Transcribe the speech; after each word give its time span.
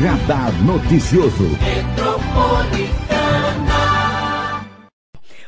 Radar 0.00 0.50
Noticioso. 0.64 1.44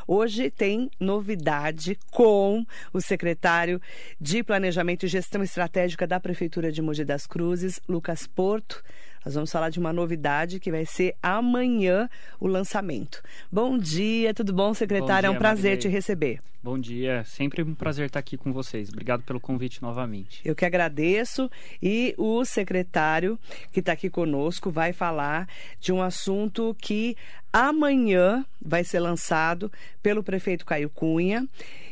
Hoje 0.07 0.51
tem 0.51 0.91
novidade 0.99 1.97
com 2.11 2.63
o 2.93 3.01
secretário 3.01 3.81
de 4.21 4.43
Planejamento 4.43 5.07
e 5.07 5.09
Gestão 5.09 5.41
Estratégica 5.41 6.05
da 6.05 6.19
Prefeitura 6.19 6.71
de 6.71 6.83
Mogi 6.83 7.03
das 7.03 7.25
Cruzes, 7.25 7.79
Lucas 7.89 8.27
Porto. 8.27 8.83
Nós 9.25 9.35
vamos 9.35 9.51
falar 9.51 9.69
de 9.69 9.79
uma 9.79 9.93
novidade 9.93 10.59
que 10.59 10.71
vai 10.71 10.85
ser 10.85 11.15
amanhã 11.21 12.09
o 12.39 12.47
lançamento. 12.47 13.21
Bom 13.51 13.77
dia, 13.77 14.33
tudo 14.33 14.53
bom, 14.53 14.73
secretário? 14.73 15.07
Bom 15.07 15.19
dia, 15.19 15.27
é 15.27 15.31
um 15.31 15.37
prazer 15.37 15.71
Marilei. 15.71 15.77
te 15.77 15.87
receber. 15.87 16.41
Bom 16.61 16.79
dia, 16.79 17.23
sempre 17.25 17.61
um 17.61 17.75
prazer 17.75 18.05
estar 18.05 18.19
aqui 18.19 18.37
com 18.37 18.53
vocês. 18.53 18.89
Obrigado 18.89 19.21
pelo 19.23 19.39
convite 19.39 19.81
novamente. 19.81 20.41
Eu 20.45 20.55
que 20.55 20.65
agradeço. 20.65 21.49
E 21.81 22.15
o 22.17 22.45
secretário 22.45 23.37
que 23.71 23.81
está 23.81 23.91
aqui 23.91 24.09
conosco 24.09 24.71
vai 24.71 24.93
falar 24.93 25.47
de 25.79 25.91
um 25.91 26.01
assunto 26.01 26.75
que 26.79 27.17
amanhã 27.51 28.45
vai 28.61 28.83
ser 28.83 29.01
lançado 29.01 29.71
pelo 30.01 30.23
prefeito 30.23 30.65
Caio 30.65 30.89
Cunha, 30.89 31.45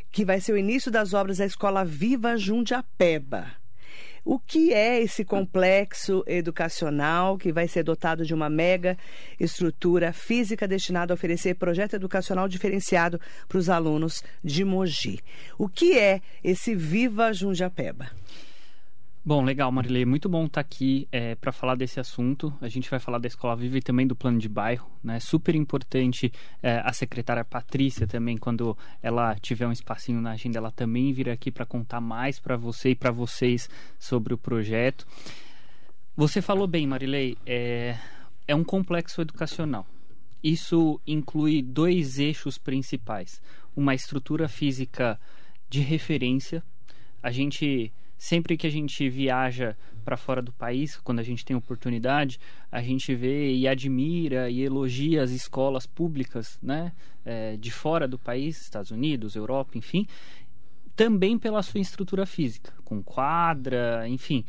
que 0.09 0.23
vai 0.23 0.39
ser 0.39 0.53
o 0.53 0.57
início 0.57 0.89
das 0.89 1.13
obras 1.13 1.37
da 1.37 1.45
Escola 1.45 1.83
Viva 1.83 2.37
Jundiapeba. 2.37 3.60
O 4.23 4.37
que 4.37 4.71
é 4.71 5.01
esse 5.01 5.25
complexo 5.25 6.23
educacional 6.27 7.39
que 7.39 7.51
vai 7.51 7.67
ser 7.67 7.83
dotado 7.83 8.23
de 8.23 8.35
uma 8.35 8.51
mega 8.51 8.95
estrutura 9.39 10.13
física 10.13 10.67
destinada 10.67 11.11
a 11.11 11.15
oferecer 11.15 11.55
projeto 11.55 11.95
educacional 11.95 12.47
diferenciado 12.47 13.19
para 13.47 13.57
os 13.57 13.67
alunos 13.67 14.23
de 14.43 14.63
Mogi? 14.63 15.19
O 15.57 15.67
que 15.67 15.97
é 15.97 16.21
esse 16.43 16.75
Viva 16.75 17.33
Jundiapeba? 17.33 18.11
Bom, 19.23 19.43
legal, 19.43 19.71
Marilei. 19.71 20.03
Muito 20.03 20.27
bom 20.27 20.47
estar 20.47 20.61
aqui 20.61 21.07
é, 21.11 21.35
para 21.35 21.51
falar 21.51 21.75
desse 21.75 21.99
assunto. 21.99 22.51
A 22.59 22.67
gente 22.67 22.89
vai 22.89 22.99
falar 22.99 23.19
da 23.19 23.27
Escola 23.27 23.55
Viva 23.55 23.77
e 23.77 23.81
também 23.81 24.07
do 24.07 24.15
plano 24.15 24.39
de 24.39 24.49
bairro. 24.49 24.91
Né? 25.03 25.19
Super 25.19 25.53
importante 25.53 26.33
é, 26.63 26.81
a 26.83 26.91
secretária 26.91 27.45
Patrícia 27.45 28.07
também, 28.07 28.35
quando 28.35 28.75
ela 28.99 29.35
tiver 29.35 29.67
um 29.67 29.71
espacinho 29.71 30.19
na 30.19 30.31
agenda, 30.31 30.57
ela 30.57 30.71
também 30.71 31.13
vir 31.13 31.29
aqui 31.29 31.51
para 31.51 31.67
contar 31.67 32.01
mais 32.01 32.39
para 32.39 32.57
você 32.57 32.89
e 32.89 32.95
para 32.95 33.11
vocês 33.11 33.69
sobre 33.99 34.33
o 34.33 34.39
projeto. 34.39 35.05
Você 36.17 36.41
falou 36.41 36.65
bem, 36.65 36.87
Marilei, 36.87 37.37
é, 37.45 37.95
é 38.47 38.55
um 38.55 38.63
complexo 38.63 39.21
educacional. 39.21 39.85
Isso 40.43 40.99
inclui 41.05 41.61
dois 41.61 42.17
eixos 42.17 42.57
principais: 42.57 43.39
uma 43.75 43.93
estrutura 43.93 44.47
física 44.47 45.19
de 45.69 45.79
referência. 45.79 46.63
A 47.21 47.29
gente 47.29 47.93
sempre 48.21 48.55
que 48.55 48.67
a 48.67 48.69
gente 48.69 49.09
viaja 49.09 49.75
para 50.05 50.15
fora 50.15 50.43
do 50.43 50.53
país, 50.53 50.95
quando 50.97 51.17
a 51.17 51.23
gente 51.23 51.43
tem 51.43 51.55
oportunidade, 51.55 52.39
a 52.71 52.79
gente 52.79 53.15
vê 53.15 53.51
e 53.51 53.67
admira 53.67 54.47
e 54.47 54.61
elogia 54.61 55.23
as 55.23 55.31
escolas 55.31 55.87
públicas, 55.87 56.59
né, 56.61 56.91
é, 57.25 57.57
de 57.57 57.71
fora 57.71 58.07
do 58.07 58.19
país, 58.19 58.61
Estados 58.61 58.91
Unidos, 58.91 59.35
Europa, 59.35 59.75
enfim, 59.75 60.05
também 60.95 61.35
pela 61.35 61.63
sua 61.63 61.81
estrutura 61.81 62.27
física, 62.27 62.71
com 62.85 63.01
quadra, 63.01 64.07
enfim. 64.07 64.45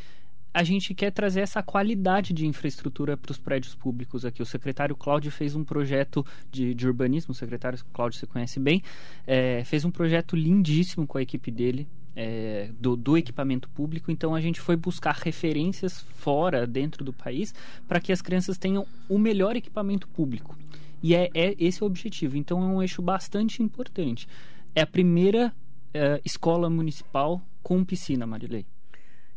A 0.52 0.62
gente 0.62 0.94
quer 0.94 1.10
trazer 1.10 1.40
essa 1.40 1.62
qualidade 1.62 2.34
de 2.34 2.46
infraestrutura 2.46 3.16
para 3.16 3.32
os 3.32 3.38
prédios 3.38 3.74
públicos 3.74 4.26
aqui. 4.26 4.42
O 4.42 4.46
secretário 4.46 4.94
Cláudio 4.94 5.32
fez 5.32 5.54
um 5.54 5.64
projeto 5.64 6.26
de, 6.50 6.74
de 6.74 6.86
urbanismo, 6.86 7.32
o 7.32 7.34
secretário 7.34 7.82
Cláudio 7.90 8.20
você 8.20 8.26
conhece 8.26 8.60
bem, 8.60 8.82
é, 9.26 9.64
fez 9.64 9.82
um 9.86 9.90
projeto 9.90 10.36
lindíssimo 10.36 11.06
com 11.06 11.16
a 11.16 11.22
equipe 11.22 11.50
dele, 11.50 11.88
é, 12.14 12.70
do, 12.78 12.96
do, 12.96 13.16
equipamento 13.16 13.68
público, 13.70 14.10
então 14.10 14.34
a 14.34 14.40
gente 14.40 14.60
foi 14.60 14.76
buscar 14.76 15.14
referências 15.14 16.00
fora, 16.14 16.66
dentro 16.66 17.04
do 17.04 17.12
país, 17.12 17.54
para 17.88 18.00
que 18.00 18.12
as 18.12 18.20
crianças 18.20 18.58
tenham 18.58 18.86
o 19.08 19.18
melhor 19.18 19.56
equipamento 19.56 20.06
público. 20.08 20.56
E 21.02 21.14
é, 21.14 21.30
é, 21.34 21.54
esse 21.58 21.82
o 21.82 21.86
objetivo. 21.86 22.36
Então 22.36 22.62
é 22.62 22.66
um 22.66 22.82
eixo 22.82 23.02
bastante 23.02 23.62
importante. 23.62 24.28
É 24.74 24.82
a 24.82 24.86
primeira 24.86 25.52
é, 25.92 26.20
escola 26.24 26.70
municipal 26.70 27.42
com 27.62 27.84
piscina, 27.84 28.26
Marilei. 28.26 28.66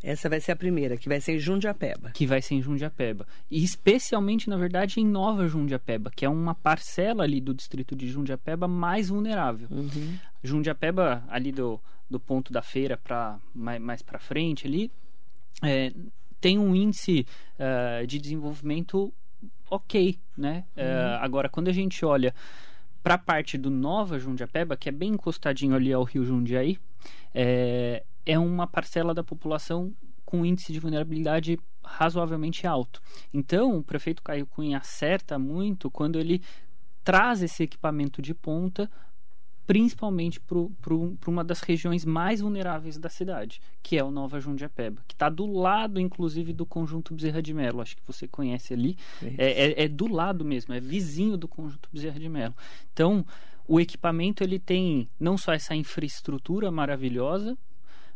Essa 0.04 0.30
vai 0.30 0.40
ser 0.40 0.52
a 0.52 0.56
primeira, 0.56 0.98
que 0.98 1.10
vai 1.10 1.20
ser 1.20 1.36
em 1.36 1.40
Jundiapeba. 1.40 2.12
Que 2.12 2.28
vai 2.28 2.42
ser 2.42 2.56
em 2.56 2.62
Jundiapeba. 2.62 3.26
E 3.50 3.64
especialmente, 3.64 4.50
na 4.50 4.58
verdade, 4.58 5.00
em 5.00 5.06
Nova 5.06 5.48
Jundiapeba, 5.48 6.12
que 6.16 6.26
é 6.26 6.30
uma 6.30 6.54
parcela 6.54 7.24
ali 7.24 7.42
do 7.42 7.54
distrito 7.54 7.96
de 7.96 8.08
Jundiapeba 8.08 8.68
mais 8.68 9.10
vulnerável. 9.10 9.68
Uhum. 9.72 10.18
Jundiapeba, 10.44 11.24
ali 11.28 11.52
do, 11.52 11.82
do 12.10 12.20
ponto 12.20 12.54
da 12.54 12.62
feira 12.62 12.98
para 12.98 13.40
mais, 13.54 13.82
mais 13.82 14.02
para 14.02 14.20
frente 14.20 14.68
ali, 14.68 14.92
é, 15.64 15.92
tem 16.40 16.60
um 16.60 16.76
índice 16.76 17.26
uh, 17.58 18.06
de 18.06 18.20
desenvolvimento 18.20 19.12
ok, 19.70 20.20
né? 20.38 20.66
Uhum. 20.78 20.84
Uh, 20.84 21.18
agora, 21.22 21.50
quando 21.50 21.70
a 21.70 21.74
gente 21.74 22.06
olha 22.06 22.34
para 23.02 23.16
a 23.16 23.20
parte 23.20 23.58
do 23.58 23.70
Nova 23.70 24.20
Jundiapeba, 24.20 24.76
que 24.76 24.90
é 24.90 24.92
bem 24.92 25.12
encostadinho 25.12 25.76
ali 25.76 25.94
ao 25.94 26.04
Rio 26.04 26.26
Jundiaí, 26.26 26.78
é, 27.34 28.04
é 28.26 28.38
uma 28.38 28.68
parcela 28.68 29.14
da 29.14 29.24
população 29.24 29.94
com 30.26 30.46
índice 30.46 30.74
de 30.74 30.80
vulnerabilidade 30.80 31.60
razoavelmente 31.84 32.66
alto. 32.66 33.02
Então, 33.34 33.78
o 33.78 33.84
prefeito 33.84 34.24
Caio 34.24 34.48
Cunha 34.48 34.80
acerta 34.80 35.38
muito 35.38 35.92
quando 35.92 36.20
ele 36.20 36.42
traz 37.04 37.44
esse 37.44 37.62
equipamento 37.64 38.22
de 38.22 38.34
ponta 38.34 38.90
principalmente 39.66 40.40
para 40.40 41.32
uma 41.32 41.44
das 41.44 41.62
regiões 41.62 42.06
mais 42.06 42.40
vulneráveis 42.40 42.98
da 42.98 43.10
cidade, 43.10 43.60
que 43.82 43.98
é 43.98 44.04
o 44.04 44.12
Nova 44.12 44.40
Jundiapeba, 44.40 45.02
que 45.08 45.16
está 45.16 45.28
do 45.28 45.46
lado, 45.46 46.00
inclusive, 46.00 46.54
do 46.54 46.66
conjunto 46.66 47.14
Bezerra 47.14 47.42
de 47.42 47.54
Melo. 47.54 47.82
Acho 47.82 47.96
que 47.96 48.04
você 48.06 48.28
conhece 48.28 48.74
ali. 48.74 48.98
É, 49.38 49.72
é, 49.72 49.84
é, 49.84 49.88
do 49.88 50.08
lado 50.08 50.46
mesmo, 50.46 50.74
é 50.74 50.80
vizinho 50.80 51.36
do 51.36 51.48
conjunto 51.48 51.90
Bezerra 51.92 52.20
de 52.20 52.30
Melo. 52.30 52.54
Então, 52.94 53.26
o 53.68 53.80
equipamento 53.80 54.44
ele 54.44 54.60
tem 54.60 55.10
não 55.20 55.38
só 55.38 55.52
essa 55.52 55.76
infraestrutura 55.76 56.70
maravilhosa, 56.70 57.58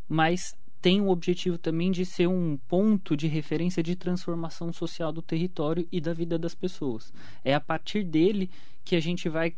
mas 0.10 0.58
tem 0.82 1.00
o 1.00 1.10
objetivo 1.10 1.58
também 1.58 1.92
de 1.92 2.06
ser 2.06 2.28
um 2.28 2.58
ponto 2.68 3.16
de 3.16 3.28
referência 3.28 3.84
de 3.84 3.96
transformação 3.96 4.74
social 4.74 5.12
do 5.12 5.22
território 5.22 5.88
e 5.92 6.02
da 6.02 6.14
vida 6.14 6.40
das 6.40 6.56
pessoas. 6.56 7.14
É 7.44 7.54
a 7.54 7.60
partir 7.60 8.04
dele 8.04 8.50
que 8.84 8.96
a 8.96 9.00
gente 9.00 9.30
vai 9.30 9.56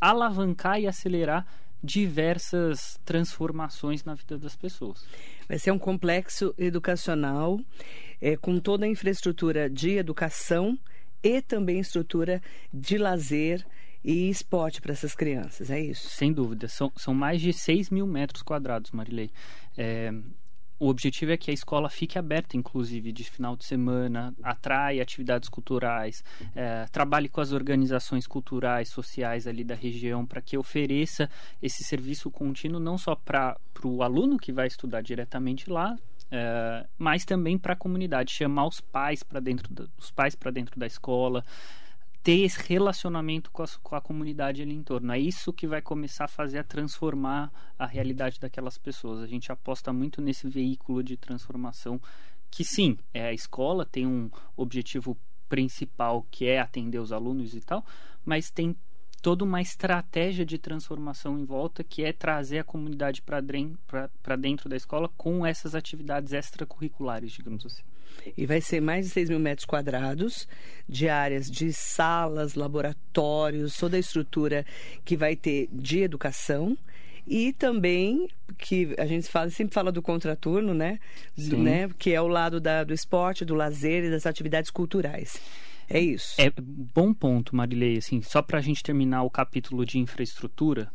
alavancar 0.00 0.80
e 0.80 0.86
acelerar 0.86 1.46
diversas 1.82 2.98
transformações 3.04 4.04
na 4.04 4.14
vida 4.14 4.38
das 4.38 4.56
pessoas. 4.56 5.06
Vai 5.48 5.58
ser 5.58 5.70
um 5.70 5.78
complexo 5.78 6.54
educacional 6.58 7.60
é, 8.20 8.36
com 8.36 8.58
toda 8.58 8.86
a 8.86 8.88
infraestrutura 8.88 9.70
de 9.70 9.90
educação 9.90 10.78
e 11.22 11.40
também 11.42 11.78
estrutura 11.78 12.42
de 12.72 12.98
lazer 12.98 13.64
e 14.06 14.30
esporte 14.30 14.80
para 14.80 14.92
essas 14.92 15.16
crianças, 15.16 15.68
é 15.68 15.80
isso? 15.80 16.08
Sem 16.08 16.32
dúvida. 16.32 16.68
São, 16.68 16.92
são 16.94 17.12
mais 17.12 17.40
de 17.40 17.52
6 17.52 17.90
mil 17.90 18.06
metros 18.06 18.40
quadrados, 18.40 18.92
Marilei. 18.92 19.32
É, 19.76 20.12
o 20.78 20.88
objetivo 20.88 21.32
é 21.32 21.36
que 21.36 21.50
a 21.50 21.54
escola 21.54 21.90
fique 21.90 22.16
aberta, 22.16 22.56
inclusive, 22.56 23.10
de 23.10 23.24
final 23.24 23.56
de 23.56 23.64
semana, 23.64 24.32
atraia 24.44 25.02
atividades 25.02 25.48
culturais, 25.48 26.22
é, 26.54 26.86
trabalhe 26.92 27.28
com 27.28 27.40
as 27.40 27.50
organizações 27.50 28.28
culturais, 28.28 28.90
sociais 28.90 29.48
ali 29.48 29.64
da 29.64 29.74
região, 29.74 30.24
para 30.24 30.40
que 30.40 30.56
ofereça 30.56 31.28
esse 31.60 31.82
serviço 31.82 32.30
contínuo 32.30 32.78
não 32.78 32.96
só 32.96 33.16
para 33.16 33.56
o 33.82 34.04
aluno 34.04 34.38
que 34.38 34.52
vai 34.52 34.68
estudar 34.68 35.00
diretamente 35.00 35.68
lá, 35.68 35.96
é, 36.30 36.86
mas 36.96 37.24
também 37.24 37.58
para 37.58 37.72
a 37.72 37.76
comunidade, 37.76 38.32
chamar 38.32 38.68
os 38.68 38.80
pais 38.80 39.24
para 39.24 39.40
dentro, 39.40 39.68
os 39.98 40.12
pais 40.12 40.36
para 40.36 40.52
dentro 40.52 40.78
da 40.78 40.86
escola, 40.86 41.44
ter 42.26 42.40
esse 42.40 42.60
relacionamento 42.66 43.52
com 43.52 43.62
a, 43.62 43.66
com 43.84 43.94
a, 43.94 44.00
comunidade 44.00 44.60
ali 44.60 44.74
em 44.74 44.82
torno. 44.82 45.12
É 45.12 45.18
isso 45.18 45.52
que 45.52 45.64
vai 45.64 45.80
começar 45.80 46.24
a 46.24 46.28
fazer 46.28 46.58
a 46.58 46.64
transformar 46.64 47.52
a 47.78 47.86
realidade 47.86 48.40
daquelas 48.40 48.76
pessoas. 48.76 49.20
A 49.20 49.28
gente 49.28 49.52
aposta 49.52 49.92
muito 49.92 50.20
nesse 50.20 50.48
veículo 50.48 51.04
de 51.04 51.16
transformação 51.16 52.00
que 52.50 52.64
sim, 52.64 52.98
é 53.14 53.28
a 53.28 53.32
escola 53.32 53.86
tem 53.86 54.08
um 54.08 54.28
objetivo 54.56 55.16
principal 55.48 56.26
que 56.28 56.46
é 56.46 56.58
atender 56.58 56.98
os 56.98 57.12
alunos 57.12 57.54
e 57.54 57.60
tal, 57.60 57.86
mas 58.24 58.50
tem 58.50 58.74
toda 59.22 59.44
uma 59.44 59.62
estratégia 59.62 60.44
de 60.44 60.58
transformação 60.58 61.38
em 61.38 61.44
volta 61.44 61.84
que 61.84 62.02
é 62.02 62.12
trazer 62.12 62.58
a 62.58 62.64
comunidade 62.64 63.22
para 63.22 64.36
dentro 64.36 64.68
da 64.68 64.74
escola 64.74 65.08
com 65.16 65.46
essas 65.46 65.76
atividades 65.76 66.32
extracurriculares, 66.32 67.30
digamos 67.30 67.64
assim. 67.64 67.84
E 68.36 68.46
vai 68.46 68.60
ser 68.60 68.80
mais 68.80 69.06
de 69.06 69.12
6 69.12 69.30
mil 69.30 69.38
metros 69.38 69.64
quadrados 69.64 70.48
de 70.88 71.08
áreas 71.08 71.50
de 71.50 71.72
salas, 71.72 72.54
laboratórios, 72.54 73.76
toda 73.76 73.96
a 73.96 74.00
estrutura 74.00 74.64
que 75.04 75.16
vai 75.16 75.36
ter 75.36 75.68
de 75.72 76.00
educação 76.00 76.76
e 77.26 77.52
também 77.52 78.28
que 78.56 78.94
a 78.98 79.06
gente 79.06 79.28
fala, 79.28 79.50
sempre 79.50 79.74
fala 79.74 79.90
do 79.90 80.00
contraturno, 80.00 80.72
né? 80.72 81.00
Do, 81.36 81.58
né? 81.58 81.90
Que 81.98 82.12
é 82.12 82.20
o 82.20 82.28
lado 82.28 82.60
da, 82.60 82.84
do 82.84 82.94
esporte, 82.94 83.44
do 83.44 83.54
lazer 83.54 84.04
e 84.04 84.10
das 84.10 84.26
atividades 84.26 84.70
culturais. 84.70 85.40
É 85.88 85.98
isso. 85.98 86.40
É 86.40 86.52
bom 86.56 87.12
ponto, 87.12 87.54
Marilei. 87.54 87.98
Assim, 87.98 88.22
só 88.22 88.42
para 88.42 88.58
a 88.58 88.62
gente 88.62 88.82
terminar 88.82 89.22
o 89.24 89.30
capítulo 89.30 89.84
de 89.84 89.98
infraestrutura, 89.98 90.90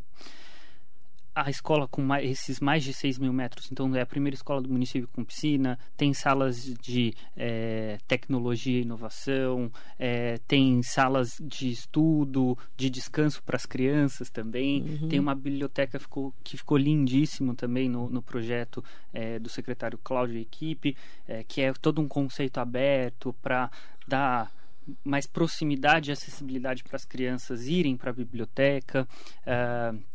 a 1.33 1.49
escola 1.49 1.87
com 1.87 2.01
mais, 2.01 2.29
esses 2.29 2.59
mais 2.59 2.83
de 2.83 2.93
6 2.93 3.17
mil 3.17 3.31
metros, 3.31 3.71
então 3.71 3.95
é 3.95 4.01
a 4.01 4.05
primeira 4.05 4.35
escola 4.35 4.61
do 4.61 4.69
município 4.69 5.07
com 5.13 5.23
piscina, 5.23 5.79
tem 5.95 6.13
salas 6.13 6.61
de 6.63 7.13
é, 7.37 7.97
tecnologia 8.07 8.79
e 8.79 8.81
inovação, 8.81 9.71
é, 9.97 10.39
tem 10.47 10.83
salas 10.83 11.37
de 11.41 11.69
estudo, 11.69 12.57
de 12.75 12.89
descanso 12.89 13.41
para 13.43 13.55
as 13.55 13.65
crianças 13.65 14.29
também, 14.29 14.81
uhum. 14.81 15.07
tem 15.07 15.19
uma 15.19 15.33
biblioteca 15.33 15.99
ficou, 15.99 16.33
que 16.43 16.57
ficou 16.57 16.77
lindíssimo 16.77 17.55
também 17.55 17.87
no, 17.87 18.09
no 18.09 18.21
projeto 18.21 18.83
é, 19.13 19.39
do 19.39 19.47
secretário 19.47 19.97
Cláudio 20.03 20.37
e 20.37 20.41
equipe, 20.41 20.97
é, 21.27 21.43
que 21.43 21.61
é 21.61 21.71
todo 21.73 22.01
um 22.01 22.07
conceito 22.07 22.59
aberto 22.59 23.33
para 23.41 23.71
dar 24.05 24.51
mais 25.03 25.27
proximidade 25.27 26.09
e 26.09 26.13
acessibilidade 26.13 26.83
para 26.83 26.95
as 26.95 27.05
crianças 27.05 27.67
irem 27.67 27.95
para 27.95 28.09
a 28.09 28.13
biblioteca. 28.13 29.07
Uh, 29.45 30.10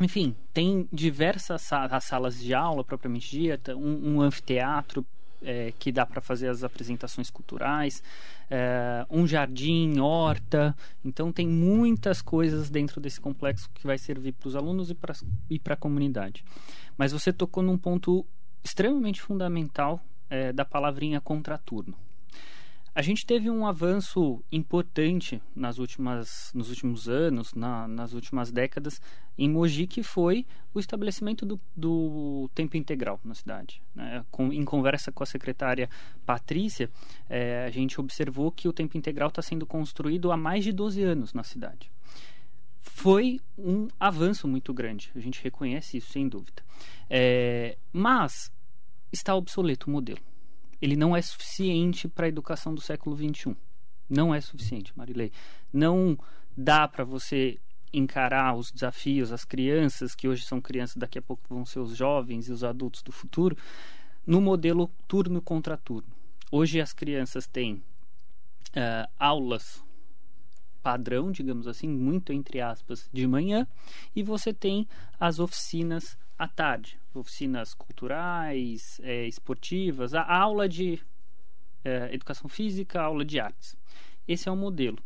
enfim, 0.00 0.34
tem 0.52 0.88
diversas 0.92 1.62
salas 2.00 2.40
de 2.40 2.52
aula 2.52 2.82
propriamente 2.82 3.30
dita, 3.30 3.76
um, 3.76 4.16
um 4.16 4.20
anfiteatro 4.20 5.06
é, 5.44 5.72
que 5.78 5.92
dá 5.92 6.04
para 6.04 6.20
fazer 6.20 6.48
as 6.48 6.64
apresentações 6.64 7.30
culturais, 7.30 8.02
é, 8.50 9.06
um 9.10 9.26
jardim, 9.26 9.98
horta. 10.00 10.74
Então, 11.04 11.30
tem 11.30 11.46
muitas 11.46 12.22
coisas 12.22 12.70
dentro 12.70 13.00
desse 13.00 13.20
complexo 13.20 13.70
que 13.72 13.86
vai 13.86 13.98
servir 13.98 14.32
para 14.32 14.48
os 14.48 14.56
alunos 14.56 14.90
e 15.50 15.58
para 15.58 15.74
a 15.74 15.76
comunidade. 15.76 16.44
Mas 16.96 17.12
você 17.12 17.32
tocou 17.32 17.62
num 17.62 17.78
ponto 17.78 18.26
extremamente 18.64 19.20
fundamental 19.20 20.00
é, 20.30 20.52
da 20.52 20.64
palavrinha 20.64 21.20
contraturno. 21.20 21.94
A 22.94 23.02
gente 23.02 23.26
teve 23.26 23.50
um 23.50 23.66
avanço 23.66 24.40
importante 24.52 25.42
nas 25.54 25.78
últimas, 25.78 26.52
nos 26.54 26.70
últimos 26.70 27.08
anos, 27.08 27.52
na, 27.52 27.88
nas 27.88 28.12
últimas 28.12 28.52
décadas, 28.52 29.02
em 29.36 29.50
Mogi, 29.50 29.88
que 29.88 30.00
foi 30.00 30.46
o 30.72 30.78
estabelecimento 30.78 31.44
do, 31.44 31.60
do 31.76 32.48
tempo 32.54 32.76
integral 32.76 33.18
na 33.24 33.34
cidade. 33.34 33.82
Né? 33.92 34.24
Com, 34.30 34.52
em 34.52 34.64
conversa 34.64 35.10
com 35.10 35.24
a 35.24 35.26
secretária 35.26 35.90
Patrícia, 36.24 36.88
é, 37.28 37.64
a 37.64 37.70
gente 37.70 38.00
observou 38.00 38.52
que 38.52 38.68
o 38.68 38.72
tempo 38.72 38.96
integral 38.96 39.28
está 39.28 39.42
sendo 39.42 39.66
construído 39.66 40.30
há 40.30 40.36
mais 40.36 40.62
de 40.62 40.70
12 40.70 41.02
anos 41.02 41.34
na 41.34 41.42
cidade. 41.42 41.90
Foi 42.80 43.40
um 43.58 43.88
avanço 43.98 44.46
muito 44.46 44.72
grande, 44.72 45.10
a 45.16 45.18
gente 45.18 45.42
reconhece 45.42 45.96
isso 45.96 46.12
sem 46.12 46.28
dúvida. 46.28 46.62
É, 47.10 47.76
mas 47.92 48.52
está 49.10 49.34
obsoleto 49.34 49.88
o 49.88 49.90
modelo 49.90 50.20
ele 50.84 50.96
não 50.96 51.16
é 51.16 51.22
suficiente 51.22 52.06
para 52.06 52.26
a 52.26 52.28
educação 52.28 52.74
do 52.74 52.80
século 52.82 53.16
XXI. 53.16 53.56
Não 54.06 54.34
é 54.34 54.40
suficiente, 54.42 54.92
Marilei. 54.94 55.32
Não 55.72 56.18
dá 56.54 56.86
para 56.86 57.04
você 57.04 57.58
encarar 57.90 58.54
os 58.54 58.70
desafios, 58.70 59.32
as 59.32 59.46
crianças, 59.46 60.14
que 60.14 60.28
hoje 60.28 60.44
são 60.44 60.60
crianças, 60.60 60.96
daqui 60.96 61.18
a 61.18 61.22
pouco 61.22 61.42
vão 61.48 61.64
ser 61.64 61.78
os 61.78 61.96
jovens 61.96 62.48
e 62.48 62.52
os 62.52 62.62
adultos 62.62 63.02
do 63.02 63.10
futuro, 63.10 63.56
no 64.26 64.42
modelo 64.42 64.90
turno 65.08 65.40
contra 65.40 65.78
turno. 65.78 66.12
Hoje 66.52 66.82
as 66.82 66.92
crianças 66.92 67.46
têm 67.46 67.76
uh, 67.76 69.10
aulas 69.18 69.82
padrão, 70.82 71.32
digamos 71.32 71.66
assim, 71.66 71.88
muito 71.88 72.30
entre 72.30 72.60
aspas, 72.60 73.08
de 73.10 73.26
manhã, 73.26 73.66
e 74.14 74.22
você 74.22 74.52
tem 74.52 74.86
as 75.18 75.38
oficinas 75.38 76.18
à 76.38 76.48
tarde, 76.48 76.98
oficinas 77.14 77.74
culturais, 77.74 79.00
é, 79.02 79.26
esportivas, 79.26 80.14
a 80.14 80.22
aula 80.22 80.68
de 80.68 81.00
é, 81.84 82.12
educação 82.12 82.48
física, 82.48 83.00
aula 83.00 83.24
de 83.24 83.38
artes. 83.38 83.76
Esse 84.26 84.48
é 84.48 84.52
o 84.52 84.56
modelo. 84.56 84.98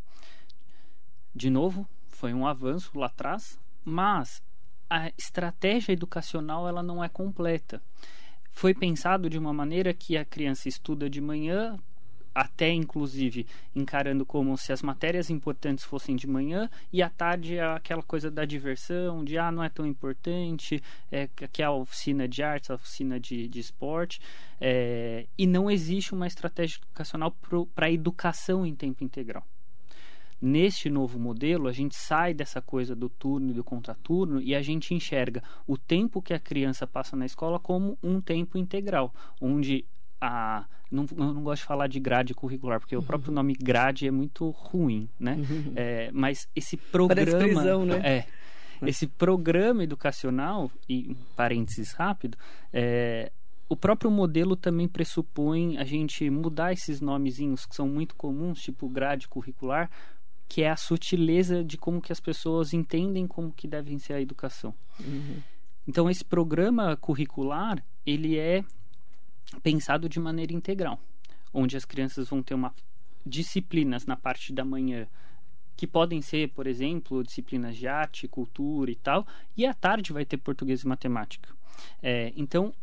De 1.35 1.51
novo, 1.51 1.87
foi 2.09 2.33
um 2.33 2.47
avanço 2.47 2.99
lá 2.99 3.07
atrás, 3.07 3.59
mas 3.85 4.43
a 4.89 5.09
estratégia 5.19 5.93
educacional 5.93 6.69
ela 6.69 6.83
não 6.83 7.03
é 7.03 7.09
completa. 7.09 7.83
Foi 8.51 8.75
pensado 8.75 9.29
de 9.29 9.39
uma 9.39 9.53
maneira 9.53 9.93
que 9.95 10.17
a 10.17 10.25
criança 10.25 10.69
estuda 10.69 11.09
de 11.09 11.21
manhã, 11.21 11.79
até 12.41 12.71
inclusive 12.71 13.47
encarando 13.75 14.25
como 14.25 14.57
se 14.57 14.73
as 14.73 14.81
matérias 14.81 15.29
importantes 15.29 15.85
fossem 15.85 16.15
de 16.15 16.27
manhã 16.27 16.71
e 16.93 17.03
à 17.03 17.11
tarde 17.11 17.57
é 17.57 17.65
aquela 17.65 18.03
coisa 18.03 18.31
da 18.31 18.45
diversão, 18.45 19.25
de 19.25 19.37
ah, 19.37 19.51
não 19.51 19.65
é 19.65 19.69
tão 19.69 19.85
importante, 19.85 20.81
é, 21.11 21.29
que 21.53 21.63
é 21.63 21.65
a 21.65 21.73
oficina 21.73 22.29
de 22.29 22.43
artes, 22.43 22.71
a 22.71 22.75
oficina 22.75 23.19
de, 23.19 23.49
de 23.49 23.59
esporte, 23.59 24.21
é, 24.61 25.27
e 25.37 25.47
não 25.47 25.69
existe 25.69 26.15
uma 26.15 26.29
estratégia 26.29 26.79
educacional 26.79 27.35
para 27.75 27.91
educação 27.91 28.65
em 28.65 28.75
tempo 28.75 29.03
integral. 29.03 29.45
Neste 30.41 30.89
novo 30.89 31.19
modelo, 31.19 31.67
a 31.67 31.73
gente 31.73 31.97
sai 31.97 32.33
dessa 32.33 32.63
coisa 32.63 32.95
do 32.95 33.09
turno 33.09 33.51
e 33.51 33.55
do 33.55 33.65
contraturno 33.65 34.41
e 34.41 34.55
a 34.55 34.63
gente 34.63 34.95
enxerga 34.95 35.43
o 35.67 35.77
tempo 35.77 36.23
que 36.23 36.33
a 36.33 36.39
criança 36.39 36.87
passa 36.87 37.17
na 37.17 37.27
escola 37.27 37.59
como 37.59 37.99
um 38.01 38.21
tempo 38.21 38.57
integral, 38.57 39.13
onde 39.41 39.85
a 40.21 40.67
não, 40.91 41.07
não 41.15 41.43
gosto 41.43 41.63
de 41.63 41.67
falar 41.67 41.87
de 41.87 42.01
grade 42.01 42.35
curricular, 42.35 42.81
porque 42.81 42.97
uhum. 42.97 43.03
o 43.03 43.05
próprio 43.05 43.33
nome 43.33 43.53
grade 43.53 44.07
é 44.07 44.11
muito 44.11 44.49
ruim, 44.51 45.09
né? 45.21 45.35
Uhum. 45.35 45.73
É, 45.77 46.11
mas 46.13 46.49
esse 46.57 46.77
programa. 46.77 47.39
Prisão, 47.39 47.85
né? 47.85 48.01
É. 48.05 48.27
Esse 48.87 49.09
programa 49.09 49.83
educacional, 49.83 50.71
e 50.89 51.17
parênteses 51.35 51.93
rápido, 51.93 52.39
é, 52.73 53.33
o 53.69 53.77
próprio 53.77 54.11
modelo 54.11 54.57
também 54.57 54.87
pressupõe 54.87 55.77
a 55.79 55.85
gente 55.85 56.31
mudar 56.31 56.73
esses 56.73 57.01
nomezinhos 57.01 57.67
que 57.67 57.75
são 57.75 57.89
muito 57.89 58.15
comuns, 58.15 58.61
tipo 58.61 58.89
grade 58.89 59.27
curricular, 59.27 59.91
que 60.49 60.63
é 60.63 60.71
a 60.71 60.77
sutileza 60.77 61.63
de 61.63 61.77
como 61.77 62.01
que 62.01 62.13
as 62.13 62.21
pessoas 62.21 62.73
entendem 62.73 63.27
como 63.27 63.53
que 63.53 63.67
devem 63.67 63.99
ser 63.99 64.15
a 64.15 64.21
educação. 64.21 64.73
Uhum. 65.01 65.43
Então 65.87 66.09
esse 66.09 66.25
programa 66.25 66.97
curricular, 66.97 67.85
ele 68.07 68.39
é 68.39 68.65
pensado 69.63 70.09
de 70.09 70.21
maneira 70.21 70.53
integral, 70.53 70.99
onde 71.53 71.77
as 71.77 71.85
crianças 71.85 72.29
vão 72.29 72.43
ter 72.43 72.55
uma 72.55 72.75
disciplinas 73.25 74.07
na 74.07 74.17
parte 74.17 74.53
da 74.53 74.65
manhã 74.65 75.07
que 75.77 75.87
podem 75.87 76.21
ser, 76.21 76.49
por 76.51 76.67
exemplo, 76.67 77.23
disciplinas 77.23 77.77
de 77.77 77.87
arte, 77.87 78.27
cultura 78.27 78.91
e 78.91 78.97
tal, 78.97 79.27
e 79.57 79.65
à 79.65 79.73
tarde 79.73 80.13
vai 80.13 80.25
ter 80.25 80.37
português 80.37 80.83
e 80.83 80.89
matemática. 80.89 81.51
É, 82.03 82.33
então, 82.37 82.75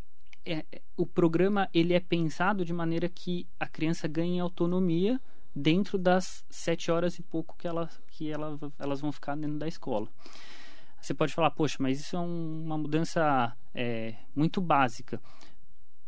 é, 0.46 0.64
o 0.96 1.06
programa 1.06 1.68
ele 1.74 1.94
é 1.94 2.00
pensado 2.00 2.64
de 2.64 2.72
maneira 2.72 3.10
que 3.10 3.46
a 3.60 3.68
criança 3.68 4.08
ganhe 4.08 4.40
autonomia 4.40 5.20
dentro 5.54 5.98
das 5.98 6.46
sete 6.50 6.90
horas 6.90 7.20
e 7.20 7.24
pouco 7.24 7.56
que, 7.58 7.68
ela, 7.68 7.90
que 8.12 8.32
ela, 8.32 8.58
elas 8.80 9.02
vão 9.02 9.12
ficar 9.12 9.36
dentro 9.36 9.58
da 9.58 9.68
escola. 9.68 10.08
Você 11.02 11.14
pode 11.14 11.34
falar, 11.34 11.52
poxa, 11.52 11.78
mas 11.80 12.00
isso 12.00 12.16
é 12.16 12.20
um, 12.20 12.64
uma 12.64 12.78
mudança 12.78 13.56
é, 13.74 14.16
muito 14.34 14.62
básica 14.62 15.22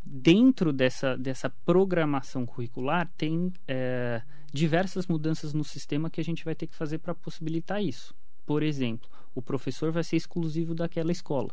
dentro 0.09 0.71
dessa, 0.71 1.17
dessa 1.17 1.49
programação 1.49 2.45
curricular 2.45 3.11
tem 3.17 3.51
é, 3.67 4.21
diversas 4.51 5.07
mudanças 5.07 5.53
no 5.53 5.63
sistema 5.63 6.09
que 6.09 6.21
a 6.21 6.23
gente 6.23 6.45
vai 6.45 6.55
ter 6.55 6.67
que 6.67 6.75
fazer 6.75 6.99
para 6.99 7.13
possibilitar 7.13 7.83
isso. 7.83 8.15
Por 8.45 8.63
exemplo, 8.63 9.09
o 9.35 9.41
professor 9.41 9.91
vai 9.91 10.03
ser 10.03 10.15
exclusivo 10.15 10.73
daquela 10.73 11.11
escola. 11.11 11.51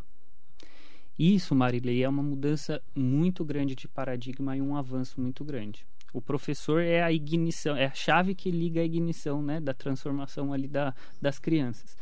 Isso, 1.19 1.55
Marilei, 1.55 2.03
é 2.03 2.09
uma 2.09 2.23
mudança 2.23 2.83
muito 2.95 3.45
grande 3.45 3.75
de 3.75 3.87
paradigma 3.89 4.57
e 4.57 4.63
um 4.63 4.77
avanço 4.77 5.21
muito 5.21 5.45
grande. 5.45 5.87
O 6.13 6.21
professor 6.21 6.81
é 6.81 7.03
a 7.03 7.13
ignição, 7.13 7.77
é 7.77 7.87
a 7.87 7.95
chave 7.95 8.35
que 8.35 8.51
liga 8.51 8.81
a 8.81 8.85
ignição 8.85 9.43
né, 9.43 9.61
da 9.61 9.75
transformação 9.75 10.53
ali 10.53 10.69
da, 10.69 10.95
das 11.21 11.39
crianças. 11.39 11.97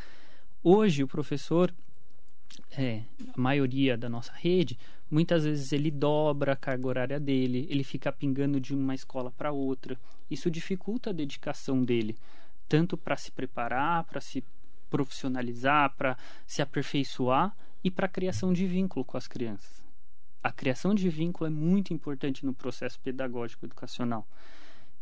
Hoje, 0.62 1.02
o 1.02 1.09
professor 1.09 1.75
é, 2.76 3.02
a 3.35 3.40
maioria 3.40 3.97
da 3.97 4.09
nossa 4.09 4.32
rede, 4.32 4.78
muitas 5.11 5.44
vezes 5.44 5.73
ele 5.73 5.90
dobra 5.90 6.52
a 6.52 6.56
carga 6.56 6.87
horária 6.87 7.21
dele, 7.21 7.66
ele 7.71 7.85
fica 7.85 8.12
pingando 8.12 8.61
de 8.61 8.75
uma 8.75 8.94
escola 8.94 9.30
para 9.30 9.52
outra. 9.52 9.99
Isso 10.30 10.50
dificulta 10.50 11.11
a 11.11 11.12
dedicação 11.12 11.85
dele, 11.85 12.16
tanto 12.68 12.97
para 12.97 13.16
se 13.16 13.30
preparar, 13.30 14.04
para 14.04 14.21
se 14.21 14.42
profissionalizar, 14.88 15.94
para 15.97 16.16
se 16.47 16.61
aperfeiçoar 16.62 17.56
e 17.82 17.90
para 17.90 18.06
a 18.06 18.09
criação 18.09 18.52
de 18.52 18.66
vínculo 18.66 19.04
com 19.04 19.16
as 19.16 19.26
crianças. 19.26 19.82
A 20.42 20.50
criação 20.50 20.94
de 20.94 21.09
vínculo 21.09 21.47
é 21.47 21.50
muito 21.50 21.94
importante 21.94 22.44
no 22.44 22.52
processo 22.52 22.99
pedagógico 23.00 23.64
educacional. 23.64 24.26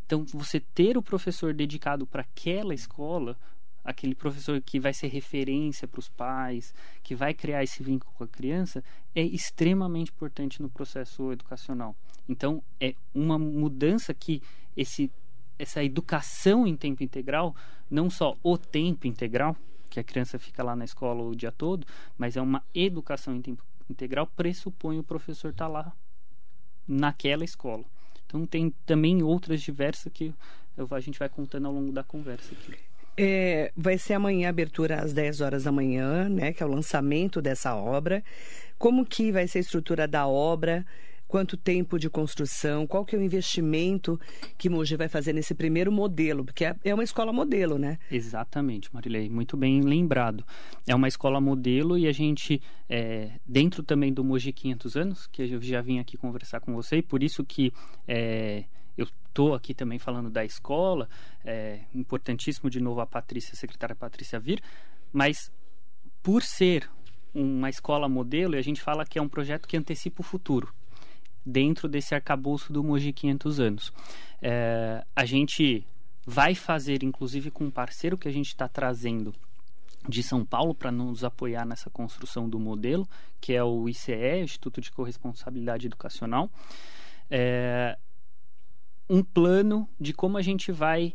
Então, 0.04 0.24
você 0.24 0.60
ter 0.60 0.98
o 0.98 1.02
professor 1.02 1.54
dedicado 1.54 2.06
para 2.06 2.22
aquela 2.22 2.74
escola 2.74 3.36
aquele 3.84 4.14
professor 4.14 4.60
que 4.60 4.78
vai 4.78 4.92
ser 4.92 5.08
referência 5.08 5.88
para 5.88 5.98
os 5.98 6.08
pais, 6.08 6.74
que 7.02 7.14
vai 7.14 7.34
criar 7.34 7.62
esse 7.62 7.82
vínculo 7.82 8.12
com 8.16 8.24
a 8.24 8.28
criança, 8.28 8.84
é 9.14 9.22
extremamente 9.22 10.10
importante 10.10 10.62
no 10.62 10.68
processo 10.68 11.32
educacional. 11.32 11.94
Então, 12.28 12.62
é 12.80 12.94
uma 13.14 13.38
mudança 13.38 14.14
que 14.14 14.42
esse, 14.76 15.10
essa 15.58 15.82
educação 15.82 16.66
em 16.66 16.76
tempo 16.76 17.02
integral, 17.02 17.54
não 17.90 18.08
só 18.08 18.36
o 18.42 18.56
tempo 18.56 19.06
integral, 19.06 19.56
que 19.88 19.98
a 19.98 20.04
criança 20.04 20.38
fica 20.38 20.62
lá 20.62 20.76
na 20.76 20.84
escola 20.84 21.22
o 21.22 21.34
dia 21.34 21.50
todo, 21.50 21.86
mas 22.16 22.36
é 22.36 22.40
uma 22.40 22.62
educação 22.72 23.34
em 23.34 23.42
tempo 23.42 23.64
integral, 23.88 24.26
pressupõe 24.26 24.98
o 24.98 25.02
professor 25.02 25.50
estar 25.50 25.64
tá 25.64 25.70
lá 25.70 25.92
naquela 26.86 27.44
escola. 27.44 27.84
Então, 28.26 28.46
tem 28.46 28.70
também 28.86 29.22
outras 29.22 29.60
diversas 29.60 30.12
que 30.12 30.32
a 30.88 31.00
gente 31.00 31.18
vai 31.18 31.28
contando 31.28 31.66
ao 31.66 31.72
longo 31.72 31.90
da 31.90 32.04
conversa 32.04 32.54
aqui. 32.54 32.89
É, 33.16 33.72
vai 33.76 33.98
ser 33.98 34.14
amanhã 34.14 34.48
abertura 34.48 35.00
às 35.02 35.12
10 35.12 35.40
horas 35.40 35.64
da 35.64 35.72
manhã, 35.72 36.28
né? 36.28 36.52
Que 36.52 36.62
é 36.62 36.66
o 36.66 36.70
lançamento 36.70 37.42
dessa 37.42 37.74
obra. 37.74 38.22
Como 38.78 39.04
que 39.04 39.30
vai 39.30 39.46
ser 39.46 39.58
a 39.58 39.60
estrutura 39.60 40.08
da 40.08 40.26
obra? 40.26 40.86
Quanto 41.28 41.56
tempo 41.56 41.96
de 41.96 42.10
construção? 42.10 42.88
Qual 42.88 43.04
que 43.04 43.14
é 43.14 43.18
o 43.18 43.22
investimento 43.22 44.18
que 44.58 44.68
Mogi 44.68 44.96
vai 44.96 45.06
fazer 45.06 45.32
nesse 45.32 45.54
primeiro 45.54 45.92
modelo? 45.92 46.44
Porque 46.44 46.64
é, 46.64 46.74
é 46.82 46.92
uma 46.92 47.04
escola 47.04 47.32
modelo, 47.32 47.78
né? 47.78 47.98
Exatamente, 48.10 48.92
Marilei. 48.92 49.28
Muito 49.28 49.56
bem 49.56 49.80
lembrado. 49.82 50.44
É 50.88 50.94
uma 50.94 51.06
escola 51.06 51.40
modelo 51.40 51.96
e 51.96 52.08
a 52.08 52.12
gente, 52.12 52.60
é, 52.88 53.30
dentro 53.46 53.82
também 53.84 54.12
do 54.12 54.24
Mogi 54.24 54.52
500 54.52 54.96
anos, 54.96 55.26
que 55.28 55.42
eu 55.42 55.62
já 55.62 55.80
vim 55.80 56.00
aqui 56.00 56.16
conversar 56.16 56.58
com 56.58 56.74
você, 56.74 56.96
e 56.96 57.02
por 57.02 57.22
isso 57.22 57.44
que 57.44 57.72
é, 58.08 58.64
eu 58.96 59.06
estou 59.28 59.54
aqui 59.54 59.74
também 59.74 59.98
falando 59.98 60.30
da 60.30 60.44
escola, 60.44 61.08
é 61.44 61.80
importantíssimo 61.94 62.68
de 62.68 62.80
novo 62.80 63.00
a 63.00 63.06
Patrícia, 63.06 63.52
a 63.52 63.56
secretária 63.56 63.94
Patrícia 63.94 64.38
vir, 64.38 64.62
mas 65.12 65.50
por 66.22 66.42
ser 66.42 66.88
uma 67.34 67.70
escola 67.70 68.08
modelo, 68.08 68.56
a 68.56 68.62
gente 68.62 68.80
fala 68.80 69.04
que 69.04 69.18
é 69.18 69.22
um 69.22 69.28
projeto 69.28 69.66
que 69.66 69.76
antecipa 69.76 70.20
o 70.20 70.24
futuro 70.24 70.72
dentro 71.44 71.88
desse 71.88 72.14
arcabouço 72.14 72.72
do 72.72 72.82
Mogi 72.82 73.12
500 73.12 73.60
anos. 73.60 73.92
É, 74.42 75.04
a 75.14 75.24
gente 75.24 75.86
vai 76.26 76.54
fazer, 76.54 77.02
inclusive 77.02 77.50
com 77.50 77.64
um 77.64 77.70
parceiro 77.70 78.18
que 78.18 78.28
a 78.28 78.32
gente 78.32 78.48
está 78.48 78.68
trazendo 78.68 79.34
de 80.08 80.22
São 80.22 80.44
Paulo 80.44 80.74
para 80.74 80.90
nos 80.90 81.24
apoiar 81.24 81.66
nessa 81.66 81.90
construção 81.90 82.48
do 82.48 82.58
modelo, 82.58 83.06
que 83.40 83.52
é 83.52 83.62
o 83.62 83.88
ICE, 83.88 84.42
Instituto 84.42 84.80
de 84.80 84.90
Corresponsabilidade 84.90 85.86
Educacional, 85.86 86.50
é, 87.30 87.98
um 89.10 89.24
plano 89.24 89.88
de 90.00 90.14
como 90.14 90.38
a 90.38 90.42
gente 90.42 90.70
vai 90.70 91.12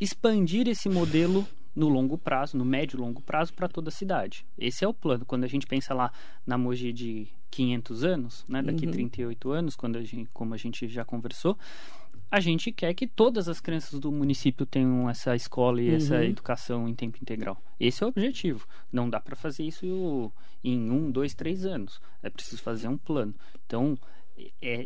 expandir 0.00 0.66
esse 0.66 0.88
modelo 0.88 1.46
no 1.74 1.88
longo 1.88 2.18
prazo, 2.18 2.56
no 2.56 2.64
médio 2.64 2.96
e 2.96 3.00
longo 3.00 3.22
prazo, 3.22 3.54
para 3.54 3.68
toda 3.68 3.90
a 3.90 3.92
cidade. 3.92 4.44
Esse 4.58 4.84
é 4.84 4.88
o 4.88 4.92
plano. 4.92 5.24
Quando 5.24 5.44
a 5.44 5.46
gente 5.46 5.66
pensa 5.66 5.94
lá 5.94 6.10
na 6.44 6.58
Mogi 6.58 6.92
de 6.92 7.28
500 7.50 8.02
anos, 8.02 8.44
né, 8.48 8.60
daqui 8.60 8.86
uhum. 8.86 8.92
38 8.92 9.50
anos, 9.50 9.76
quando 9.76 9.96
a 9.96 10.02
gente, 10.02 10.28
como 10.32 10.52
a 10.52 10.56
gente 10.56 10.88
já 10.88 11.04
conversou, 11.04 11.56
a 12.28 12.40
gente 12.40 12.72
quer 12.72 12.92
que 12.92 13.06
todas 13.06 13.48
as 13.48 13.60
crianças 13.60 14.00
do 14.00 14.10
município 14.10 14.66
tenham 14.66 15.08
essa 15.08 15.36
escola 15.36 15.80
e 15.80 15.90
uhum. 15.90 15.96
essa 15.96 16.24
educação 16.24 16.88
em 16.88 16.94
tempo 16.94 17.18
integral. 17.20 17.62
Esse 17.78 18.02
é 18.02 18.06
o 18.06 18.08
objetivo. 18.08 18.66
Não 18.90 19.08
dá 19.08 19.20
para 19.20 19.36
fazer 19.36 19.62
isso 19.62 20.32
em 20.64 20.90
um, 20.90 21.08
dois, 21.10 21.34
três 21.34 21.64
anos. 21.64 22.00
É 22.20 22.28
preciso 22.28 22.60
fazer 22.62 22.88
um 22.88 22.98
plano. 22.98 23.34
Então, 23.64 23.96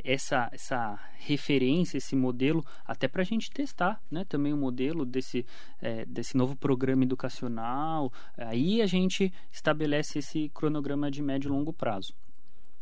essa, 0.04 0.48
essa 0.52 0.98
referência, 1.18 1.98
esse 1.98 2.14
modelo, 2.14 2.64
até 2.84 3.08
para 3.08 3.22
a 3.22 3.24
gente 3.24 3.50
testar 3.50 4.00
né, 4.10 4.24
também 4.28 4.52
o 4.52 4.56
modelo 4.56 5.04
desse, 5.04 5.44
é, 5.80 6.04
desse 6.06 6.36
novo 6.36 6.56
programa 6.56 7.02
educacional. 7.02 8.12
Aí 8.36 8.80
a 8.80 8.86
gente 8.86 9.32
estabelece 9.50 10.18
esse 10.20 10.48
cronograma 10.50 11.10
de 11.10 11.22
médio 11.22 11.48
e 11.48 11.52
longo 11.52 11.72
prazo. 11.72 12.14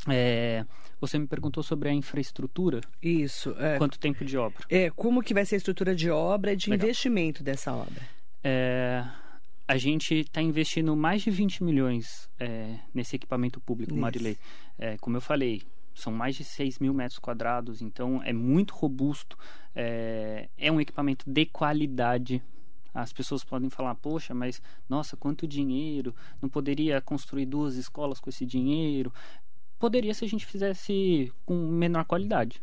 É, 0.06 0.64
você 1.00 1.18
me 1.18 1.26
perguntou 1.26 1.62
sobre 1.62 1.88
a 1.88 1.92
infraestrutura. 1.92 2.80
Isso. 3.02 3.54
É, 3.58 3.78
Quanto 3.78 3.98
tempo 3.98 4.24
de 4.24 4.36
obra? 4.36 4.64
É, 4.68 4.90
como 4.90 5.22
que 5.22 5.34
vai 5.34 5.44
ser 5.44 5.56
a 5.56 5.58
estrutura 5.58 5.94
de 5.94 6.10
obra 6.10 6.52
e 6.52 6.56
de 6.56 6.70
Legal. 6.70 6.86
investimento 6.86 7.42
dessa 7.42 7.72
obra? 7.72 8.02
É, 8.44 9.04
a 9.66 9.76
gente 9.76 10.14
está 10.14 10.40
investindo 10.40 10.94
mais 10.96 11.22
de 11.22 11.30
20 11.30 11.64
milhões 11.64 12.30
é, 12.38 12.76
nesse 12.94 13.16
equipamento 13.16 13.60
público, 13.60 13.92
Isso. 13.92 14.00
Marilei. 14.00 14.38
É, 14.78 14.96
como 14.98 15.16
eu 15.16 15.20
falei, 15.20 15.62
são 15.98 16.12
mais 16.12 16.36
de 16.36 16.44
6 16.44 16.78
mil 16.78 16.94
metros 16.94 17.18
quadrados, 17.18 17.82
então 17.82 18.22
é 18.22 18.32
muito 18.32 18.74
robusto, 18.74 19.36
é, 19.74 20.48
é 20.56 20.70
um 20.70 20.80
equipamento 20.80 21.28
de 21.28 21.46
qualidade. 21.46 22.42
As 22.94 23.12
pessoas 23.12 23.44
podem 23.44 23.70
falar, 23.70 23.94
poxa, 23.94 24.34
mas 24.34 24.62
nossa, 24.88 25.16
quanto 25.16 25.46
dinheiro, 25.46 26.14
não 26.40 26.48
poderia 26.48 27.00
construir 27.00 27.46
duas 27.46 27.76
escolas 27.76 28.18
com 28.18 28.30
esse 28.30 28.44
dinheiro? 28.46 29.12
Poderia 29.78 30.14
se 30.14 30.24
a 30.24 30.28
gente 30.28 30.46
fizesse 30.46 31.32
com 31.44 31.54
menor 31.54 32.04
qualidade. 32.04 32.62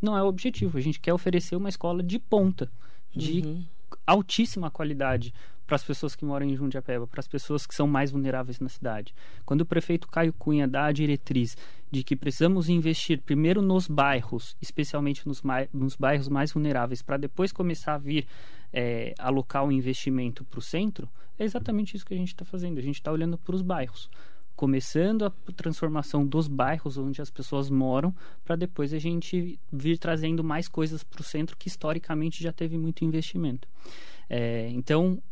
Não 0.00 0.16
é 0.16 0.22
o 0.22 0.26
objetivo, 0.26 0.78
a 0.78 0.80
gente 0.80 1.00
quer 1.00 1.12
oferecer 1.12 1.56
uma 1.56 1.68
escola 1.68 2.02
de 2.02 2.18
ponta, 2.18 2.70
de 3.10 3.40
uhum. 3.40 3.64
altíssima 4.06 4.70
qualidade 4.70 5.32
para 5.66 5.76
as 5.76 5.82
pessoas 5.82 6.14
que 6.14 6.24
moram 6.24 6.46
em 6.46 6.54
Jundiapeba, 6.54 7.06
para 7.06 7.20
as 7.20 7.26
pessoas 7.26 7.66
que 7.66 7.74
são 7.74 7.86
mais 7.86 8.12
vulneráveis 8.12 8.60
na 8.60 8.68
cidade. 8.68 9.14
Quando 9.44 9.62
o 9.62 9.66
prefeito 9.66 10.06
Caio 10.06 10.32
Cunha 10.32 10.68
dá 10.68 10.86
a 10.86 10.92
diretriz 10.92 11.56
de 11.90 12.02
que 12.02 12.16
precisamos 12.16 12.68
investir 12.68 13.20
primeiro 13.22 13.62
nos 13.62 13.86
bairros, 13.86 14.56
especialmente 14.60 15.26
nos, 15.26 15.42
nos 15.72 15.96
bairros 15.96 16.28
mais 16.28 16.52
vulneráveis, 16.52 17.02
para 17.02 17.16
depois 17.16 17.52
começar 17.52 17.94
a 17.94 17.98
vir 17.98 18.26
é, 18.72 19.14
alocar 19.18 19.64
o 19.64 19.72
investimento 19.72 20.44
para 20.44 20.58
o 20.58 20.62
centro, 20.62 21.08
é 21.38 21.44
exatamente 21.44 21.96
isso 21.96 22.04
que 22.04 22.14
a 22.14 22.16
gente 22.16 22.28
está 22.28 22.44
fazendo. 22.44 22.78
A 22.78 22.82
gente 22.82 22.96
está 22.96 23.12
olhando 23.12 23.38
para 23.38 23.54
os 23.54 23.62
bairros 23.62 24.10
começando 24.56 25.26
a 25.26 25.32
transformação 25.54 26.26
dos 26.26 26.48
bairros 26.48 26.96
onde 26.96 27.20
as 27.20 27.30
pessoas 27.30 27.68
moram, 27.68 28.12
para 28.42 28.56
depois 28.56 28.94
a 28.94 28.98
gente 28.98 29.60
vir 29.70 29.98
trazendo 29.98 30.42
mais 30.42 30.66
coisas 30.66 31.04
para 31.04 31.20
o 31.20 31.24
centro 31.24 31.56
que 31.56 31.68
historicamente 31.68 32.42
já 32.42 32.50
teve 32.50 32.78
muito 32.78 33.04
investimento. 33.04 33.68
É, 34.28 34.68
então, 34.70 35.22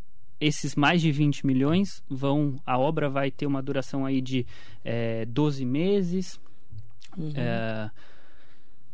esses 0.41 0.75
mais 0.75 1.01
de 1.01 1.11
20 1.11 1.47
milhões 1.47 2.03
vão. 2.09 2.57
A 2.67 2.79
obra 2.79 3.09
vai 3.09 3.31
ter 3.31 3.47
uma 3.47 3.63
duração 3.63 4.05
aí 4.05 4.21
de 4.21 4.47
é, 4.85 5.25
12 5.27 5.65
meses. 5.65 6.41
Uhum. 7.17 7.33
É, 7.35 7.91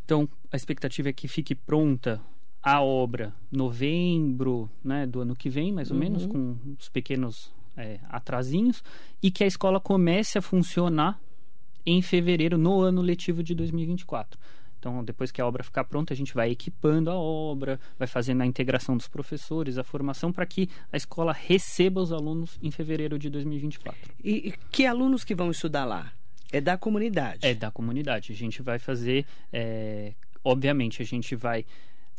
então, 0.04 0.28
a 0.52 0.56
expectativa 0.56 1.08
é 1.08 1.12
que 1.12 1.28
fique 1.28 1.54
pronta 1.54 2.20
a 2.62 2.82
obra 2.82 3.32
novembro 3.50 4.70
né, 4.84 5.06
do 5.06 5.20
ano 5.20 5.34
que 5.34 5.48
vem, 5.48 5.72
mais 5.72 5.90
ou 5.90 5.96
uhum. 5.96 6.02
menos, 6.02 6.26
com 6.26 6.56
os 6.78 6.88
pequenos 6.88 7.52
é, 7.76 7.98
atrasinhos, 8.08 8.82
e 9.22 9.30
que 9.30 9.42
a 9.42 9.46
escola 9.46 9.80
comece 9.80 10.36
a 10.36 10.42
funcionar 10.42 11.18
em 11.86 12.02
fevereiro, 12.02 12.58
no 12.58 12.80
ano 12.80 13.00
letivo 13.00 13.42
de 13.42 13.54
2024. 13.54 14.38
Então, 14.80 15.04
depois 15.04 15.30
que 15.30 15.42
a 15.42 15.46
obra 15.46 15.62
ficar 15.62 15.84
pronta, 15.84 16.14
a 16.14 16.16
gente 16.16 16.32
vai 16.32 16.50
equipando 16.50 17.10
a 17.10 17.14
obra, 17.14 17.78
vai 17.98 18.08
fazendo 18.08 18.40
a 18.40 18.46
integração 18.46 18.96
dos 18.96 19.06
professores, 19.06 19.76
a 19.76 19.84
formação, 19.84 20.32
para 20.32 20.46
que 20.46 20.70
a 20.90 20.96
escola 20.96 21.34
receba 21.34 22.00
os 22.00 22.12
alunos 22.12 22.58
em 22.62 22.70
fevereiro 22.70 23.18
de 23.18 23.28
2024. 23.28 24.14
E 24.24 24.54
que 24.70 24.86
alunos 24.86 25.22
que 25.22 25.34
vão 25.34 25.50
estudar 25.50 25.84
lá? 25.84 26.10
É 26.50 26.62
da 26.62 26.78
comunidade? 26.78 27.46
É 27.46 27.54
da 27.54 27.70
comunidade. 27.70 28.32
A 28.32 28.34
gente 28.34 28.62
vai 28.62 28.78
fazer, 28.78 29.26
é, 29.52 30.14
obviamente, 30.42 31.02
a 31.02 31.04
gente 31.04 31.36
vai 31.36 31.66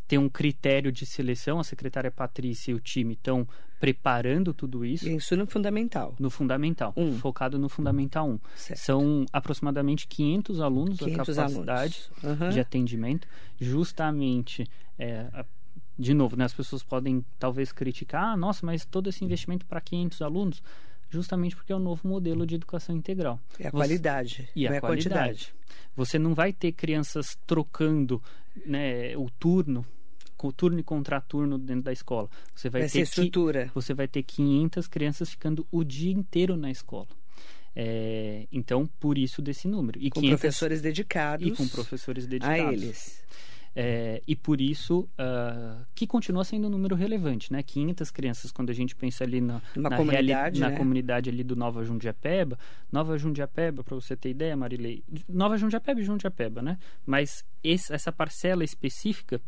ter 0.06 0.18
um 0.18 0.28
critério 0.28 0.92
de 0.92 1.06
seleção. 1.06 1.58
A 1.58 1.64
secretária 1.64 2.10
Patrícia 2.10 2.72
e 2.72 2.74
o 2.74 2.80
time 2.80 3.14
estão 3.14 3.46
preparando 3.80 4.54
tudo 4.54 4.84
isso. 4.84 5.08
Isso 5.08 5.36
no 5.36 5.46
fundamental. 5.46 6.14
No 6.18 6.30
fundamental, 6.30 6.92
um. 6.96 7.18
focado 7.18 7.58
no 7.58 7.68
fundamental 7.68 8.28
1. 8.28 8.40
Certo. 8.54 8.78
São 8.78 9.26
aproximadamente 9.32 10.06
500 10.06 10.60
alunos 10.60 10.98
500 10.98 11.38
a 11.38 11.42
capacidade 11.42 12.10
uhum. 12.22 12.50
de 12.50 12.60
atendimento, 12.60 13.26
justamente 13.58 14.68
é, 14.96 15.26
de 15.98 16.14
novo, 16.14 16.36
né, 16.36 16.44
as 16.44 16.54
pessoas 16.54 16.82
podem 16.82 17.24
talvez 17.38 17.72
criticar, 17.72 18.24
ah, 18.24 18.36
nossa, 18.36 18.64
mas 18.64 18.84
todo 18.84 19.08
esse 19.08 19.24
investimento 19.24 19.66
para 19.66 19.80
500 19.80 20.22
alunos, 20.22 20.62
justamente 21.10 21.54
porque 21.54 21.72
é 21.72 21.76
o 21.76 21.78
um 21.78 21.82
novo 21.82 22.06
modelo 22.08 22.46
de 22.46 22.54
educação 22.54 22.96
integral. 22.96 23.38
É 23.58 23.66
a 23.66 23.70
Você... 23.70 23.76
qualidade, 23.76 24.48
e 24.54 24.64
não 24.64 24.72
a 24.72 24.76
é 24.76 24.80
qualidade. 24.80 25.14
quantidade. 25.14 25.54
Você 25.94 26.18
não 26.18 26.34
vai 26.34 26.52
ter 26.52 26.72
crianças 26.72 27.36
trocando 27.46 28.22
né, 28.66 29.16
o 29.16 29.28
turno 29.30 29.86
turno 30.50 30.80
e 30.80 30.82
contraturno 30.82 31.56
dentro 31.56 31.84
da 31.84 31.92
escola. 31.92 32.28
Você 32.52 32.68
vai, 32.68 32.80
vai 32.80 32.90
ter 32.90 33.02
estrutura. 33.02 33.66
Que, 33.66 33.74
você 33.74 33.94
vai 33.94 34.08
ter 34.08 34.24
500 34.24 34.88
crianças 34.88 35.30
ficando 35.30 35.64
o 35.70 35.84
dia 35.84 36.12
inteiro 36.12 36.56
na 36.56 36.70
escola. 36.70 37.06
É, 37.76 38.46
então, 38.50 38.88
por 38.98 39.16
isso 39.16 39.40
desse 39.40 39.68
número. 39.68 39.98
E 40.00 40.10
com 40.10 40.20
500, 40.20 40.40
professores 40.40 40.80
dedicados. 40.80 41.46
E 41.46 41.50
com 41.52 41.68
professores 41.68 42.26
dedicados. 42.26 42.66
A 42.66 42.72
eles. 42.72 43.22
É, 43.74 44.22
e 44.26 44.36
por 44.36 44.60
isso 44.60 45.08
uh, 45.18 45.84
que 45.94 46.06
continua 46.06 46.44
sendo 46.44 46.66
um 46.66 46.70
número 46.70 46.94
relevante, 46.94 47.50
né? 47.50 47.62
500 47.62 48.10
crianças, 48.10 48.52
quando 48.52 48.70
a 48.70 48.74
gente 48.74 48.94
pensa 48.94 49.24
ali 49.24 49.40
na, 49.40 49.62
na, 49.74 49.96
comunidade, 49.96 50.60
na 50.60 50.70
né? 50.70 50.76
comunidade 50.76 51.30
ali 51.30 51.42
do 51.42 51.56
Nova 51.56 51.82
Jundiapeba. 51.82 52.58
Nova 52.90 53.16
Jundiapeba, 53.16 53.82
para 53.82 53.94
você 53.94 54.14
ter 54.14 54.30
ideia, 54.30 54.54
Marilei, 54.56 55.02
Nova 55.28 55.56
Jundiapeba 55.56 56.00
e 56.00 56.04
Jundiapeba, 56.04 56.60
né? 56.60 56.78
Mas 57.06 57.44
esse, 57.64 57.92
essa 57.92 58.12
parcela 58.12 58.62
específica 58.62 59.40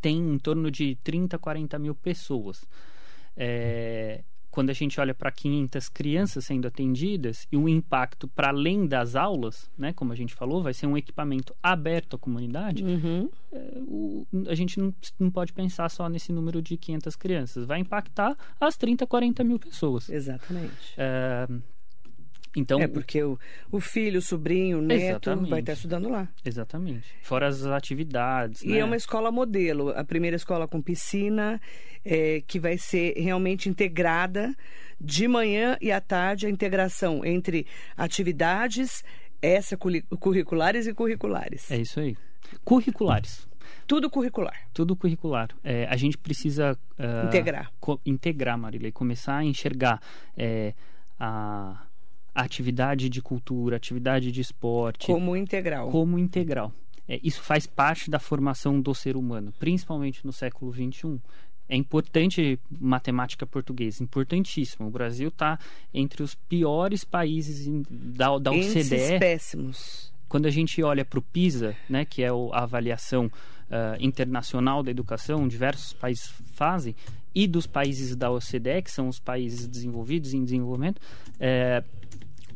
tem 0.00 0.18
em 0.18 0.38
torno 0.38 0.70
de 0.70 0.96
30, 1.04 1.38
40 1.38 1.78
mil 1.78 1.94
pessoas. 1.94 2.64
É, 3.36 4.22
quando 4.50 4.70
a 4.70 4.72
gente 4.72 5.00
olha 5.00 5.14
para 5.14 5.30
500 5.30 5.88
crianças 5.88 6.44
sendo 6.44 6.66
atendidas 6.66 7.46
e 7.50 7.56
o 7.56 7.68
impacto 7.68 8.26
para 8.28 8.48
além 8.48 8.86
das 8.86 9.14
aulas, 9.14 9.70
né, 9.76 9.92
como 9.92 10.12
a 10.12 10.16
gente 10.16 10.34
falou, 10.34 10.62
vai 10.62 10.74
ser 10.74 10.86
um 10.86 10.96
equipamento 10.96 11.54
aberto 11.62 12.16
à 12.16 12.18
comunidade, 12.18 12.82
uhum. 12.82 13.28
é, 13.52 13.78
o, 13.86 14.26
a 14.48 14.54
gente 14.54 14.78
não, 14.78 14.94
não 15.18 15.30
pode 15.30 15.52
pensar 15.52 15.88
só 15.90 16.08
nesse 16.08 16.32
número 16.32 16.62
de 16.62 16.76
500 16.76 17.16
crianças. 17.16 17.64
Vai 17.64 17.80
impactar 17.80 18.36
as 18.60 18.76
30, 18.76 19.06
40 19.06 19.44
mil 19.44 19.58
pessoas. 19.58 20.08
Exatamente. 20.08 20.94
É, 20.96 21.46
Então, 22.58 22.80
é 22.80 22.88
porque 22.88 23.22
o, 23.22 23.38
o 23.70 23.80
filho, 23.80 24.18
o 24.18 24.22
sobrinho, 24.22 24.78
o 24.78 24.82
neto 24.82 25.02
Exatamente. 25.02 25.50
vai 25.50 25.60
estar 25.60 25.72
estudando 25.72 26.08
lá. 26.08 26.28
Exatamente. 26.44 27.06
Fora 27.22 27.46
as 27.46 27.64
atividades. 27.64 28.62
E 28.62 28.68
né? 28.68 28.78
é 28.78 28.84
uma 28.84 28.96
escola 28.96 29.30
modelo, 29.30 29.90
a 29.90 30.04
primeira 30.04 30.36
escola 30.36 30.66
com 30.66 30.82
piscina, 30.82 31.60
é, 32.04 32.42
que 32.46 32.58
vai 32.58 32.76
ser 32.78 33.14
realmente 33.16 33.68
integrada 33.68 34.54
de 35.00 35.28
manhã 35.28 35.76
e 35.80 35.92
à 35.92 36.00
tarde, 36.00 36.46
a 36.46 36.50
integração 36.50 37.24
entre 37.24 37.66
atividades 37.96 39.04
extracurriculares 39.40 40.86
e 40.86 40.94
curriculares. 40.94 41.70
É 41.70 41.76
isso 41.76 42.00
aí. 42.00 42.16
Curriculares. 42.64 43.46
Tudo 43.86 44.10
curricular. 44.10 44.54
Tudo 44.72 44.96
curricular. 44.96 45.48
É, 45.62 45.86
a 45.86 45.96
gente 45.96 46.18
precisa 46.18 46.78
ah, 46.98 47.24
Integrar. 47.26 47.72
integrar, 48.04 48.58
Marilei, 48.58 48.92
começar 48.92 49.36
a 49.36 49.44
enxergar 49.44 50.00
é, 50.36 50.74
a 51.18 51.87
atividade 52.34 53.08
de 53.08 53.20
cultura, 53.22 53.76
atividade 53.76 54.30
de 54.32 54.40
esporte 54.40 55.06
Como 55.06 55.36
integral. 55.36 55.90
como 55.90 56.18
integral. 56.18 56.72
É, 57.08 57.18
isso 57.22 57.40
faz 57.42 57.66
parte 57.66 58.10
da 58.10 58.18
formação 58.18 58.80
do 58.80 58.94
ser 58.94 59.16
humano, 59.16 59.52
principalmente 59.58 60.24
no 60.26 60.32
século 60.32 60.72
XXI. 60.72 61.18
É 61.70 61.76
importante 61.76 62.58
matemática 62.80 63.46
portuguesa, 63.46 64.02
importantíssimo. 64.02 64.88
O 64.88 64.90
Brasil 64.90 65.28
está 65.28 65.58
entre 65.92 66.22
os 66.22 66.34
piores 66.34 67.04
países 67.04 67.66
em- 67.66 67.82
da, 67.90 68.38
da 68.38 68.50
OCDE 68.52 69.18
péssimos. 69.18 70.12
quando 70.28 70.46
a 70.46 70.50
gente 70.50 70.82
olha 70.82 71.04
para 71.04 71.18
o 71.18 71.22
PISA, 71.22 71.74
né, 71.88 72.04
que 72.04 72.22
é 72.22 72.28
a 72.28 72.62
avaliação 72.62 73.30
ah, 73.70 73.96
internacional 74.00 74.82
da 74.82 74.90
educação, 74.90 75.46
diversos 75.46 75.92
países 75.92 76.32
fazem, 76.54 76.94
e 77.34 77.46
dos 77.46 77.66
países 77.66 78.16
da 78.16 78.30
OCDE, 78.30 78.80
que 78.82 78.90
são 78.90 79.08
os 79.08 79.18
países 79.20 79.66
desenvolvidos 79.68 80.32
em 80.32 80.42
desenvolvimento, 80.42 81.00
é, 81.38 81.84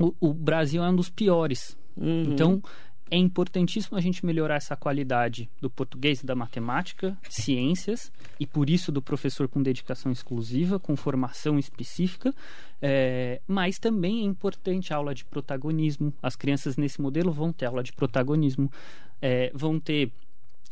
o, 0.02 0.14
o 0.20 0.34
Brasil 0.34 0.82
é 0.82 0.88
um 0.88 0.96
dos 0.96 1.08
piores. 1.10 1.76
Uhum. 1.96 2.22
Então, 2.32 2.62
é 3.10 3.16
importantíssimo 3.16 3.96
a 3.98 4.00
gente 4.00 4.24
melhorar 4.24 4.54
essa 4.56 4.74
qualidade 4.74 5.48
do 5.60 5.68
português 5.68 6.22
da 6.24 6.34
matemática, 6.34 7.16
ciências, 7.28 8.10
e 8.40 8.46
por 8.46 8.70
isso 8.70 8.90
do 8.90 9.02
professor 9.02 9.46
com 9.48 9.62
dedicação 9.62 10.10
exclusiva, 10.10 10.78
com 10.78 10.96
formação 10.96 11.58
específica, 11.58 12.34
é, 12.80 13.40
mas 13.46 13.78
também 13.78 14.20
é 14.20 14.24
importante 14.24 14.92
a 14.92 14.96
aula 14.96 15.14
de 15.14 15.26
protagonismo. 15.26 16.12
As 16.22 16.36
crianças 16.36 16.78
nesse 16.78 17.02
modelo 17.02 17.30
vão 17.30 17.52
ter 17.52 17.66
aula 17.66 17.82
de 17.82 17.92
protagonismo, 17.92 18.72
é, 19.20 19.52
vão 19.54 19.78
ter 19.78 20.10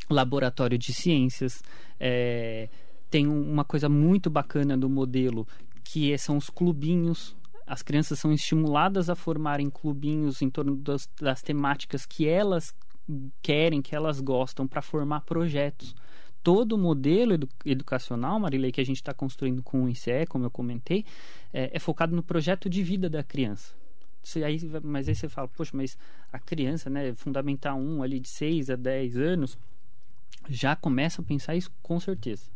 laboratório 0.09 0.79
de 0.79 0.95
ciências, 0.95 1.63
é, 2.01 2.69
tem 3.11 3.29
um- 3.29 3.53
uma 3.53 3.65
coisa 3.65 3.89
muito 3.89 4.31
bacana 4.31 4.79
do 4.79 4.89
modelo 4.89 5.47
que 5.85 6.17
são 6.17 6.37
os 6.39 6.49
clubinhos. 6.49 7.37
As 7.71 7.83
crianças 7.83 8.19
são 8.19 8.33
estimuladas 8.33 9.09
a 9.09 9.15
formarem 9.15 9.71
clubinhos 9.71 10.43
em 10.43 10.51
torno 10.51 10.75
das, 10.75 11.09
das 11.21 11.41
temáticas 11.41 12.05
que 12.05 12.27
elas 12.27 12.75
querem, 13.41 13.81
que 13.81 13.95
elas 13.95 14.21
gostam, 14.21 14.67
para 14.67 14.83
formar 14.83 15.21
projetos. 15.21 15.95
Todo 16.43 16.73
o 16.73 16.79
modelo 16.79 17.35
edu- 17.35 17.49
educacional, 17.65 18.41
Marilei, 18.41 18.73
que 18.73 18.81
a 18.81 18.85
gente 18.85 18.97
está 18.97 19.15
construindo 19.15 19.63
com 19.63 19.85
o 19.85 19.89
ICE, 19.89 20.27
como 20.29 20.45
eu 20.45 20.51
comentei, 20.51 21.05
é, 21.53 21.71
é 21.73 21.79
focado 21.79 22.13
no 22.13 22.25
projeto 22.25 22.69
de 22.69 22.83
vida 22.83 23.09
da 23.09 23.23
criança. 23.23 23.73
Aí, 24.45 24.59
mas 24.83 25.09
aí 25.09 25.15
você 25.15 25.29
fala, 25.29 25.47
poxa, 25.47 25.71
mas 25.73 25.97
a 26.33 26.41
criança, 26.41 26.91
né, 26.91 27.15
fundamental 27.15 27.79
1 27.79 28.03
ali 28.03 28.19
de 28.19 28.29
6 28.29 28.69
a 28.69 28.75
10 28.75 29.17
anos, 29.17 29.57
já 30.49 30.75
começa 30.75 31.23
a 31.23 31.25
pensar 31.25 31.55
isso 31.55 31.71
com 31.81 32.01
certeza. 32.01 32.51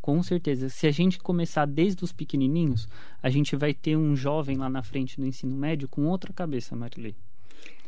Com 0.00 0.22
certeza. 0.22 0.68
Se 0.68 0.86
a 0.86 0.90
gente 0.90 1.18
começar 1.18 1.66
desde 1.66 2.02
os 2.02 2.12
pequenininhos, 2.12 2.88
a 3.22 3.28
gente 3.28 3.54
vai 3.54 3.74
ter 3.74 3.96
um 3.96 4.16
jovem 4.16 4.56
lá 4.56 4.68
na 4.68 4.82
frente 4.82 5.20
do 5.20 5.26
ensino 5.26 5.54
médio 5.54 5.88
com 5.88 6.06
outra 6.06 6.32
cabeça, 6.32 6.74
Marilei. 6.74 7.14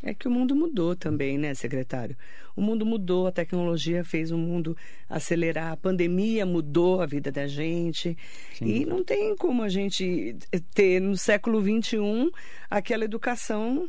É 0.03 0.13
que 0.13 0.27
o 0.27 0.31
mundo 0.31 0.57
mudou 0.57 0.97
também, 0.97 1.39
né, 1.39 1.55
secretário? 1.55 2.17
O 2.57 2.61
mundo 2.61 2.85
mudou, 2.85 3.29
a 3.29 3.33
tecnologia 3.33 4.05
fez 4.05 4.33
o 4.33 4.37
mundo 4.37 4.77
acelerar, 5.09 5.73
a 5.73 5.77
pandemia 5.77 6.45
mudou 6.45 7.01
a 7.01 7.07
vida 7.07 7.31
da 7.31 7.47
gente. 7.47 8.19
Sem 8.59 8.69
e 8.69 8.85
não 8.85 9.05
tem 9.05 9.37
como 9.37 9.63
a 9.63 9.69
gente 9.69 10.37
ter 10.75 11.01
no 11.01 11.17
século 11.17 11.63
XXI 11.63 12.33
aquela 12.69 13.05
educação 13.05 13.89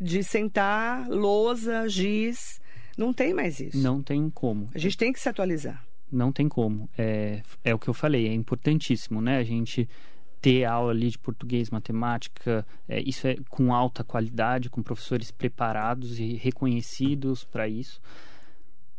de 0.00 0.22
sentar, 0.22 1.08
lousa, 1.08 1.88
giz. 1.88 2.60
Não 2.96 3.12
tem 3.12 3.34
mais 3.34 3.58
isso. 3.58 3.78
Não 3.78 4.00
tem 4.00 4.30
como. 4.30 4.70
A 4.72 4.78
gente 4.78 4.96
tem 4.96 5.12
que 5.12 5.18
se 5.18 5.28
atualizar. 5.28 5.84
Não 6.12 6.30
tem 6.30 6.48
como. 6.48 6.90
É, 6.96 7.42
é 7.64 7.74
o 7.74 7.78
que 7.78 7.88
eu 7.88 7.94
falei, 7.94 8.28
é 8.28 8.34
importantíssimo, 8.34 9.20
né? 9.20 9.38
A 9.38 9.44
gente 9.44 9.88
ter 10.42 10.64
aula 10.64 10.90
ali 10.90 11.08
de 11.08 11.18
português, 11.18 11.70
matemática, 11.70 12.66
é, 12.88 13.00
isso 13.00 13.26
é 13.26 13.36
com 13.48 13.72
alta 13.72 14.02
qualidade, 14.02 14.68
com 14.68 14.82
professores 14.82 15.30
preparados 15.30 16.18
e 16.18 16.34
reconhecidos 16.34 17.44
para 17.44 17.68
isso. 17.68 18.00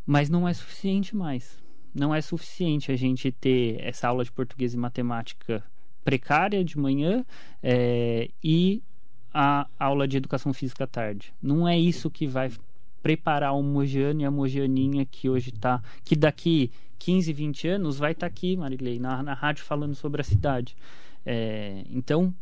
Mas 0.06 0.30
não 0.30 0.48
é 0.48 0.54
suficiente 0.54 1.14
mais. 1.14 1.62
Não 1.94 2.14
é 2.14 2.20
suficiente 2.20 2.90
a 2.90 2.96
gente 2.96 3.30
ter 3.30 3.78
essa 3.80 4.08
aula 4.08 4.24
de 4.24 4.32
português 4.32 4.74
e 4.74 4.76
matemática 4.76 5.62
precária 6.02 6.64
de 6.64 6.78
manhã 6.78 7.24
é, 7.62 8.30
e 8.42 8.82
a 9.32 9.66
aula 9.78 10.08
de 10.08 10.16
educação 10.16 10.52
física 10.52 10.84
à 10.84 10.86
tarde. 10.86 11.32
Não 11.42 11.68
é 11.68 11.78
isso 11.78 12.10
que 12.10 12.26
vai 12.26 12.50
preparar 13.02 13.54
o 13.54 13.62
Mogiano 13.62 14.22
e 14.22 14.24
a 14.24 14.30
Mogianinha 14.30 15.04
que 15.04 15.28
hoje 15.28 15.50
está, 15.50 15.82
que 16.02 16.16
daqui 16.16 16.70
15, 17.04 17.34
20 17.34 17.68
anos 17.68 17.98
vai 17.98 18.12
estar 18.12 18.26
aqui, 18.26 18.56
Marilei, 18.56 18.98
na, 18.98 19.22
na 19.22 19.34
rádio 19.34 19.62
falando 19.62 19.94
sobre 19.94 20.22
a 20.22 20.24
cidade. 20.24 20.74
É, 21.26 21.84
então, 21.90 22.34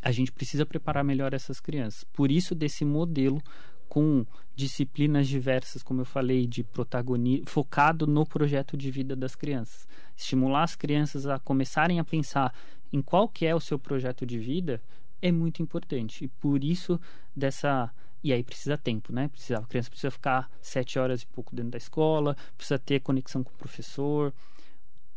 a 0.00 0.12
gente 0.12 0.30
precisa 0.30 0.64
preparar 0.64 1.02
melhor 1.02 1.34
essas 1.34 1.58
crianças. 1.58 2.04
Por 2.04 2.30
isso, 2.30 2.54
desse 2.54 2.84
modelo 2.84 3.42
com 3.88 4.24
disciplinas 4.54 5.26
diversas, 5.26 5.82
como 5.82 6.02
eu 6.02 6.04
falei, 6.04 6.46
de 6.46 6.62
protagonismo, 6.62 7.46
focado 7.48 8.06
no 8.06 8.24
projeto 8.24 8.76
de 8.76 8.92
vida 8.92 9.16
das 9.16 9.34
crianças. 9.34 9.88
Estimular 10.16 10.62
as 10.62 10.76
crianças 10.76 11.26
a 11.26 11.40
começarem 11.40 11.98
a 11.98 12.04
pensar 12.04 12.54
em 12.92 13.02
qual 13.02 13.28
que 13.28 13.44
é 13.44 13.56
o 13.56 13.60
seu 13.60 13.76
projeto 13.76 14.24
de 14.24 14.38
vida 14.38 14.80
é 15.20 15.32
muito 15.32 15.60
importante. 15.60 16.26
E 16.26 16.28
por 16.28 16.62
isso 16.62 17.00
dessa 17.34 17.90
e 18.22 18.32
aí 18.32 18.42
precisa 18.42 18.76
tempo, 18.76 19.12
né? 19.12 19.28
Precisa, 19.28 19.58
a 19.58 19.66
criança 19.66 19.90
precisa 19.90 20.10
ficar 20.10 20.50
sete 20.60 20.98
horas 20.98 21.22
e 21.22 21.26
pouco 21.26 21.54
dentro 21.54 21.72
da 21.72 21.78
escola, 21.78 22.36
precisa 22.56 22.78
ter 22.78 23.00
conexão 23.00 23.42
com 23.42 23.50
o 23.50 23.58
professor. 23.58 24.32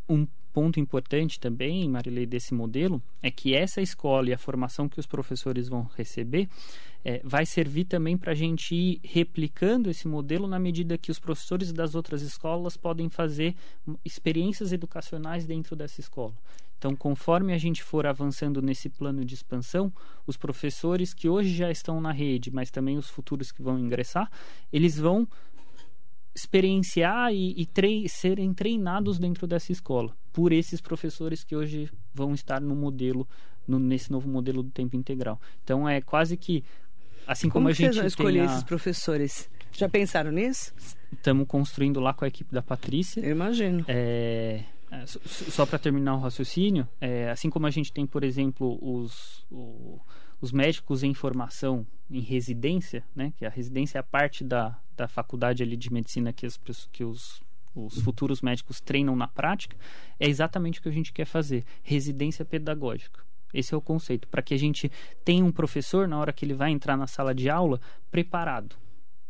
Um 0.07 0.27
ponto 0.53 0.79
importante 0.79 1.39
também, 1.39 1.89
Marilei, 1.89 2.25
desse 2.25 2.53
modelo 2.53 3.01
é 3.21 3.31
que 3.31 3.55
essa 3.55 3.81
escola 3.81 4.29
e 4.29 4.33
a 4.33 4.37
formação 4.37 4.87
que 4.87 4.99
os 4.99 5.05
professores 5.05 5.67
vão 5.67 5.89
receber 5.95 6.49
é, 7.03 7.21
vai 7.23 7.45
servir 7.45 7.85
também 7.85 8.17
para 8.17 8.31
a 8.31 8.35
gente 8.35 8.75
ir 8.75 9.01
replicando 9.03 9.89
esse 9.89 10.07
modelo 10.07 10.47
na 10.47 10.59
medida 10.59 10.97
que 10.97 11.11
os 11.11 11.19
professores 11.19 11.71
das 11.71 11.95
outras 11.95 12.21
escolas 12.21 12.77
podem 12.77 13.09
fazer 13.09 13.55
experiências 14.05 14.71
educacionais 14.71 15.45
dentro 15.45 15.75
dessa 15.75 15.99
escola. 15.99 16.33
Então, 16.77 16.95
conforme 16.95 17.53
a 17.53 17.59
gente 17.59 17.83
for 17.83 18.07
avançando 18.07 18.59
nesse 18.59 18.89
plano 18.89 19.23
de 19.23 19.35
expansão, 19.35 19.93
os 20.25 20.35
professores 20.35 21.13
que 21.13 21.29
hoje 21.29 21.53
já 21.53 21.69
estão 21.69 22.01
na 22.01 22.11
rede, 22.11 22.49
mas 22.51 22.71
também 22.71 22.97
os 22.97 23.07
futuros 23.07 23.51
que 23.51 23.61
vão 23.61 23.77
ingressar, 23.77 24.31
eles 24.73 24.97
vão 24.97 25.27
experienciar 26.33 27.31
e, 27.33 27.55
e 27.55 28.09
serem 28.09 28.53
treinados 28.53 29.19
dentro 29.19 29.45
dessa 29.45 29.71
escola 29.71 30.15
por 30.31 30.51
esses 30.51 30.81
professores 30.81 31.43
que 31.43 31.55
hoje 31.55 31.91
vão 32.13 32.33
estar 32.33 32.59
no 32.59 32.75
modelo, 32.75 33.27
no, 33.67 33.77
nesse 33.77 34.11
novo 34.11 34.27
modelo 34.27 34.63
do 34.63 34.71
tempo 34.71 34.95
integral. 34.95 35.39
Então, 35.63 35.87
é 35.87 36.01
quase 36.01 36.35
que 36.35 36.63
assim 37.31 37.49
como, 37.49 37.63
Como 37.63 37.67
a 37.69 37.71
gente 37.73 37.85
vocês 37.87 37.95
vão 37.97 38.05
escolher 38.07 38.39
tem 38.39 38.41
a- 38.47 38.51
esses 38.53 38.63
professores? 38.63 39.49
Já 39.71 39.87
pensaram 39.89 40.31
nisso? 40.31 40.73
estamos 41.13 41.45
construindo 41.47 41.99
lá 41.99 42.13
com 42.13 42.23
a 42.25 42.27
equipe 42.27 42.53
da 42.53 42.61
Patrícia. 42.61 43.19
Eu 43.21 43.31
imagino. 43.31 43.83
É, 43.87 44.63
é, 44.91 45.05
só- 45.05 45.65
para 45.65 45.77
terminar 45.79 46.15
o 46.15 46.19
raciocínio, 46.19 46.87
é, 46.99 47.29
assim 47.29 47.49
como 47.49 47.67
a 47.67 47.69
gente 47.69 47.91
tem, 47.91 48.05
por 48.05 48.23
exemplo, 48.23 48.77
os, 48.81 49.45
o- 49.51 49.99
os 50.39 50.51
médicos 50.51 51.03
em 51.03 51.13
formação 51.13 51.85
em 52.09 52.19
residência, 52.21 53.03
né, 53.15 53.31
que 53.37 53.45
a 53.45 53.49
residência 53.49 53.97
é 53.97 54.01
a 54.01 54.03
parte 54.03 54.43
da, 54.43 54.77
da 54.97 55.07
faculdade 55.07 55.63
ali 55.63 55.77
de 55.77 55.91
medicina 55.93 56.33
que, 56.33 56.45
as, 56.45 56.57
que 56.91 57.03
os, 57.03 57.41
os 57.75 58.01
futuros 58.01 58.41
médicos 58.41 58.81
treinam 58.81 59.15
na 59.15 59.27
prática, 59.27 59.77
é 60.19 60.27
exatamente 60.27 60.79
o 60.79 60.83
que 60.83 60.89
a 60.89 60.93
gente 60.93 61.13
quer 61.13 61.25
fazer: 61.25 61.63
residência 61.83 62.43
pedagógica. 62.43 63.21
Esse 63.53 63.73
é 63.73 63.77
o 63.77 63.81
conceito, 63.81 64.27
para 64.27 64.41
que 64.41 64.53
a 64.53 64.57
gente 64.57 64.91
tenha 65.23 65.43
um 65.43 65.51
professor, 65.51 66.07
na 66.07 66.19
hora 66.19 66.33
que 66.33 66.45
ele 66.45 66.53
vai 66.53 66.71
entrar 66.71 66.97
na 66.97 67.07
sala 67.07 67.33
de 67.33 67.49
aula, 67.49 67.79
preparado, 68.09 68.75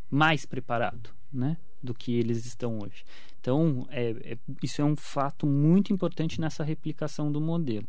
mais 0.09 0.45
preparado, 0.45 1.09
né? 1.31 1.57
do 1.81 1.93
que 1.93 2.13
eles 2.13 2.45
estão 2.45 2.77
hoje. 2.79 3.03
Então, 3.39 3.87
é, 3.89 4.11
é- 4.33 4.37
isso 4.61 4.81
é 4.81 4.85
um 4.85 4.95
fato 4.95 5.47
muito 5.47 5.91
importante 5.91 6.39
nessa 6.39 6.63
replicação 6.63 7.31
do 7.31 7.41
modelo. 7.41 7.87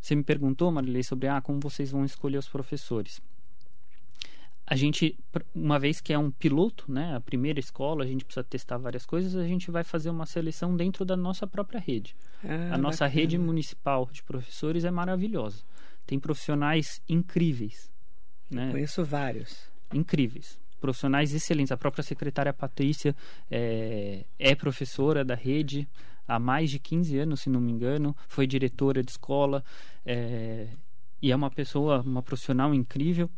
Você 0.00 0.14
me 0.14 0.22
perguntou, 0.22 0.70
Marilei, 0.70 1.02
sobre 1.02 1.28
ah, 1.28 1.40
como 1.40 1.60
vocês 1.60 1.90
vão 1.90 2.04
escolher 2.04 2.38
os 2.38 2.48
professores. 2.48 3.20
A 4.72 4.74
gente, 4.74 5.18
uma 5.54 5.78
vez 5.78 6.00
que 6.00 6.14
é 6.14 6.18
um 6.18 6.30
piloto, 6.30 6.90
né, 6.90 7.14
a 7.14 7.20
primeira 7.20 7.60
escola, 7.60 8.04
a 8.04 8.06
gente 8.06 8.24
precisa 8.24 8.42
testar 8.42 8.78
várias 8.78 9.04
coisas, 9.04 9.36
a 9.36 9.46
gente 9.46 9.70
vai 9.70 9.84
fazer 9.84 10.08
uma 10.08 10.24
seleção 10.24 10.74
dentro 10.74 11.04
da 11.04 11.14
nossa 11.14 11.46
própria 11.46 11.78
rede. 11.78 12.16
Ah, 12.42 12.76
a 12.76 12.78
nossa 12.78 13.04
bacana. 13.04 13.20
rede 13.20 13.36
municipal 13.36 14.08
de 14.10 14.22
professores 14.22 14.86
é 14.86 14.90
maravilhosa. 14.90 15.62
tem 16.06 16.18
profissionais 16.18 17.02
incríveis. 17.06 17.92
Né? 18.50 18.70
Conheço 18.70 19.04
vários. 19.04 19.70
Incríveis. 19.92 20.58
Profissionais 20.80 21.34
excelentes. 21.34 21.70
A 21.70 21.76
própria 21.76 22.02
secretária 22.02 22.54
Patrícia 22.54 23.14
é, 23.50 24.24
é 24.38 24.54
professora 24.54 25.22
da 25.22 25.34
rede 25.34 25.86
há 26.26 26.38
mais 26.38 26.70
de 26.70 26.78
15 26.78 27.18
anos, 27.18 27.40
se 27.42 27.50
não 27.50 27.60
me 27.60 27.72
engano. 27.72 28.16
Foi 28.26 28.46
diretora 28.46 29.02
de 29.02 29.10
escola. 29.10 29.62
É, 30.06 30.68
e 31.20 31.30
é 31.30 31.36
uma 31.36 31.50
pessoa, 31.50 32.00
uma 32.00 32.22
profissional 32.22 32.72
incrível. 32.72 33.28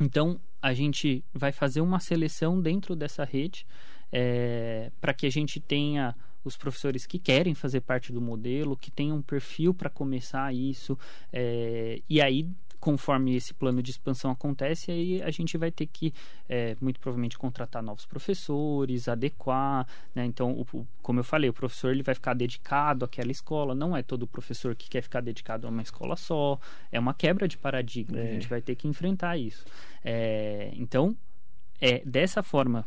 Então, 0.00 0.40
a 0.60 0.74
gente 0.74 1.24
vai 1.32 1.52
fazer 1.52 1.80
uma 1.80 2.00
seleção 2.00 2.60
dentro 2.60 2.96
dessa 2.96 3.24
rede 3.24 3.66
é, 4.12 4.90
para 5.00 5.14
que 5.14 5.26
a 5.26 5.30
gente 5.30 5.60
tenha 5.60 6.14
os 6.44 6.56
professores 6.56 7.06
que 7.06 7.18
querem 7.18 7.54
fazer 7.54 7.80
parte 7.80 8.12
do 8.12 8.20
modelo, 8.20 8.76
que 8.76 8.90
tenham 8.90 9.18
um 9.18 9.22
perfil 9.22 9.74
para 9.74 9.90
começar 9.90 10.54
isso, 10.54 10.98
é, 11.32 12.00
e 12.08 12.20
aí 12.20 12.48
conforme 12.88 13.36
esse 13.36 13.52
plano 13.52 13.82
de 13.82 13.90
expansão 13.90 14.30
acontece, 14.30 14.90
aí 14.90 15.22
a 15.22 15.30
gente 15.30 15.58
vai 15.58 15.70
ter 15.70 15.84
que, 15.84 16.10
é, 16.48 16.74
muito 16.80 16.98
provavelmente, 16.98 17.36
contratar 17.36 17.82
novos 17.82 18.06
professores, 18.06 19.08
adequar, 19.08 19.86
né? 20.14 20.24
Então, 20.24 20.52
o, 20.52 20.66
o, 20.72 20.86
como 21.02 21.20
eu 21.20 21.24
falei, 21.24 21.50
o 21.50 21.52
professor 21.52 21.90
ele 21.90 22.02
vai 22.02 22.14
ficar 22.14 22.32
dedicado 22.32 23.04
àquela 23.04 23.30
escola, 23.30 23.74
não 23.74 23.94
é 23.94 24.02
todo 24.02 24.26
professor 24.26 24.74
que 24.74 24.88
quer 24.88 25.02
ficar 25.02 25.20
dedicado 25.20 25.66
a 25.66 25.70
uma 25.70 25.82
escola 25.82 26.16
só, 26.16 26.58
é 26.90 26.98
uma 26.98 27.12
quebra 27.12 27.46
de 27.46 27.58
paradigma, 27.58 28.18
é. 28.18 28.30
a 28.30 28.32
gente 28.32 28.48
vai 28.48 28.62
ter 28.62 28.74
que 28.74 28.88
enfrentar 28.88 29.36
isso. 29.36 29.66
É, 30.02 30.70
então, 30.72 31.14
é 31.78 32.00
dessa 32.06 32.42
forma 32.42 32.86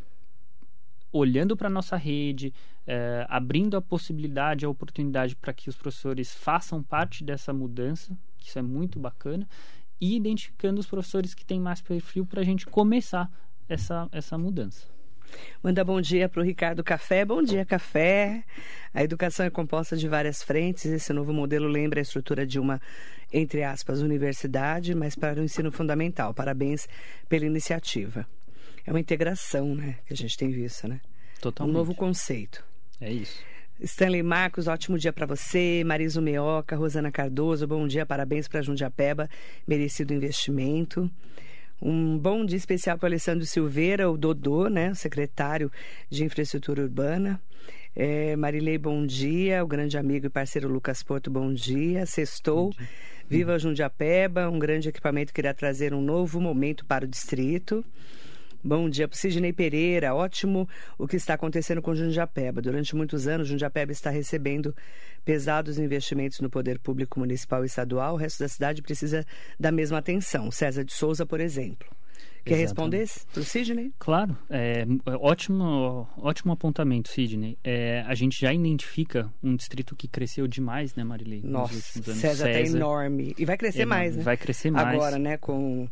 olhando 1.11 1.55
para 1.55 1.67
a 1.67 1.71
nossa 1.71 1.95
rede, 1.95 2.51
é, 2.87 3.23
abrindo 3.29 3.77
a 3.77 3.81
possibilidade, 3.81 4.65
a 4.65 4.69
oportunidade 4.69 5.35
para 5.35 5.53
que 5.53 5.69
os 5.69 5.75
professores 5.75 6.33
façam 6.33 6.81
parte 6.81 7.23
dessa 7.23 7.53
mudança, 7.53 8.17
que 8.39 8.47
isso 8.47 8.57
é 8.57 8.61
muito 8.63 8.97
bacana, 8.99 9.47
e 10.01 10.15
identificando 10.15 10.79
os 10.79 10.87
professores 10.87 11.33
que 11.33 11.45
têm 11.45 11.59
mais 11.59 11.79
perfil 11.79 12.25
para 12.25 12.41
a 12.41 12.43
gente 12.43 12.65
começar 12.65 13.29
essa, 13.69 14.09
essa 14.11 14.37
mudança. 14.37 14.87
Manda 15.63 15.85
bom 15.85 16.01
dia 16.01 16.27
para 16.27 16.41
o 16.41 16.43
Ricardo 16.43 16.83
Café. 16.83 17.23
Bom 17.23 17.41
dia, 17.41 17.63
Café. 17.63 18.43
A 18.93 19.01
educação 19.03 19.45
é 19.45 19.49
composta 19.49 19.95
de 19.95 20.07
várias 20.07 20.43
frentes. 20.43 20.85
Esse 20.85 21.13
novo 21.13 21.31
modelo 21.31 21.69
lembra 21.69 22.01
a 22.01 22.03
estrutura 22.03 22.45
de 22.45 22.59
uma, 22.59 22.81
entre 23.31 23.63
aspas, 23.63 24.01
universidade, 24.01 24.93
mas 24.93 25.15
para 25.15 25.39
o 25.39 25.43
ensino 25.43 25.71
fundamental. 25.71 26.33
Parabéns 26.33 26.85
pela 27.29 27.45
iniciativa 27.45 28.27
é 28.85 28.91
uma 28.91 28.99
integração, 28.99 29.75
né? 29.75 29.99
Que 30.05 30.13
a 30.13 30.17
gente 30.17 30.37
tem 30.37 30.49
visto, 30.49 30.87
né? 30.87 30.99
Totalmente. 31.39 31.73
Um 31.73 31.77
novo 31.77 31.95
conceito. 31.95 32.63
É 32.99 33.11
isso. 33.11 33.43
Stanley 33.83 34.21
Marcos, 34.21 34.67
ótimo 34.67 34.97
dia 34.97 35.11
para 35.11 35.25
você. 35.25 35.83
Mariso 35.83 36.21
Meoca, 36.21 36.75
Rosana 36.75 37.11
Cardoso, 37.11 37.67
bom 37.67 37.87
dia, 37.87 38.05
parabéns 38.05 38.47
para 38.47 38.61
Jundiapeba, 38.61 39.27
merecido 39.67 40.13
investimento. 40.13 41.09
Um 41.81 42.15
bom 42.17 42.45
dia 42.45 42.57
especial 42.57 42.97
para 42.99 43.09
Alessandro 43.09 43.43
Silveira, 43.45 44.09
o 44.09 44.15
Dodô, 44.15 44.67
né, 44.67 44.91
o 44.91 44.95
secretário 44.95 45.71
de 46.09 46.23
Infraestrutura 46.23 46.83
Urbana. 46.83 47.41
É, 47.95 48.35
Marilei, 48.35 48.77
bom 48.77 49.03
dia. 49.03 49.63
O 49.63 49.67
grande 49.67 49.97
amigo 49.97 50.27
e 50.27 50.29
parceiro 50.29 50.69
Lucas 50.69 51.01
Porto, 51.01 51.31
bom 51.31 51.51
dia. 51.51 52.05
Sextou. 52.05 52.69
Bom 52.69 52.77
dia. 52.77 52.87
Viva 53.27 53.57
Jundiapeba, 53.57 54.49
um 54.49 54.59
grande 54.59 54.89
equipamento 54.89 55.33
que 55.33 55.41
irá 55.41 55.53
trazer 55.53 55.93
um 55.93 56.01
novo 56.01 56.39
momento 56.39 56.85
para 56.85 57.05
o 57.05 57.07
distrito. 57.07 57.83
Bom 58.63 58.87
dia 58.89 59.07
para 59.07 59.17
Sidney 59.17 59.51
Pereira. 59.51 60.13
Ótimo 60.13 60.69
o 60.97 61.07
que 61.07 61.15
está 61.15 61.33
acontecendo 61.33 61.81
com 61.81 61.95
Jundiapeba. 61.95 62.61
Durante 62.61 62.95
muitos 62.95 63.27
anos, 63.27 63.47
Jundiapeba 63.47 63.91
está 63.91 64.11
recebendo 64.11 64.75
pesados 65.25 65.79
investimentos 65.79 66.39
no 66.41 66.49
poder 66.49 66.77
público 66.77 67.19
municipal 67.19 67.63
e 67.63 67.65
estadual. 67.65 68.13
O 68.13 68.17
resto 68.17 68.39
da 68.39 68.47
cidade 68.47 68.81
precisa 68.83 69.25
da 69.59 69.71
mesma 69.71 69.97
atenção. 69.97 70.51
César 70.51 70.83
de 70.83 70.93
Souza, 70.93 71.25
por 71.25 71.39
exemplo. 71.39 71.87
Quer 72.43 72.59
Exatamente. 72.59 72.97
responder 72.99 73.31
para 73.33 73.39
o 73.39 73.43
Sidney? 73.43 73.93
Claro, 73.99 74.37
é, 74.49 74.81
é, 74.81 75.11
ótimo, 75.19 76.07
ótimo 76.17 76.53
apontamento, 76.53 77.09
Sidney. 77.09 77.55
É, 77.63 78.03
a 78.07 78.15
gente 78.15 78.39
já 78.39 78.51
identifica 78.51 79.31
um 79.43 79.55
distrito 79.55 79.95
que 79.95 80.07
cresceu 80.07 80.47
demais, 80.47 80.95
né, 80.95 81.03
Marilei? 81.03 81.41
Nossa, 81.43 82.01
César 82.13 82.49
está 82.49 82.77
enorme. 82.77 83.35
E 83.37 83.45
vai 83.45 83.57
crescer 83.57 83.85
mais, 83.85 84.15
né? 84.15 84.23
Vai 84.23 84.37
crescer 84.37 84.71
mais. 84.71 84.95
Agora, 84.95 85.19
né, 85.19 85.37
com 85.37 85.87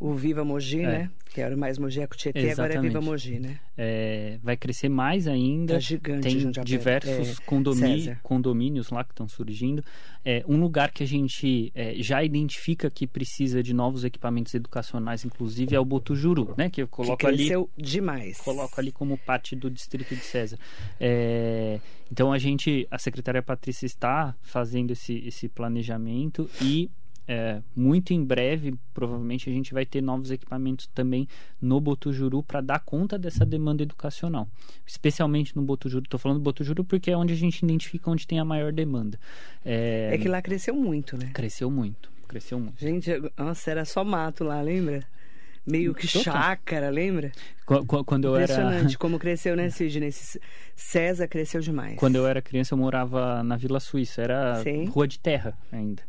o 0.00 0.14
Viva 0.14 0.42
Mogi, 0.42 0.80
é. 0.80 0.86
né? 0.86 1.10
Que 1.32 1.40
era 1.42 1.56
mais 1.56 1.78
Mogi 1.78 2.00
Tietê, 2.16 2.38
Exatamente. 2.40 2.52
agora 2.52 2.74
é 2.74 2.80
Viva 2.80 3.00
Mogi, 3.00 3.38
né? 3.38 3.60
É, 3.76 4.38
vai 4.42 4.56
crescer 4.56 4.88
mais 4.88 5.28
ainda. 5.28 5.74
Tá 5.74 5.78
gigante, 5.78 6.22
Tem 6.22 6.50
diversos 6.64 7.38
é, 7.38 7.42
condomí 7.44 8.16
condomínios 8.22 8.88
lá 8.88 9.04
que 9.04 9.12
estão 9.12 9.28
surgindo. 9.28 9.84
É, 10.24 10.42
um 10.48 10.58
lugar 10.58 10.90
que 10.90 11.04
a 11.04 11.06
gente 11.06 11.70
é, 11.74 11.94
já 11.98 12.24
identifica 12.24 12.90
que 12.90 13.06
precisa 13.06 13.62
de 13.62 13.74
novos 13.74 14.02
equipamentos 14.02 14.54
educacionais, 14.54 15.24
inclusive, 15.24 15.76
é 15.76 15.78
o 15.78 15.84
Botujuru, 15.84 16.54
né? 16.56 16.70
Que 16.70 16.82
eu 16.82 16.88
coloco 16.88 17.18
que 17.18 17.26
cresceu 17.26 17.70
ali. 17.76 17.86
demais. 17.86 18.40
Coloco 18.40 18.80
ali 18.80 18.90
como 18.90 19.18
parte 19.18 19.54
do 19.54 19.70
distrito 19.70 20.16
de 20.16 20.22
César. 20.22 20.58
É, 20.98 21.78
então 22.10 22.32
a 22.32 22.38
gente, 22.38 22.88
a 22.90 22.98
secretária 22.98 23.42
Patrícia 23.42 23.86
está 23.86 24.34
fazendo 24.40 24.92
esse, 24.92 25.18
esse 25.26 25.46
planejamento 25.48 26.50
e 26.60 26.90
é, 27.32 27.62
muito 27.76 28.12
em 28.12 28.24
breve, 28.24 28.74
provavelmente, 28.92 29.48
a 29.48 29.52
gente 29.52 29.72
vai 29.72 29.86
ter 29.86 30.02
novos 30.02 30.32
equipamentos 30.32 30.88
também 30.88 31.28
no 31.62 31.80
Botujuru 31.80 32.42
para 32.42 32.60
dar 32.60 32.80
conta 32.80 33.16
dessa 33.16 33.46
demanda 33.46 33.84
educacional. 33.84 34.48
Especialmente 34.84 35.54
no 35.54 35.62
Botujuru. 35.62 36.02
Estou 36.02 36.18
falando 36.18 36.38
do 36.38 36.42
Botujuru 36.42 36.82
porque 36.82 37.08
é 37.08 37.16
onde 37.16 37.32
a 37.32 37.36
gente 37.36 37.62
identifica 37.62 38.10
onde 38.10 38.26
tem 38.26 38.40
a 38.40 38.44
maior 38.44 38.72
demanda. 38.72 39.16
É, 39.64 40.10
é 40.12 40.18
que 40.18 40.26
lá 40.26 40.42
cresceu 40.42 40.74
muito, 40.74 41.16
né? 41.16 41.30
Cresceu 41.32 41.70
muito. 41.70 42.10
Cresceu 42.26 42.58
muito. 42.58 42.80
Gente, 42.80 43.08
nossa, 43.38 43.70
era 43.70 43.84
só 43.84 44.02
mato 44.02 44.42
lá, 44.42 44.60
lembra? 44.60 45.06
meio 45.66 45.94
que 45.94 46.06
Total. 46.06 46.32
chácara, 46.32 46.90
lembra? 46.90 47.32
Quando 48.04 48.26
eu 48.26 48.34
Impressionante 48.34 48.86
era... 48.86 48.98
como 48.98 49.18
cresceu, 49.18 49.54
né, 49.54 49.70
Sidney? 49.70 50.10
César 50.74 51.28
cresceu 51.28 51.60
demais. 51.60 51.96
Quando 51.96 52.16
eu 52.16 52.26
era 52.26 52.42
criança, 52.42 52.74
eu 52.74 52.78
morava 52.78 53.42
na 53.42 53.56
Vila 53.56 53.78
Suíça. 53.78 54.22
Era 54.22 54.62
Sim. 54.62 54.86
rua 54.86 55.06
de 55.06 55.18
terra 55.18 55.56
ainda. 55.70 56.02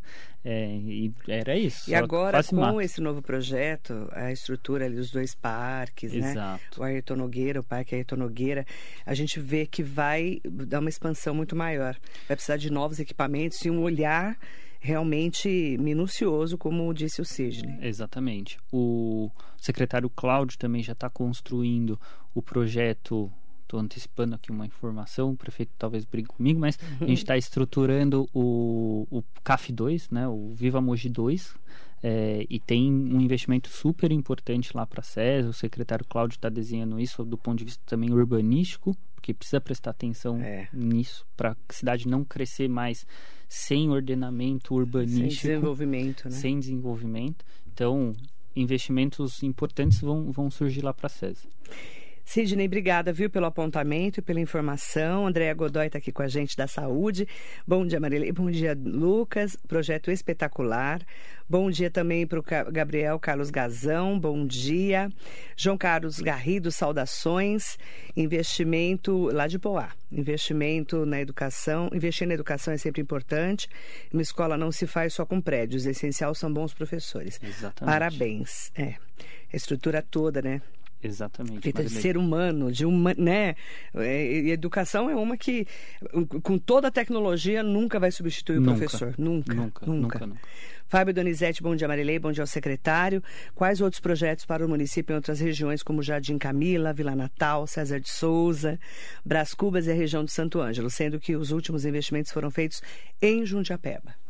É, 0.44 0.76
e 0.76 1.12
era 1.28 1.56
isso. 1.56 1.88
E 1.88 1.94
agora, 1.94 2.42
com 2.42 2.56
mato. 2.56 2.80
esse 2.80 3.00
novo 3.00 3.22
projeto, 3.22 4.08
a 4.12 4.32
estrutura 4.32 4.86
ali 4.86 4.96
dos 4.96 5.10
dois 5.10 5.34
parques, 5.34 6.12
né? 6.12 6.32
Exato. 6.32 6.62
né? 6.62 6.76
O 6.78 6.82
Ayrton 6.82 7.16
Nogueira, 7.16 7.60
o 7.60 7.64
Parque 7.64 7.94
Ayrton 7.94 8.16
Nogueira, 8.16 8.66
a 9.06 9.14
gente 9.14 9.38
vê 9.38 9.66
que 9.66 9.82
vai 9.82 10.40
dar 10.44 10.80
uma 10.80 10.88
expansão 10.88 11.34
muito 11.34 11.54
maior. 11.54 11.96
Vai 12.26 12.36
precisar 12.36 12.56
de 12.56 12.70
novos 12.70 12.98
equipamentos 12.98 13.64
e 13.64 13.70
um 13.70 13.80
olhar 13.80 14.36
realmente 14.80 15.78
minucioso, 15.78 16.58
como 16.58 16.92
disse 16.92 17.22
o 17.22 17.24
Sidney. 17.24 17.78
Exatamente. 17.80 18.58
O 18.72 19.30
secretário 19.56 20.10
Cláudio 20.10 20.58
também 20.58 20.82
já 20.82 20.92
está 20.92 21.08
construindo 21.08 21.98
o 22.34 22.42
projeto 22.42 23.32
estou 23.72 23.80
antecipando 23.80 24.34
aqui 24.34 24.50
uma 24.50 24.66
informação, 24.66 25.30
o 25.30 25.36
prefeito 25.36 25.72
talvez 25.78 26.04
brigue 26.04 26.28
comigo, 26.28 26.60
mas 26.60 26.78
a 27.00 27.04
gente 27.06 27.18
está 27.18 27.36
estruturando 27.36 28.28
o, 28.34 29.06
o 29.10 29.22
CAF 29.42 29.72
2, 29.72 30.10
né, 30.10 30.28
o 30.28 30.52
Viva 30.54 30.80
Mogi 30.80 31.08
2, 31.08 31.54
é, 32.02 32.44
e 32.50 32.60
tem 32.60 32.92
um 32.92 33.20
investimento 33.20 33.68
super 33.68 34.12
importante 34.12 34.76
lá 34.76 34.86
para 34.86 35.00
a 35.00 35.04
SES, 35.04 35.46
o 35.46 35.52
secretário 35.52 36.04
Cláudio 36.04 36.36
está 36.36 36.48
desenhando 36.48 37.00
isso 37.00 37.24
do 37.24 37.38
ponto 37.38 37.58
de 37.58 37.64
vista 37.64 37.82
também 37.86 38.12
urbanístico, 38.12 38.94
porque 39.14 39.32
precisa 39.32 39.60
prestar 39.60 39.92
atenção 39.92 40.40
é. 40.40 40.68
nisso, 40.72 41.24
para 41.36 41.52
a 41.52 41.72
cidade 41.72 42.08
não 42.08 42.24
crescer 42.24 42.68
mais 42.68 43.06
sem 43.48 43.88
ordenamento 43.88 44.74
urbanístico. 44.74 45.30
Sem 45.30 45.50
desenvolvimento, 45.50 46.24
né? 46.24 46.30
Sem 46.30 46.58
desenvolvimento. 46.58 47.44
Então, 47.72 48.12
investimentos 48.56 49.42
importantes 49.42 50.00
vão, 50.00 50.32
vão 50.32 50.50
surgir 50.50 50.82
lá 50.82 50.92
para 50.92 51.06
a 51.06 51.10
SES. 51.10 51.46
Sidney, 52.24 52.66
obrigada, 52.66 53.12
viu, 53.12 53.28
pelo 53.28 53.46
apontamento 53.46 54.20
e 54.20 54.22
pela 54.22 54.40
informação. 54.40 55.26
Andréa 55.26 55.52
Godoy 55.52 55.86
está 55.86 55.98
aqui 55.98 56.12
com 56.12 56.22
a 56.22 56.28
gente 56.28 56.56
da 56.56 56.66
saúde. 56.66 57.26
Bom 57.66 57.86
dia, 57.86 58.00
Marilei. 58.00 58.32
Bom 58.32 58.50
dia, 58.50 58.78
Lucas. 58.80 59.56
Projeto 59.68 60.10
espetacular. 60.10 61.02
Bom 61.48 61.70
dia 61.70 61.90
também 61.90 62.26
para 62.26 62.38
o 62.38 62.44
Gabriel 62.72 63.18
Carlos 63.18 63.50
Gazão. 63.50 64.18
Bom 64.18 64.46
dia. 64.46 65.10
João 65.56 65.76
Carlos 65.76 66.20
Garrido, 66.20 66.70
saudações. 66.70 67.76
Investimento 68.16 69.26
lá 69.32 69.46
de 69.46 69.58
Poá. 69.58 69.90
Investimento 70.10 71.04
na 71.04 71.20
educação. 71.20 71.90
Investir 71.92 72.26
na 72.26 72.34
educação 72.34 72.72
é 72.72 72.78
sempre 72.78 73.02
importante. 73.02 73.68
Uma 74.12 74.22
escola 74.22 74.56
não 74.56 74.72
se 74.72 74.86
faz 74.86 75.12
só 75.12 75.26
com 75.26 75.40
prédios. 75.40 75.84
O 75.84 75.90
essencial 75.90 76.34
são 76.34 76.52
bons 76.52 76.72
professores. 76.72 77.38
Exatamente. 77.42 77.92
Parabéns. 77.92 78.70
É. 78.74 78.94
A 79.52 79.56
estrutura 79.56 80.00
toda, 80.00 80.40
né? 80.40 80.62
Exatamente. 81.02 81.62
Feita 81.62 81.82
de 81.82 81.90
ser 81.90 82.16
humano, 82.16 82.70
de 82.70 82.86
uma, 82.86 83.12
né? 83.14 83.56
É, 83.94 84.24
e 84.24 84.50
educação 84.50 85.10
é 85.10 85.16
uma 85.16 85.36
que, 85.36 85.66
com 86.42 86.58
toda 86.58 86.88
a 86.88 86.90
tecnologia, 86.90 87.62
nunca 87.62 87.98
vai 87.98 88.12
substituir 88.12 88.60
nunca, 88.60 88.72
o 88.72 88.78
professor. 88.78 89.14
Nunca. 89.18 89.54
Nunca, 89.54 89.86
nunca. 89.86 89.86
nunca, 89.86 90.26
nunca. 90.26 90.40
Fábio 90.86 91.14
Donizete, 91.14 91.62
bom 91.62 91.74
dia, 91.74 91.88
Marilei, 91.88 92.18
bom 92.18 92.30
dia 92.30 92.42
ao 92.42 92.46
secretário. 92.46 93.22
Quais 93.54 93.80
outros 93.80 93.98
projetos 93.98 94.44
para 94.44 94.64
o 94.64 94.68
município 94.68 95.14
em 95.14 95.16
outras 95.16 95.40
regiões, 95.40 95.82
como 95.82 96.02
Jardim 96.02 96.36
Camila, 96.36 96.92
Vila 96.92 97.16
Natal, 97.16 97.66
César 97.66 97.98
de 97.98 98.10
Souza, 98.10 98.78
Brás 99.24 99.54
Cubas 99.54 99.86
e 99.86 99.90
a 99.90 99.94
região 99.94 100.22
do 100.22 100.30
Santo 100.30 100.60
Ângelo, 100.60 100.90
sendo 100.90 101.18
que 101.18 101.34
os 101.34 101.50
últimos 101.50 101.86
investimentos 101.86 102.30
foram 102.30 102.50
feitos 102.50 102.82
em 103.22 103.46
Jundiapeba? 103.46 104.21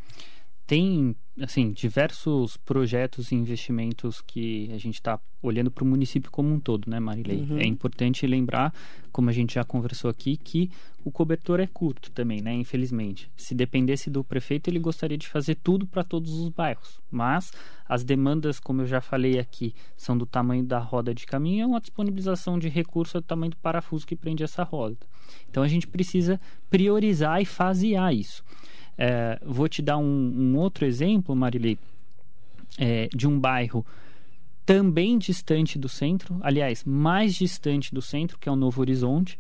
Tem 0.67 1.15
assim 1.41 1.73
diversos 1.73 2.57
projetos 2.59 3.33
e 3.33 3.35
investimentos 3.35 4.21
que 4.21 4.71
a 4.73 4.79
gente 4.79 4.95
está 4.95 5.19
olhando 5.43 5.71
para 5.71 5.83
o 5.83 5.87
município 5.87 6.31
como 6.31 6.53
um 6.53 6.61
todo, 6.61 6.89
né, 6.89 7.01
Marilei? 7.01 7.39
Uhum. 7.39 7.59
É 7.59 7.65
importante 7.65 8.27
lembrar, 8.27 8.73
como 9.11 9.29
a 9.29 9.33
gente 9.33 9.55
já 9.55 9.65
conversou 9.65 10.11
aqui, 10.11 10.37
que 10.37 10.71
o 11.05 11.11
cobertor 11.11 11.59
é 11.59 11.67
curto 11.67 12.11
também, 12.13 12.41
né? 12.41 12.55
Infelizmente, 12.55 13.31
se 13.37 13.55
dependesse 13.55 14.09
do 14.09 14.23
prefeito, 14.23 14.69
ele 14.69 14.79
gostaria 14.79 15.19
de 15.19 15.27
fazer 15.27 15.57
tudo 15.57 15.87
para 15.87 16.05
todos 16.05 16.33
os 16.33 16.49
bairros, 16.51 17.01
mas 17.11 17.53
as 17.89 18.05
demandas, 18.05 18.61
como 18.61 18.83
eu 18.83 18.87
já 18.87 19.01
falei 19.01 19.39
aqui, 19.39 19.75
são 19.97 20.17
do 20.17 20.27
tamanho 20.27 20.63
da 20.63 20.79
roda 20.79 21.15
de 21.15 21.27
caminhão, 21.27 21.75
a 21.75 21.81
disponibilização 21.81 22.59
de 22.59 22.69
recursos 22.69 23.17
é 23.17 23.21
do 23.21 23.27
tamanho 23.27 23.51
do 23.51 23.57
parafuso 23.57 24.07
que 24.07 24.15
prende 24.15 24.45
essa 24.45 24.63
roda. 24.63 24.97
Então 25.51 25.63
a 25.63 25.69
gente 25.69 25.87
precisa 25.87 26.41
priorizar 26.71 27.41
e 27.43 27.45
fasear 27.45 28.15
isso. 28.15 28.45
É, 28.97 29.41
vou 29.45 29.69
te 29.69 29.81
dar 29.83 29.99
um, 29.99 30.05
um 30.05 30.57
outro 30.57 30.85
exemplo, 30.85 31.35
Marilei, 31.35 31.79
é, 32.79 33.09
de 33.15 33.27
um 33.27 33.39
bairro 33.39 33.85
também 34.65 35.19
distante 35.19 35.79
do 35.79 35.89
centro, 35.89 36.39
aliás, 36.41 36.85
mais 36.85 37.35
distante 37.35 37.93
do 37.93 38.01
centro, 38.01 38.39
que 38.39 38.49
é 38.49 38.53
o 38.53 38.57
Novo 38.57 38.81
Horizonte, 38.81 39.37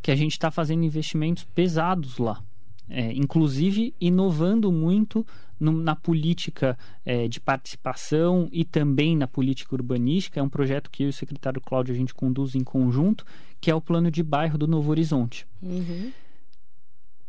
que 0.00 0.10
a 0.10 0.16
gente 0.16 0.32
está 0.32 0.50
fazendo 0.50 0.84
investimentos 0.84 1.44
pesados 1.44 2.18
lá. 2.18 2.42
É, 2.88 3.12
inclusive 3.12 3.92
inovando 4.00 4.70
muito 4.70 5.26
no, 5.58 5.72
na 5.72 5.96
política 5.96 6.78
é, 7.04 7.26
de 7.26 7.40
participação 7.40 8.48
e 8.52 8.64
também 8.64 9.16
na 9.16 9.26
política 9.26 9.74
urbanística. 9.74 10.38
É 10.38 10.42
um 10.42 10.48
projeto 10.48 10.88
que 10.88 11.02
eu 11.02 11.08
e 11.08 11.10
o 11.10 11.12
secretário 11.12 11.60
Cláudio 11.60 11.92
a 11.92 11.98
gente 11.98 12.14
conduz 12.14 12.54
em 12.54 12.62
conjunto, 12.62 13.26
que 13.60 13.72
é 13.72 13.74
o 13.74 13.80
plano 13.80 14.08
de 14.08 14.22
bairro 14.22 14.56
do 14.56 14.68
Novo 14.68 14.90
Horizonte. 14.90 15.46
Uhum. 15.60 16.12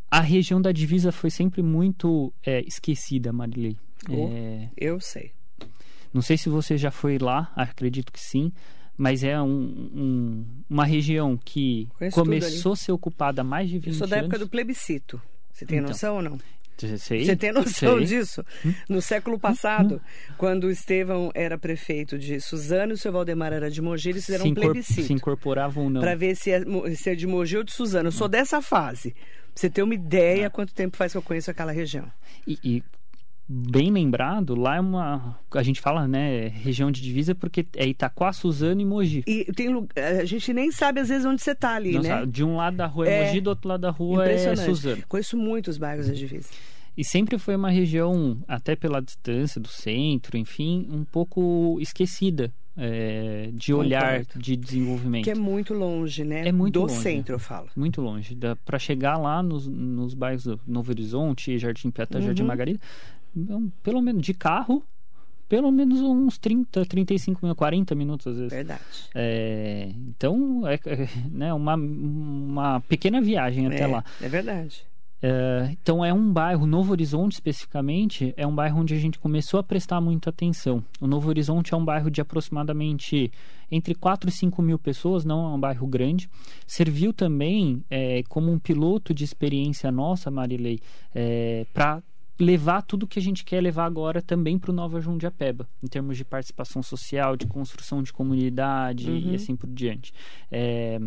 A 0.10 0.22
região 0.22 0.62
da 0.62 0.72
divisa 0.72 1.12
foi 1.12 1.30
sempre 1.30 1.62
muito 1.62 2.34
é, 2.46 2.62
esquecida, 2.62 3.34
Marilei. 3.34 3.76
Oh, 4.10 4.30
É, 4.32 4.70
Eu 4.78 5.00
sei. 5.02 5.32
não 6.14 6.22
sei 6.22 6.38
se 6.38 6.50
você 6.50 6.78
já 6.78 6.92
foi 6.92 7.18
lá, 7.18 7.52
acredito 7.56 8.12
que 8.12 8.20
sim, 8.20 8.52
mas 8.98 9.24
é 9.24 9.40
um- 9.42 9.48
um- 9.94 10.46
uma 10.70 10.86
região 10.86 11.38
que 11.38 11.88
começou 12.14 12.74
a 12.74 12.76
ser 12.76 12.92
ocupada 12.94 13.42
há 13.42 13.44
mais 13.44 13.70
de 13.70 13.78
20 13.80 13.86
Eu 13.88 13.90
anos. 13.90 13.98
sou 14.00 14.08
da 14.08 14.18
época 14.18 14.40
do 14.40 14.48
plebiscito. 14.48 15.22
Você 15.52 15.66
tem 15.66 15.80
Então, 15.80 15.90
noção 15.90 16.16
ou 16.16 16.22
não? 16.22 16.40
Sei, 16.98 17.26
Você 17.26 17.36
tem 17.36 17.52
noção 17.52 17.98
sei. 17.98 18.06
disso? 18.06 18.44
No 18.88 19.02
século 19.02 19.40
passado, 19.40 20.02
quando 20.38 20.66
o 20.66 20.70
Estevão 20.70 21.32
era 21.34 21.58
prefeito 21.58 22.18
de 22.18 22.40
Suzano 22.40 22.92
e 22.92 22.96
o 22.96 22.98
seu 22.98 23.12
Valdemar 23.12 23.52
era 23.54 23.70
de 23.72 23.82
Mogi, 23.82 24.10
eles 24.10 24.26
fizeram 24.26 24.46
se, 24.46 24.52
um 24.52 24.54
plebiscito. 24.54 25.04
se 25.08 25.14
incorporavam 25.14 25.86
ou 25.86 25.90
não. 25.90 26.02
Para 26.02 26.16
ver 26.16 26.36
se 26.36 26.52
é, 26.52 26.62
se 26.96 27.10
é 27.10 27.16
de 27.16 27.26
Mogi 27.26 27.58
ou 27.58 27.64
de 27.64 27.72
Suzano. 27.72 28.08
Eu 28.08 28.12
sou 28.12 28.28
dessa 28.28 28.62
fase. 28.62 29.12
Pra 29.12 29.22
você 29.62 29.70
ter 29.70 29.82
uma 29.82 29.96
ideia 29.96 30.50
quanto 30.52 30.74
tempo 30.74 30.96
faz 30.98 31.12
que 31.12 31.18
eu 31.18 31.22
conheço 31.22 31.50
aquela 31.50 31.72
região. 31.72 32.06
E, 32.46 32.60
e 32.64 32.84
bem 33.50 33.92
lembrado, 33.92 34.56
lá 34.56 34.76
é 34.76 34.80
uma. 34.80 35.40
A 35.54 35.64
gente 35.64 35.80
fala, 35.80 36.08
né, 36.08 36.48
região 36.50 36.92
de 36.92 37.02
divisa 37.02 37.34
porque 37.34 37.66
é 37.76 37.88
Itaquá, 37.88 38.34
Suzano 38.34 38.82
e 38.82 38.86
Mogi. 38.86 39.24
E 39.26 39.46
tem 39.54 39.70
lu- 39.70 39.88
a 39.96 40.26
gente 40.26 40.52
nem 40.54 40.72
sabe 40.72 41.00
às 41.00 41.10
vezes 41.10 41.26
onde 41.26 41.42
você 41.42 41.56
tá 41.56 41.76
ali, 41.76 41.94
Não 41.94 42.02
né? 42.02 42.10
sabe, 42.10 42.32
De 42.32 42.44
um 42.44 42.56
lado 42.58 42.78
da 42.78 42.86
rua 42.88 43.08
é, 43.08 43.22
É. 43.24 43.26
Mogi, 43.28 43.42
do 43.42 43.50
outro 43.50 43.70
lado 43.70 43.82
da 43.82 43.90
rua 43.92 44.28
é. 44.30 44.56
Suzano. 44.56 45.04
Conheço 45.08 45.38
muitos 45.38 45.78
bairros 45.78 46.08
da 46.08 46.14
divisa. 46.14 46.50
E 46.98 47.04
sempre 47.06 47.38
foi 47.38 47.56
uma 47.56 47.70
região, 47.70 48.38
até 48.48 48.76
pela 48.76 49.00
distância 49.02 49.62
do 49.62 49.68
centro, 49.68 50.36
enfim, 50.36 50.88
um 50.92 51.04
pouco 51.06 51.78
esquecida 51.80 52.52
é, 52.76 53.50
de 53.54 53.72
olhar 53.74 54.20
Concordo. 54.22 54.40
de 54.42 54.56
desenvolvimento. 54.56 55.24
Que 55.24 55.32
é 55.32 55.36
muito 55.36 55.74
longe, 55.74 56.24
né? 56.24 56.48
É 56.48 56.52
muito 56.52 56.74
Do 56.74 56.82
longe. 56.82 56.96
centro, 56.96 57.36
eu 57.36 57.40
falo. 57.40 57.68
Muito 57.76 58.02
longe. 58.02 58.36
Para 58.66 58.78
chegar 58.80 59.18
lá 59.18 59.42
nos, 59.44 59.68
nos 59.68 60.14
bairros 60.16 60.44
do 60.44 60.60
Novo 60.66 60.92
Horizonte, 60.92 61.58
Jardim 61.58 61.92
Jardim 61.96 62.42
Uhum. 62.42 62.48
Margarida, 62.48 62.80
é 62.80 62.84
um- 62.84 63.17
pelo 63.84 64.02
menos 64.02 64.22
de 64.22 64.34
carro, 64.34 64.84
pelo 65.48 65.72
menos 65.72 66.02
uns 66.02 66.38
30, 66.38 66.86
35 66.86 67.40
minutos, 67.42 67.58
40 67.58 67.96
minutos 67.96 68.28
às 68.28 68.38
vezes. 68.38 68.54
Verdade. 68.54 68.82
É, 69.16 69.90
então, 70.08 70.68
é, 70.68 70.76
é, 70.86 71.10
né, 71.32 71.54
uma, 71.54 71.76
uma 71.76 72.82
pequena 72.82 73.22
viagem 73.22 73.68
até 73.68 73.82
é, 73.82 73.88
lá. 73.88 74.04
É 74.22 74.28
verdade. 74.28 74.86
É, 75.22 75.70
então 75.72 76.06
é 76.06 76.14
um 76.14 76.32
bairro, 76.32 76.68
Novo 76.68 76.92
Horizonte 76.92 77.34
especificamente, 77.34 78.34
é 78.38 78.46
um 78.46 78.54
bairro 78.54 78.82
onde 78.82 78.94
a 78.94 78.98
gente 78.98 79.18
começou 79.18 79.60
a 79.60 79.64
prestar 79.64 80.00
muita 80.00 80.30
atenção. 80.30 80.84
O 81.02 81.08
Novo 81.08 81.30
Horizonte 81.30 81.74
é 81.74 81.78
um 81.78 81.84
bairro 81.84 82.12
de 82.12 82.22
aproximadamente 82.22 83.32
entre 83.72 83.96
4 83.96 84.30
e 84.30 84.32
5 84.32 84.62
mil 84.62 84.78
pessoas, 84.78 85.26
não 85.26 85.46
é 85.46 85.56
um 85.56 85.60
bairro 85.60 85.88
grande. 85.88 86.30
Serviu 86.66 87.12
também 87.12 87.84
é, 87.90 88.22
como 88.30 88.52
um 88.52 88.60
piloto 88.60 89.14
de 89.14 89.24
experiência 89.24 89.92
nossa, 89.92 90.30
Marilei, 90.30 90.80
é, 91.16 91.66
para 91.74 92.02
levar 92.40 92.82
tudo 92.84 93.08
que 93.08 93.20
a 93.20 93.22
gente 93.22 93.44
quer 93.44 93.62
levar 93.62 93.86
agora 93.86 94.22
também 94.22 94.60
para 94.60 94.72
o 94.72 94.74
Nova 94.74 95.00
Jundiapeba, 95.02 95.68
em 95.82 95.88
termos 95.88 96.18
de 96.18 96.24
participação 96.24 96.84
social, 96.84 97.36
de 97.36 97.48
construção 97.48 98.04
de 98.04 98.14
comunidade 98.14 99.10
Uhum. 99.10 99.32
e 99.32 99.36
assim 99.36 99.56
por 99.56 99.70
diante. 99.70 100.14
É, 100.52 101.00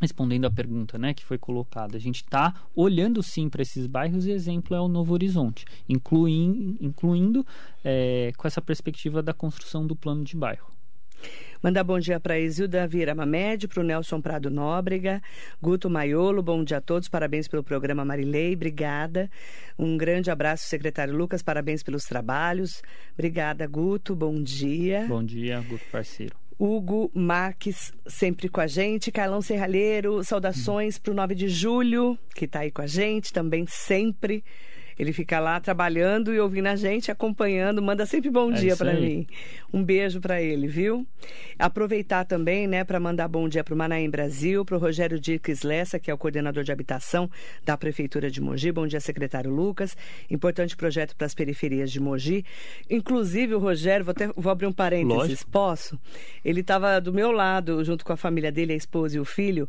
respondendo 0.00 0.46
à 0.46 0.50
pergunta 0.50 0.98
né, 0.98 1.12
que 1.12 1.24
foi 1.24 1.38
colocada, 1.38 1.96
a 1.96 2.00
gente 2.00 2.22
está 2.22 2.54
olhando 2.74 3.22
sim 3.22 3.48
para 3.48 3.62
esses 3.62 3.86
bairros 3.86 4.26
e 4.26 4.30
exemplo 4.30 4.74
é 4.74 4.80
o 4.80 4.88
Novo 4.88 5.12
Horizonte, 5.12 5.64
incluindo, 5.88 6.76
incluindo 6.80 7.46
é, 7.84 8.32
com 8.36 8.46
essa 8.46 8.62
perspectiva 8.62 9.22
da 9.22 9.34
construção 9.34 9.86
do 9.86 9.94
plano 9.94 10.24
de 10.24 10.36
bairro. 10.36 10.70
Mandar 11.62 11.84
bom 11.84 11.98
dia 11.98 12.18
para 12.18 12.38
Isilda 12.38 12.86
Vieira 12.86 13.14
Mamed, 13.14 13.68
para 13.68 13.80
o 13.80 13.84
Nelson 13.84 14.18
Prado 14.18 14.50
Nóbrega, 14.50 15.22
Guto 15.60 15.90
Maiolo, 15.90 16.42
bom 16.42 16.64
dia 16.64 16.78
a 16.78 16.80
todos, 16.80 17.06
parabéns 17.06 17.46
pelo 17.46 17.62
programa 17.62 18.02
Marilei, 18.02 18.54
obrigada. 18.54 19.30
Um 19.78 19.98
grande 19.98 20.30
abraço, 20.30 20.66
secretário 20.66 21.14
Lucas, 21.14 21.42
parabéns 21.42 21.82
pelos 21.82 22.04
trabalhos. 22.04 22.82
Obrigada, 23.12 23.66
Guto, 23.66 24.16
bom 24.16 24.42
dia. 24.42 25.04
Bom 25.06 25.22
dia, 25.22 25.60
Guto 25.60 25.84
parceiro. 25.92 26.34
Hugo 26.58 27.10
Marques, 27.14 27.90
sempre 28.06 28.46
com 28.46 28.60
a 28.60 28.66
gente. 28.66 29.10
Carlão 29.10 29.40
Serralheiro, 29.40 30.22
saudações 30.22 30.98
para 30.98 31.10
o 31.10 31.14
9 31.14 31.34
de 31.34 31.48
julho, 31.48 32.18
que 32.34 32.44
está 32.44 32.60
aí 32.60 32.70
com 32.70 32.82
a 32.82 32.86
gente 32.86 33.32
também, 33.32 33.64
sempre. 33.66 34.44
Ele 35.00 35.14
fica 35.14 35.40
lá 35.40 35.58
trabalhando 35.58 36.34
e 36.34 36.38
ouvindo 36.38 36.66
a 36.66 36.76
gente, 36.76 37.10
acompanhando, 37.10 37.80
manda 37.80 38.04
sempre 38.04 38.28
bom 38.28 38.52
É 38.52 38.56
dia 38.56 38.76
para 38.76 38.92
mim. 38.92 39.26
Um 39.72 39.82
beijo 39.82 40.20
para 40.20 40.42
ele, 40.42 40.66
viu? 40.66 41.06
Aproveitar 41.58 42.26
também, 42.26 42.66
né, 42.66 42.84
para 42.84 43.00
mandar 43.00 43.26
bom 43.26 43.48
dia 43.48 43.64
para 43.64 43.72
o 43.72 43.78
Manaém 43.78 44.10
Brasil, 44.10 44.62
para 44.62 44.76
o 44.76 44.78
Rogério 44.78 45.18
Dirques 45.18 45.62
Lessa, 45.62 45.98
que 45.98 46.10
é 46.10 46.14
o 46.14 46.18
coordenador 46.18 46.62
de 46.64 46.70
habitação 46.70 47.30
da 47.64 47.78
Prefeitura 47.78 48.30
de 48.30 48.42
Mogi. 48.42 48.70
Bom 48.70 48.86
dia, 48.86 49.00
secretário 49.00 49.50
Lucas. 49.50 49.96
Importante 50.28 50.76
projeto 50.76 51.16
para 51.16 51.24
as 51.26 51.34
periferias 51.34 51.90
de 51.90 51.98
Mogi. 51.98 52.44
Inclusive, 52.90 53.54
o 53.54 53.58
Rogério, 53.58 54.04
vou, 54.04 54.12
até, 54.12 54.26
vou 54.36 54.52
abrir 54.52 54.66
um 54.66 54.72
parênteses, 54.72 55.16
Lógico. 55.16 55.50
posso? 55.50 55.98
Ele 56.44 56.60
estava 56.60 57.00
do 57.00 57.10
meu 57.10 57.32
lado, 57.32 57.82
junto 57.82 58.04
com 58.04 58.12
a 58.12 58.18
família 58.18 58.52
dele, 58.52 58.74
a 58.74 58.76
esposa 58.76 59.16
e 59.16 59.20
o 59.20 59.24
filho, 59.24 59.66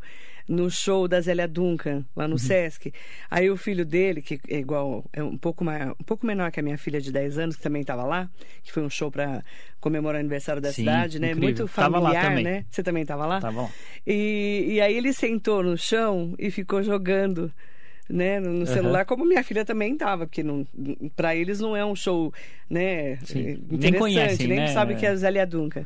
no 0.48 0.70
show 0.70 1.08
da 1.08 1.22
Zélia 1.22 1.48
Duncan, 1.48 2.06
lá 2.16 2.28
no 2.28 2.38
Sesc. 2.38 2.94
Aí 3.30 3.50
o 3.50 3.58
filho 3.58 3.86
dele, 3.86 4.22
que 4.22 4.40
é 4.50 4.60
igual, 4.60 5.06
é 5.14 5.24
um 5.24 5.38
pouco, 5.38 5.64
mais, 5.64 5.90
um 5.92 6.04
pouco 6.06 6.26
menor 6.26 6.52
que 6.52 6.60
a 6.60 6.64
minha 6.64 6.78
filha 6.78 7.00
de 7.00 7.12
10 7.12 7.38
anos, 7.38 7.56
que 7.56 7.62
também 7.62 7.82
estava 7.82 8.04
lá, 8.04 8.30
que 8.64 8.72
foi 8.72 8.84
um 8.84 8.90
show 8.90 9.12
para 9.12 9.44
comemorar 9.80 10.18
o 10.18 10.20
aniversário 10.20 10.62
da 10.62 10.70
Sim, 10.70 10.84
cidade, 10.84 11.20
né? 11.20 11.32
incrível. 11.32 11.48
Muito 11.48 11.68
familiar, 11.68 12.42
né? 12.42 12.66
Você 12.70 12.84
também 12.84 13.02
estava 13.02 13.26
lá? 13.26 13.42
Tá 13.42 13.52
bom? 13.52 13.70
E, 14.06 14.66
e 14.68 14.82
aí 14.82 14.96
ele 14.96 15.14
sentou 15.14 15.64
no 15.64 15.78
chão 15.78 16.36
e 16.38 16.52
ficou 16.52 16.84
jogando. 16.84 17.52
Né, 18.12 18.40
no 18.42 18.66
celular, 18.66 19.06
como 19.06 19.24
minha 19.24 19.42
filha 19.42 19.64
também 19.64 19.94
estava, 19.94 20.28
porque 20.28 20.44
para 21.16 21.34
eles 21.34 21.62
não 21.62 21.78
é 21.78 21.86
um 21.86 21.96
show 21.96 22.34
né, 22.70 23.16
Sim. 23.24 23.44
Nem 23.44 23.56
interessante, 23.78 23.98
conhecem, 24.00 24.48
nem 24.48 24.60
né? 24.60 24.68
sabe 24.68 24.96
que 24.96 25.06
é 25.06 25.10
a 25.10 25.16
Zélia 25.16 25.48
Duncan. 25.48 25.86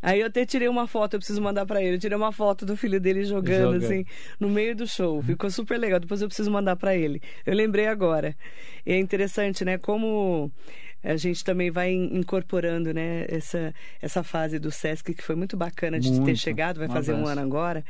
Aí 0.00 0.20
eu 0.20 0.26
até 0.26 0.44
tirei 0.44 0.68
uma 0.68 0.86
foto, 0.86 1.14
eu 1.14 1.18
preciso 1.18 1.40
mandar 1.40 1.64
para 1.66 1.82
ele. 1.82 1.96
Eu 1.96 1.98
tirei 1.98 2.16
uma 2.16 2.30
foto 2.30 2.64
do 2.66 2.76
filho 2.76 3.00
dele 3.00 3.24
jogando, 3.24 3.72
Jogando. 3.72 3.84
assim, 3.86 4.04
no 4.38 4.50
meio 4.50 4.76
do 4.76 4.86
show. 4.86 5.22
Ficou 5.22 5.50
super 5.50 5.78
legal. 5.78 5.98
Depois 5.98 6.20
eu 6.20 6.28
preciso 6.28 6.50
mandar 6.50 6.76
para 6.76 6.94
ele. 6.94 7.22
Eu 7.46 7.54
lembrei 7.54 7.86
agora. 7.86 8.36
E 8.84 8.92
é 8.92 8.98
interessante, 8.98 9.64
né? 9.64 9.78
Como 9.78 10.52
a 11.02 11.16
gente 11.16 11.42
também 11.42 11.70
vai 11.70 11.90
in- 11.90 12.18
incorporando, 12.18 12.92
né? 12.92 13.24
Essa, 13.28 13.72
essa 14.02 14.22
fase 14.22 14.58
do 14.58 14.70
Sesc, 14.70 15.14
que 15.14 15.22
foi 15.22 15.36
muito 15.36 15.56
bacana 15.56 15.98
de 15.98 16.10
ter 16.12 16.20
Muito. 16.20 16.36
chegado. 16.38 16.78
Vai 16.80 16.88
fazer 16.88 17.14
um 17.14 17.26
ano 17.26 17.40
agora. 17.40 17.82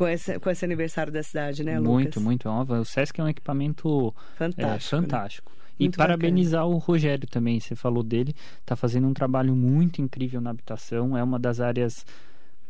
Com 0.00 0.08
esse, 0.08 0.38
com 0.38 0.48
esse 0.48 0.64
aniversário 0.64 1.12
da 1.12 1.22
cidade, 1.22 1.62
né, 1.62 1.78
Lucas? 1.78 1.92
muito, 1.92 2.20
muito. 2.22 2.48
É 2.48 2.80
O 2.80 2.84
Sesc 2.86 3.20
é 3.20 3.24
um 3.24 3.28
equipamento 3.28 4.14
Fantástico. 4.36 4.62
é, 4.62 4.72
né? 4.72 4.78
fantástico. 5.02 5.52
E 5.78 5.82
Muito 5.84 5.98
parabenizar 5.98 6.66
o 6.66 6.78
Rogério 6.78 7.26
também, 7.28 7.60
você 7.60 7.74
falou 7.76 8.02
dele, 8.02 8.34
está 8.60 8.74
fazendo 8.76 9.06
um 9.06 9.12
trabalho 9.12 9.54
muito 9.54 10.00
incrível 10.00 10.40
na 10.40 10.48
habitação, 10.50 11.16
é 11.18 11.22
uma 11.22 11.38
das 11.38 11.60
áreas 11.60 12.04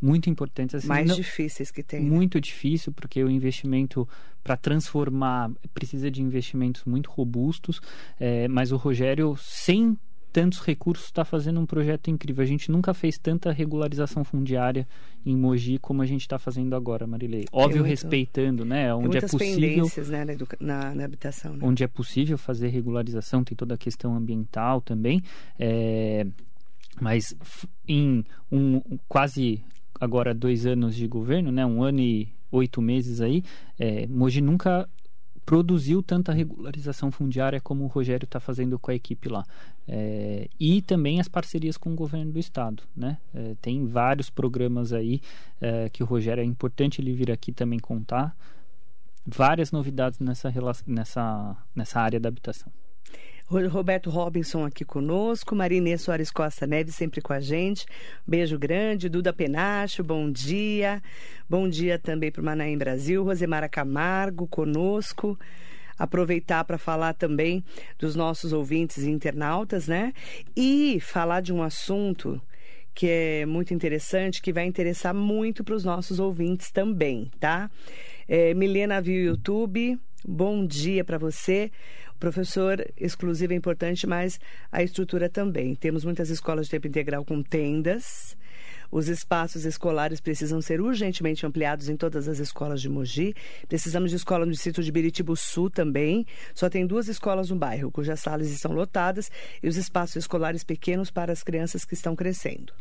muito 0.02 0.28
importantes. 0.28 0.74
Assim, 0.74 0.88
Mais 0.88 1.06
não- 1.08 1.14
difíceis 1.14 1.70
que 1.70 1.82
tem. 1.84 2.00
né? 2.02 2.10
muito 2.10 2.40
difícil, 2.40 2.92
porque 2.92 3.22
o 3.22 3.30
investimento 3.30 4.08
para 4.42 4.56
transformar 4.56 5.50
precisa 5.72 6.10
de 6.10 6.20
investimentos 6.22 6.84
muito 6.84 7.10
robustos, 7.10 7.80
é, 8.18 8.48
mas 8.48 8.72
o 8.72 8.76
Rogério, 8.76 9.36
sem 9.38 9.96
tantos 10.32 10.60
recursos, 10.60 11.06
está 11.06 11.24
fazendo 11.24 11.60
um 11.60 11.66
projeto 11.66 12.10
incrível. 12.10 12.42
A 12.42 12.46
gente 12.46 12.70
nunca 12.70 12.94
fez 12.94 13.18
tanta 13.18 13.52
regularização 13.52 14.24
fundiária 14.24 14.86
em 15.24 15.36
Mogi 15.36 15.78
como 15.78 16.02
a 16.02 16.06
gente 16.06 16.22
está 16.22 16.38
fazendo 16.38 16.74
agora, 16.74 17.06
Marilei. 17.06 17.46
Óbvio, 17.52 17.80
muito, 17.80 17.90
respeitando, 17.90 18.64
né? 18.64 18.94
Onde 18.94 19.18
é 19.18 19.20
possível. 19.20 19.86
Né, 20.08 20.36
na, 20.60 20.94
na, 20.94 21.04
habitação. 21.04 21.54
Né? 21.54 21.58
Onde 21.62 21.84
é 21.84 21.88
possível 21.88 22.38
fazer 22.38 22.68
regularização, 22.68 23.44
tem 23.44 23.56
toda 23.56 23.74
a 23.74 23.78
questão 23.78 24.14
ambiental 24.14 24.80
também. 24.80 25.22
É, 25.58 26.26
mas 27.00 27.34
em 27.86 28.24
um, 28.50 28.80
quase 29.08 29.62
agora 30.00 30.34
dois 30.34 30.66
anos 30.66 30.94
de 30.94 31.06
governo, 31.06 31.52
né? 31.52 31.64
Um 31.66 31.82
ano 31.82 32.00
e 32.00 32.28
oito 32.50 32.80
meses 32.80 33.20
aí, 33.20 33.42
é, 33.78 34.06
Mogi 34.06 34.40
nunca 34.40 34.88
produziu 35.50 36.00
tanta 36.00 36.32
regularização 36.32 37.10
fundiária 37.10 37.60
como 37.60 37.82
o 37.82 37.88
Rogério 37.88 38.24
está 38.24 38.38
fazendo 38.38 38.78
com 38.78 38.92
a 38.92 38.94
equipe 38.94 39.28
lá. 39.28 39.44
É, 39.88 40.48
e 40.60 40.80
também 40.80 41.18
as 41.18 41.26
parcerias 41.26 41.76
com 41.76 41.92
o 41.92 41.96
governo 41.96 42.30
do 42.30 42.38
estado. 42.38 42.84
Né? 42.96 43.18
É, 43.34 43.56
tem 43.60 43.84
vários 43.84 44.30
programas 44.30 44.92
aí 44.92 45.20
é, 45.60 45.88
que 45.88 46.04
o 46.04 46.06
Rogério 46.06 46.40
é 46.40 46.44
importante 46.44 47.00
ele 47.00 47.12
vir 47.12 47.32
aqui 47.32 47.50
também 47.50 47.80
contar. 47.80 48.32
Várias 49.26 49.72
novidades 49.72 50.20
nessa, 50.20 50.54
nessa, 50.86 51.56
nessa 51.74 52.00
área 52.00 52.20
da 52.20 52.28
habitação. 52.28 52.72
Roberto 53.50 54.10
Robinson 54.10 54.64
aqui 54.64 54.84
conosco, 54.84 55.56
Marinê 55.56 55.98
Soares 55.98 56.30
Costa 56.30 56.68
Neves 56.68 56.94
sempre 56.94 57.20
com 57.20 57.32
a 57.32 57.40
gente. 57.40 57.84
Beijo 58.24 58.56
grande, 58.56 59.08
Duda 59.08 59.32
Penacho, 59.32 60.04
bom 60.04 60.30
dia. 60.30 61.02
Bom 61.48 61.68
dia 61.68 61.98
também 61.98 62.30
para 62.30 62.40
o 62.40 62.44
Manaim 62.44 62.78
Brasil, 62.78 63.24
Rosemara 63.24 63.68
Camargo 63.68 64.46
conosco. 64.46 65.36
Aproveitar 65.98 66.62
para 66.62 66.78
falar 66.78 67.12
também 67.14 67.64
dos 67.98 68.14
nossos 68.14 68.52
ouvintes 68.52 68.98
e 68.98 69.10
internautas, 69.10 69.88
né? 69.88 70.12
E 70.56 70.98
falar 71.00 71.40
de 71.40 71.52
um 71.52 71.60
assunto 71.60 72.40
que 72.94 73.08
é 73.08 73.46
muito 73.46 73.74
interessante, 73.74 74.40
que 74.40 74.52
vai 74.52 74.64
interessar 74.64 75.12
muito 75.12 75.64
para 75.64 75.74
os 75.74 75.84
nossos 75.84 76.20
ouvintes 76.20 76.70
também, 76.70 77.28
tá? 77.40 77.68
É, 78.28 78.54
Milena 78.54 79.00
viu 79.00 79.24
YouTube, 79.24 79.98
bom 80.24 80.64
dia 80.64 81.04
para 81.04 81.18
você. 81.18 81.72
Professor 82.20 82.87
exclusivo 82.98 83.54
é 83.54 83.56
importante, 83.56 84.06
mas 84.06 84.38
a 84.70 84.83
estrutura 84.83 85.28
também. 85.28 85.74
Temos 85.74 86.04
muitas 86.04 86.28
escolas 86.28 86.66
de 86.66 86.72
tempo 86.72 86.87
integral 86.87 87.24
com 87.24 87.42
tendas. 87.42 88.37
Os 88.90 89.09
espaços 89.09 89.64
escolares 89.64 90.20
precisam 90.20 90.61
ser 90.61 90.83
urgentemente 90.83 91.46
ampliados 91.46 91.88
em 91.88 91.96
todas 91.96 92.28
as 92.28 92.38
escolas 92.38 92.83
de 92.83 92.90
Mogi. 92.90 93.35
Precisamos 93.68 94.11
de 94.11 94.16
escola 94.16 94.44
no 94.44 94.52
distrito 94.52 94.83
de 94.83 94.92
Biritibu 94.92 95.35
Sul 95.35 95.70
também. 95.70 96.26
Só 96.54 96.68
tem 96.68 96.87
duas 96.87 97.09
escolas 97.09 97.48
no 97.48 97.56
bairro, 97.56 97.90
cujas 97.90 98.20
salas 98.20 98.50
estão 98.50 98.72
lotadas 98.72 99.30
e 99.62 99.68
os 99.68 99.76
espaços 99.76 100.16
escolares 100.16 100.62
pequenos 100.62 101.11
para 101.11 101.33
as 101.33 101.42
crianças 101.42 101.87
que 101.87 101.94
estão 101.94 102.14
crescendo. 102.14 102.74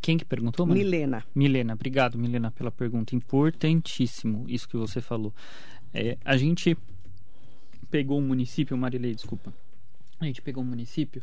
Quem 0.00 0.16
que 0.16 0.24
perguntou, 0.24 0.64
mano? 0.64 0.78
Milena. 0.78 1.24
Milena, 1.34 1.74
obrigado, 1.74 2.16
Milena, 2.16 2.52
pela 2.52 2.70
pergunta. 2.70 3.16
Importantíssimo 3.16 4.44
isso 4.46 4.68
que 4.68 4.76
você 4.76 5.00
falou. 5.00 5.34
É, 5.92 6.16
a 6.24 6.36
gente 6.36 6.76
pegou 7.96 8.18
um 8.18 8.26
município, 8.26 8.76
Marilei, 8.76 9.14
desculpa. 9.14 9.54
A 10.20 10.26
gente 10.26 10.42
pegou 10.42 10.62
um 10.62 10.66
município. 10.66 11.22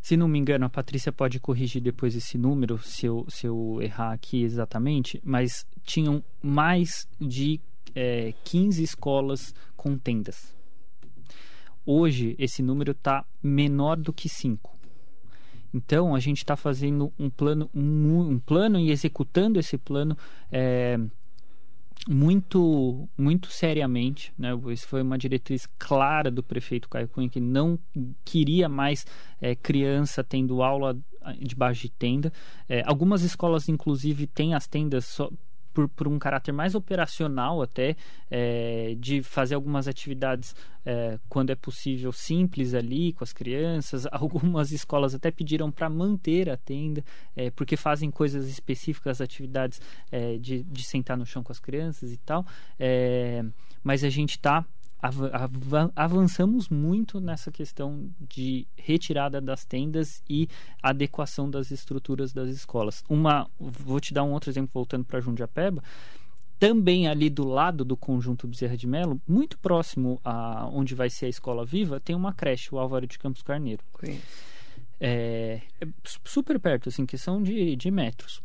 Se 0.00 0.16
não 0.16 0.26
me 0.26 0.36
engano, 0.36 0.64
a 0.64 0.68
Patrícia 0.68 1.12
pode 1.12 1.38
corrigir 1.38 1.80
depois 1.80 2.16
esse 2.16 2.36
número, 2.36 2.76
se 2.78 3.06
eu, 3.06 3.24
se 3.28 3.46
eu 3.46 3.78
errar 3.80 4.10
aqui 4.10 4.42
exatamente, 4.42 5.20
mas 5.22 5.64
tinham 5.84 6.20
mais 6.42 7.06
de 7.20 7.60
é, 7.94 8.34
15 8.42 8.82
escolas 8.82 9.54
com 9.76 9.96
tendas. 9.96 10.52
Hoje, 11.86 12.34
esse 12.36 12.64
número 12.64 12.90
está 12.90 13.24
menor 13.40 13.96
do 13.96 14.12
que 14.12 14.28
5. 14.28 14.76
Então, 15.72 16.16
a 16.16 16.18
gente 16.18 16.38
está 16.38 16.56
fazendo 16.56 17.12
um 17.16 17.30
plano, 17.30 17.70
um, 17.72 18.32
um, 18.32 18.38
plano 18.40 18.80
e 18.80 18.90
executando 18.90 19.60
esse 19.60 19.78
plano 19.78 20.18
é, 20.50 20.98
muito 22.08 23.08
muito 23.16 23.48
seriamente, 23.48 24.32
né? 24.36 24.50
Isso 24.70 24.86
foi 24.86 25.02
uma 25.02 25.16
diretriz 25.16 25.66
clara 25.78 26.30
do 26.30 26.42
prefeito 26.42 26.88
Caio 26.88 27.08
Cunha 27.08 27.28
que 27.28 27.40
não 27.40 27.78
queria 28.24 28.68
mais 28.68 29.06
é, 29.40 29.54
criança 29.54 30.24
tendo 30.24 30.62
aula 30.62 30.98
debaixo 31.38 31.82
de 31.82 31.90
tenda. 31.90 32.32
É, 32.68 32.82
algumas 32.84 33.22
escolas, 33.22 33.68
inclusive, 33.68 34.26
têm 34.26 34.54
as 34.54 34.66
tendas 34.66 35.04
só 35.04 35.30
por, 35.72 35.88
por 35.88 36.08
um 36.08 36.18
caráter 36.18 36.52
mais 36.52 36.74
operacional 36.74 37.62
até, 37.62 37.96
é, 38.30 38.94
de 38.98 39.22
fazer 39.22 39.54
algumas 39.54 39.88
atividades 39.88 40.54
é, 40.84 41.18
quando 41.28 41.50
é 41.50 41.54
possível 41.54 42.12
simples 42.12 42.74
ali 42.74 43.12
com 43.12 43.24
as 43.24 43.32
crianças. 43.32 44.06
Algumas 44.12 44.72
escolas 44.72 45.14
até 45.14 45.30
pediram 45.30 45.70
para 45.70 45.88
manter 45.88 46.50
a 46.50 46.56
tenda, 46.56 47.04
é, 47.36 47.50
porque 47.50 47.76
fazem 47.76 48.10
coisas 48.10 48.48
específicas, 48.48 49.20
atividades 49.20 49.80
de, 50.40 50.62
de 50.62 50.84
sentar 50.84 51.16
no 51.16 51.24
chão 51.24 51.42
com 51.42 51.52
as 51.52 51.58
crianças 51.58 52.12
e 52.12 52.16
tal. 52.18 52.44
Mas 53.82 54.04
a 54.04 54.10
gente 54.10 54.32
está 54.32 54.64
avançamos 55.96 56.68
muito 56.68 57.20
nessa 57.20 57.50
questão 57.50 58.08
de 58.20 58.66
retirada 58.76 59.40
das 59.40 59.64
tendas 59.64 60.22
e 60.30 60.48
adequação 60.80 61.50
das 61.50 61.72
estruturas 61.72 62.32
das 62.32 62.48
escolas. 62.48 63.02
Uma, 63.08 63.50
vou 63.58 63.98
te 63.98 64.14
dar 64.14 64.22
um 64.22 64.32
outro 64.32 64.48
exemplo 64.48 64.70
voltando 64.72 65.04
para 65.04 65.20
Jundiapeba. 65.20 65.82
Também 66.56 67.08
ali 67.08 67.28
do 67.28 67.44
lado 67.44 67.84
do 67.84 67.96
conjunto 67.96 68.46
Bezerra 68.46 68.76
de 68.76 68.86
Melo, 68.86 69.20
muito 69.26 69.58
próximo 69.58 70.20
a 70.24 70.68
onde 70.68 70.94
vai 70.94 71.10
ser 71.10 71.26
a 71.26 71.28
escola 71.28 71.64
viva, 71.64 71.98
tem 71.98 72.14
uma 72.14 72.32
creche, 72.32 72.72
o 72.72 72.78
Álvaro 72.78 73.04
de 73.04 73.18
Campos 73.18 73.42
Carneiro. 73.42 73.82
É, 75.00 75.60
é 75.80 75.86
super 76.04 76.60
perto, 76.60 76.88
assim, 76.88 77.04
questão 77.04 77.42
de, 77.42 77.74
de 77.74 77.90
metros. 77.90 78.40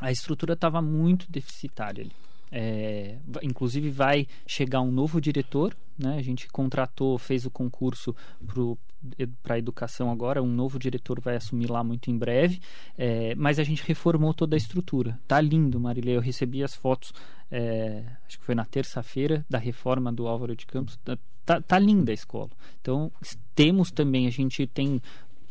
A 0.00 0.12
estrutura 0.12 0.52
estava 0.52 0.80
muito 0.80 1.26
deficitária 1.28 2.04
ali. 2.04 2.12
É, 2.50 3.18
inclusive 3.42 3.90
vai 3.90 4.26
chegar 4.46 4.80
um 4.80 4.90
novo 4.90 5.20
diretor, 5.20 5.76
né? 5.98 6.16
A 6.16 6.22
gente 6.22 6.48
contratou, 6.48 7.18
fez 7.18 7.44
o 7.44 7.50
concurso 7.50 8.14
para 9.42 9.58
educação 9.58 10.10
agora, 10.10 10.42
um 10.42 10.52
novo 10.52 10.78
diretor 10.78 11.20
vai 11.20 11.36
assumir 11.36 11.70
lá 11.70 11.84
muito 11.84 12.10
em 12.10 12.16
breve, 12.16 12.60
é, 12.96 13.34
mas 13.34 13.58
a 13.58 13.64
gente 13.64 13.82
reformou 13.86 14.32
toda 14.32 14.56
a 14.56 14.58
estrutura. 14.58 15.18
Tá 15.26 15.40
lindo, 15.40 15.78
Marilê. 15.78 16.16
Eu 16.16 16.20
recebi 16.20 16.62
as 16.62 16.74
fotos, 16.74 17.12
é, 17.50 18.04
acho 18.26 18.38
que 18.38 18.44
foi 18.44 18.54
na 18.54 18.64
terça-feira 18.64 19.44
da 19.48 19.58
reforma 19.58 20.12
do 20.12 20.26
Álvaro 20.26 20.56
de 20.56 20.66
Campos. 20.66 20.98
Tá, 21.04 21.18
tá, 21.44 21.60
tá 21.60 21.78
linda 21.78 22.12
a 22.12 22.14
escola. 22.14 22.50
Então 22.80 23.12
temos 23.54 23.90
também, 23.90 24.26
a 24.26 24.30
gente 24.30 24.66
tem 24.66 25.00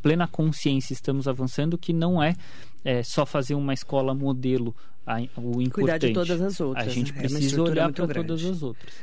plena 0.03 0.27
consciência, 0.27 0.93
estamos 0.93 1.27
avançando 1.27 1.77
que 1.77 1.93
não 1.93 2.21
é, 2.21 2.35
é 2.83 3.01
só 3.01 3.25
fazer 3.25 3.55
uma 3.55 3.73
escola 3.73 4.13
modelo 4.13 4.75
a, 5.07 5.15
o 5.37 5.61
importante. 5.61 5.71
Cuidar 5.71 5.97
de 5.97 6.13
todas 6.13 6.41
as 6.41 6.59
outras. 6.59 6.87
A 6.87 6.89
gente 6.89 7.13
né? 7.13 7.19
precisa 7.19 7.57
é 7.57 7.61
olhar 7.61 7.91
para 7.91 8.07
todas 8.07 8.45
as 8.45 8.61
outras. 8.61 8.93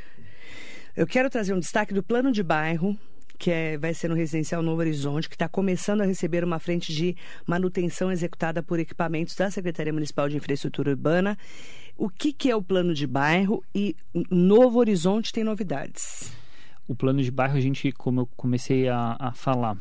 Eu 0.95 1.07
quero 1.07 1.29
trazer 1.29 1.53
um 1.53 1.59
destaque 1.59 1.93
do 1.93 2.03
plano 2.03 2.31
de 2.31 2.43
bairro 2.43 2.97
que 3.37 3.49
é, 3.49 3.75
vai 3.75 3.91
ser 3.91 4.07
no 4.07 4.13
Residencial 4.13 4.61
Novo 4.61 4.81
Horizonte, 4.81 5.27
que 5.27 5.33
está 5.33 5.49
começando 5.49 6.01
a 6.01 6.05
receber 6.05 6.43
uma 6.43 6.59
frente 6.59 6.93
de 6.93 7.15
manutenção 7.43 8.11
executada 8.11 8.61
por 8.61 8.77
equipamentos 8.77 9.33
da 9.33 9.49
Secretaria 9.49 9.91
Municipal 9.91 10.29
de 10.29 10.37
Infraestrutura 10.37 10.91
Urbana. 10.91 11.35
O 11.97 12.07
que, 12.07 12.31
que 12.31 12.51
é 12.51 12.55
o 12.55 12.61
plano 12.61 12.93
de 12.93 13.07
bairro 13.07 13.63
e 13.73 13.95
Novo 14.29 14.77
Horizonte 14.77 15.33
tem 15.33 15.43
novidades? 15.43 16.31
O 16.87 16.93
plano 16.93 17.23
de 17.23 17.31
bairro, 17.31 17.57
a 17.57 17.59
gente, 17.59 17.91
como 17.91 18.21
eu 18.21 18.29
comecei 18.37 18.87
a, 18.87 19.17
a 19.19 19.31
falar, 19.31 19.75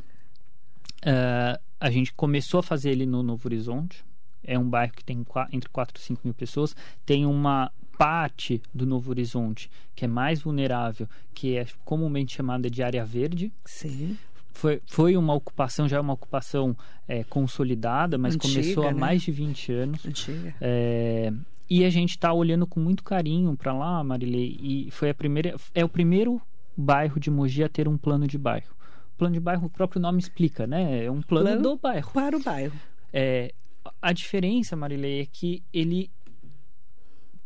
uh, 1.04 1.60
a 1.78 1.90
gente 1.90 2.12
começou 2.12 2.60
a 2.60 2.62
fazer 2.62 2.90
ele 2.90 3.06
no 3.06 3.22
Novo 3.22 3.46
Horizonte, 3.46 4.04
é 4.42 4.58
um 4.58 4.68
bairro 4.68 4.92
que 4.92 5.04
tem 5.04 5.24
entre 5.52 5.68
4 5.68 5.98
e 5.98 6.00
5 6.00 6.20
mil 6.24 6.34
pessoas, 6.34 6.74
tem 7.04 7.26
uma 7.26 7.70
parte 7.98 8.62
do 8.74 8.86
Novo 8.86 9.10
Horizonte 9.10 9.70
que 9.94 10.06
é 10.06 10.08
mais 10.08 10.40
vulnerável, 10.40 11.06
que 11.34 11.56
é 11.56 11.66
comumente 11.84 12.34
chamada 12.34 12.70
de 12.70 12.82
área 12.82 13.04
verde. 13.04 13.52
Sim. 13.66 14.16
Foi, 14.52 14.80
foi 14.86 15.16
uma 15.16 15.34
ocupação, 15.34 15.88
já 15.88 15.98
é 15.98 16.00
uma 16.00 16.14
ocupação 16.14 16.76
é, 17.06 17.22
consolidada, 17.24 18.18
mas 18.18 18.34
Antiga, 18.34 18.54
começou 18.54 18.88
há 18.88 18.92
né? 18.92 18.98
mais 18.98 19.22
de 19.22 19.30
20 19.30 19.72
anos. 19.72 20.06
Antiga. 20.06 20.54
É, 20.60 21.32
e 21.68 21.84
a 21.84 21.90
gente 21.90 22.10
está 22.10 22.32
olhando 22.32 22.66
com 22.66 22.80
muito 22.80 23.04
carinho 23.04 23.56
para 23.56 23.72
lá, 23.72 24.02
Marilei, 24.02 24.58
e 24.60 24.90
foi 24.90 25.10
a 25.10 25.14
primeira, 25.14 25.54
é 25.74 25.84
o 25.84 25.88
primeiro 25.88 26.42
bairro 26.76 27.20
de 27.20 27.30
Mogi 27.30 27.62
a 27.62 27.68
ter 27.68 27.86
um 27.86 27.96
plano 27.96 28.26
de 28.26 28.36
bairro. 28.36 28.74
Plano 29.20 29.34
de 29.34 29.40
bairro, 29.40 29.66
o 29.66 29.70
próprio 29.70 30.00
nome 30.00 30.18
explica, 30.18 30.66
né? 30.66 31.04
É 31.04 31.10
um 31.10 31.20
plano, 31.20 31.46
plano 31.46 31.62
do 31.62 31.76
bairro. 31.76 32.10
Para 32.10 32.34
o 32.34 32.42
bairro. 32.42 32.80
É, 33.12 33.52
a 34.00 34.14
diferença, 34.14 34.74
Marilei, 34.74 35.20
é 35.20 35.26
que 35.26 35.62
ele 35.70 36.10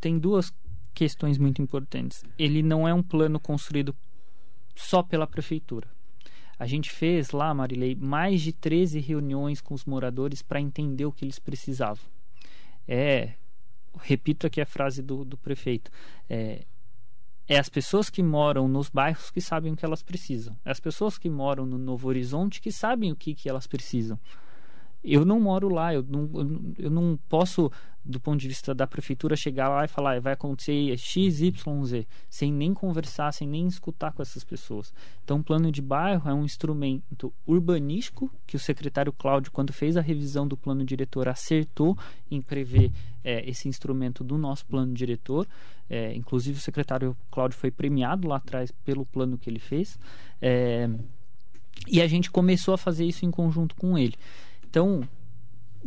tem 0.00 0.16
duas 0.16 0.54
questões 0.94 1.37
muito 1.37 1.60
importantes. 1.60 2.22
Ele 2.38 2.62
não 2.62 2.87
é 2.87 2.94
um 2.94 3.02
plano 3.02 3.40
construído 3.40 3.92
só 4.77 5.02
pela 5.02 5.27
prefeitura. 5.27 5.88
A 6.56 6.64
gente 6.64 6.92
fez 6.92 7.33
lá, 7.33 7.52
Marilei, 7.52 7.96
mais 7.96 8.40
de 8.40 8.52
13 8.52 9.00
reuniões 9.00 9.60
com 9.60 9.75
os 9.75 9.85
moradores 9.85 10.42
para 10.42 10.60
entender 10.60 11.06
o 11.06 11.10
que 11.10 11.25
eles 11.25 11.40
precisavam. 11.40 12.04
É, 12.87 13.33
repito 14.00 14.46
aqui 14.46 14.60
a 14.60 14.66
frase 14.66 15.02
do, 15.02 15.25
do 15.25 15.37
prefeito, 15.37 15.90
é, 16.31 16.64
é 17.49 17.59
as 17.59 17.69
pessoas 17.69 18.09
que 18.09 18.23
moram 18.23 18.67
nos 18.67 18.88
bairros 18.88 19.31
que 19.31 19.40
sabem 19.40 19.73
o 19.73 19.77
que 19.77 19.85
elas 19.85 20.03
precisam. 20.03 20.57
É 20.65 20.71
as 20.71 20.81
pessoas 20.81 21.19
que 21.19 21.29
moram 21.29 21.67
no 21.67 21.79
Novo 21.79 22.09
Horizonte 22.09 22.61
que 22.61 22.73
sabem 22.73 23.13
o 23.13 23.17
que, 23.17 23.35
que 23.35 23.49
elas 23.49 23.67
precisam. 23.67 24.19
Eu 25.05 25.25
não 25.25 25.38
moro 25.38 25.69
lá, 25.69 25.92
eu 25.92 26.02
não, 26.02 26.31
eu 26.79 26.90
não 26.90 27.19
posso 27.29 27.71
do 28.05 28.21
ponto 28.21 28.38
de 28.38 28.48
vista 28.48 28.75
da 28.75 28.87
prefeitura, 28.87 29.35
chegar 29.35 29.69
lá 29.69 29.85
e 29.85 29.88
falar 29.88 30.21
vai 30.21 30.35
acontecer 30.35 30.96
X, 30.98 31.40
Y, 31.40 31.85
Z, 31.85 32.07
sem 32.29 32.52
nem 32.52 32.75
conversar, 32.75 33.33
sem 33.33 33.48
nem 33.48 33.67
escutar 33.67 34.13
com 34.13 34.21
essas 34.21 34.44
pessoas. 34.44 34.92
Então, 35.25 35.38
o 35.38 35.42
plano 35.42 35.73
de 35.73 35.81
bairro 35.81 36.29
é 36.29 36.35
um 36.35 36.44
instrumento 36.44 37.33
urbanístico 37.46 38.31
que 38.46 38.57
o 38.57 38.61
secretário 38.61 39.13
Cláudio, 39.13 39.50
quando 39.50 39.73
fez 39.73 39.96
a 39.96 40.02
revisão 40.02 40.46
do 40.46 40.57
plano 40.57 40.85
diretor, 40.85 41.29
acertou 41.29 41.96
em 42.31 42.42
prever 42.42 42.92
é, 43.25 43.48
esse 43.48 43.69
instrumento 43.69 44.23
do 44.23 44.37
nosso 44.37 44.67
plano 44.67 44.92
diretor. 44.92 45.46
É, 45.88 46.15
inclusive, 46.15 46.59
o 46.59 46.63
secretário 46.63 47.17
Cláudio 47.31 47.57
foi 47.57 47.71
premiado 47.71 48.29
lá 48.29 48.37
atrás 48.37 48.71
pelo 48.85 49.07
plano 49.07 49.38
que 49.38 49.48
ele 49.48 49.59
fez. 49.59 49.98
É, 50.42 50.90
e 51.88 52.02
a 52.02 52.07
gente 52.07 52.31
começou 52.31 52.75
a 52.75 52.79
fazer 52.79 53.07
isso 53.07 53.25
em 53.25 53.31
conjunto 53.31 53.75
com 53.77 53.96
ele. 53.96 54.15
Então, 54.75 55.08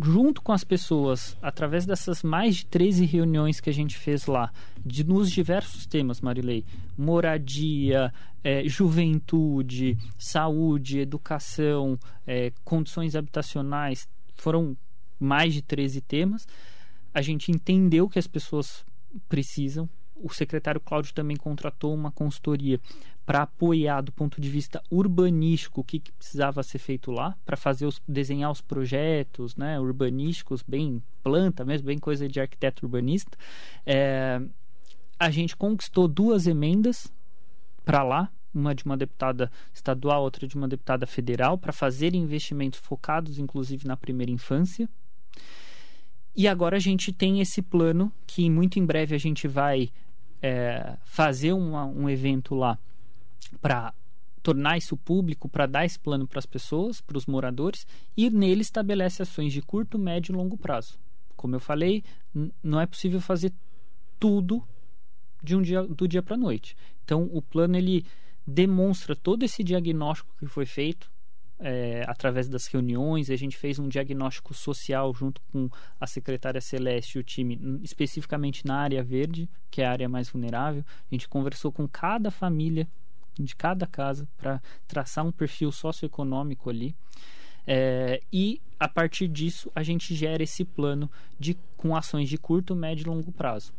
junto 0.01 0.41
com 0.41 0.53
as 0.53 0.63
pessoas, 0.63 1.35
através 1.41 1.85
dessas 1.85 2.23
mais 2.23 2.55
de 2.55 2.67
13 2.67 3.03
reuniões 3.05 3.59
que 3.59 3.69
a 3.69 3.73
gente 3.73 3.97
fez 3.97 4.27
lá, 4.27 4.49
de, 4.79 5.03
nos 5.03 5.29
diversos 5.29 5.85
temas, 5.85 6.21
Marilei, 6.21 6.63
moradia, 6.97 8.13
é, 8.41 8.65
juventude, 8.65 9.97
saúde, 10.17 10.99
educação, 10.99 11.99
é, 12.25 12.53
condições 12.63 13.13
habitacionais, 13.13 14.07
foram 14.35 14.77
mais 15.19 15.53
de 15.53 15.61
13 15.61 15.99
temas. 15.99 16.47
A 17.13 17.21
gente 17.21 17.51
entendeu 17.51 18.07
que 18.07 18.17
as 18.17 18.25
pessoas 18.25 18.85
precisam, 19.27 19.89
o 20.21 20.33
secretário 20.33 20.81
Cláudio 20.81 21.13
também 21.13 21.37
contratou 21.37 21.93
uma 21.93 22.11
consultoria 22.11 22.79
para 23.25 23.41
apoiar 23.41 24.01
do 24.01 24.11
ponto 24.11 24.39
de 24.39 24.49
vista 24.49 24.81
urbanístico 24.89 25.81
o 25.81 25.83
que, 25.83 25.99
que 25.99 26.13
precisava 26.13 26.63
ser 26.63 26.79
feito 26.79 27.11
lá, 27.11 27.35
para 27.45 27.57
fazer 27.57 27.85
os 27.85 28.01
desenhar 28.07 28.49
os 28.49 28.61
projetos, 28.61 29.55
né, 29.57 29.77
urbanísticos, 29.79 30.63
bem 30.65 31.03
planta 31.21 31.65
mesmo, 31.65 31.87
bem 31.87 31.97
coisa 31.97 32.27
de 32.27 32.39
arquiteto 32.39 32.85
urbanista. 32.85 33.37
É, 33.85 34.41
a 35.19 35.29
gente 35.29 35.57
conquistou 35.57 36.07
duas 36.07 36.47
emendas 36.47 37.11
para 37.83 38.01
lá, 38.01 38.31
uma 38.53 38.73
de 38.73 38.85
uma 38.85 38.95
deputada 38.95 39.51
estadual, 39.73 40.23
outra 40.23 40.47
de 40.47 40.55
uma 40.55 40.67
deputada 40.67 41.05
federal, 41.05 41.57
para 41.57 41.73
fazer 41.73 42.15
investimentos 42.15 42.79
focados, 42.79 43.37
inclusive, 43.39 43.87
na 43.87 43.97
primeira 43.97 44.31
infância. 44.31 44.89
E 46.35 46.47
agora 46.47 46.77
a 46.77 46.79
gente 46.79 47.11
tem 47.11 47.41
esse 47.41 47.61
plano 47.61 48.11
que 48.25 48.49
muito 48.49 48.79
em 48.79 48.85
breve 48.85 49.15
a 49.15 49.17
gente 49.17 49.47
vai 49.47 49.89
é, 50.41 50.97
fazer 51.05 51.53
uma, 51.53 51.85
um 51.85 52.09
evento 52.09 52.55
lá 52.55 52.77
para 53.61 53.93
tornar 54.43 54.77
isso 54.77 54.95
público, 54.95 55.49
para 55.49 55.65
dar 55.65 55.85
esse 55.85 55.99
plano 55.99 56.27
para 56.27 56.39
as 56.39 56.45
pessoas, 56.45 57.01
para 57.01 57.17
os 57.17 57.25
moradores, 57.25 57.85
e 58.15 58.29
nele 58.29 58.61
estabelece 58.61 59.21
ações 59.21 59.51
de 59.51 59.61
curto, 59.61 59.99
médio 59.99 60.33
e 60.33 60.37
longo 60.37 60.57
prazo. 60.57 60.97
Como 61.35 61.55
eu 61.55 61.59
falei, 61.59 62.03
não 62.63 62.79
é 62.79 62.85
possível 62.85 63.19
fazer 63.19 63.51
tudo 64.19 64.63
de 65.43 65.55
um 65.55 65.61
dia 65.61 65.83
do 65.83 66.07
dia 66.07 66.23
para 66.23 66.35
a 66.35 66.39
noite. 66.39 66.75
Então, 67.03 67.29
o 67.31 67.41
plano 67.41 67.75
ele 67.75 68.05
demonstra 68.45 69.15
todo 69.15 69.43
esse 69.43 69.63
diagnóstico 69.63 70.33
que 70.39 70.47
foi 70.47 70.65
feito, 70.65 71.11
é, 71.59 72.03
através 72.07 72.47
das 72.47 72.67
reuniões. 72.67 73.29
A 73.29 73.35
gente 73.35 73.57
fez 73.57 73.79
um 73.79 73.87
diagnóstico 73.87 74.53
social 74.53 75.13
junto 75.13 75.41
com 75.51 75.69
a 75.99 76.07
secretária 76.07 76.61
Celeste 76.61 77.17
e 77.17 77.21
o 77.21 77.23
time, 77.23 77.79
especificamente 77.83 78.65
na 78.65 78.77
área 78.77 79.03
verde, 79.03 79.49
que 79.69 79.81
é 79.81 79.85
a 79.85 79.91
área 79.91 80.09
mais 80.09 80.29
vulnerável. 80.29 80.83
A 80.87 81.15
gente 81.15 81.27
conversou 81.27 81.71
com 81.71 81.87
cada 81.87 82.31
família 82.31 82.87
de 83.39 83.55
cada 83.55 83.85
casa 83.85 84.27
para 84.37 84.61
traçar 84.87 85.25
um 85.25 85.31
perfil 85.31 85.71
socioeconômico 85.71 86.69
ali. 86.69 86.95
É, 87.65 88.21
e 88.31 88.61
a 88.79 88.87
partir 88.87 89.27
disso 89.27 89.69
a 89.75 89.83
gente 89.83 90.15
gera 90.15 90.41
esse 90.41 90.63
plano 90.63 91.11
de, 91.37 91.57
com 91.75 91.95
ações 91.95 92.29
de 92.29 92.37
curto, 92.37 92.75
médio 92.75 93.03
e 93.03 93.09
longo 93.09 93.31
prazo. 93.31 93.73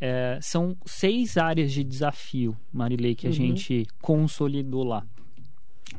É, 0.00 0.38
são 0.40 0.76
seis 0.84 1.36
áreas 1.36 1.72
de 1.72 1.84
desafio, 1.84 2.56
Marilei, 2.72 3.14
que 3.14 3.26
a 3.26 3.30
uhum. 3.30 3.36
gente 3.36 3.86
consolidou 4.00 4.84
lá 4.84 5.06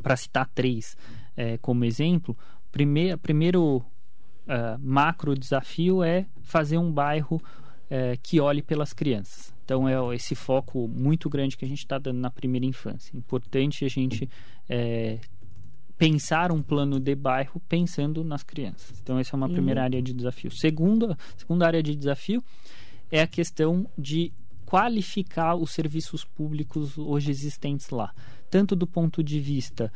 para 0.02 0.16
citar 0.16 0.50
três 0.54 0.98
é, 1.36 1.58
como 1.58 1.86
exemplo, 1.86 2.38
primeiro, 2.72 3.18
primeiro 3.18 3.78
uh, 3.78 4.80
macro 4.80 5.36
desafio 5.36 6.04
é 6.04 6.26
fazer 6.41 6.78
um 6.78 6.91
bairro 6.91 7.36
uh, 7.38 8.20
que 8.22 8.39
olhe 8.39 8.62
pelas 8.62 8.94
crianças. 8.94 9.54
Então 9.66 9.88
é 9.88 10.16
esse 10.16 10.36
foco 10.36 10.88
muito 10.88 11.30
grande 11.30 11.56
que 11.56 11.66
a 11.66 11.68
gente 11.68 11.80
está 11.80 11.98
dando 11.98 12.20
na 12.20 12.30
primeira 12.30 12.66
infância. 12.66 13.16
Importante 13.18 13.86
a 13.86 13.88
gente 13.88 14.30
é, 14.68 15.20
pensar 15.98 16.52
um 16.52 16.62
plano 16.62 17.00
de 17.00 17.16
bairro 17.16 17.62
pensando 17.70 18.24
nas 18.24 18.44
crianças. 18.44 19.00
Então 19.02 19.18
essa 19.18 19.36
é 19.36 19.38
uma 19.38 19.48
uhum. 19.48 19.54
primeira 19.54 19.84
área 19.84 20.02
de 20.02 20.14
desafio. 20.14 20.52
Segunda, 20.52 21.18
segunda 21.38 21.66
área 21.66 21.82
de 21.82 21.96
desafio 21.96 22.44
é 23.10 23.22
a 23.22 23.28
questão 23.28 23.88
de 23.98 24.34
qualificar 24.74 25.55
os 25.55 25.69
serviços 25.69 26.26
públicos 26.26 26.97
hoje 26.97 27.30
existentes 27.30 27.91
lá 27.91 28.11
tanto 28.53 28.76
do 28.76 28.86
ponto 28.86 29.24
de 29.24 29.39
vista 29.39 29.91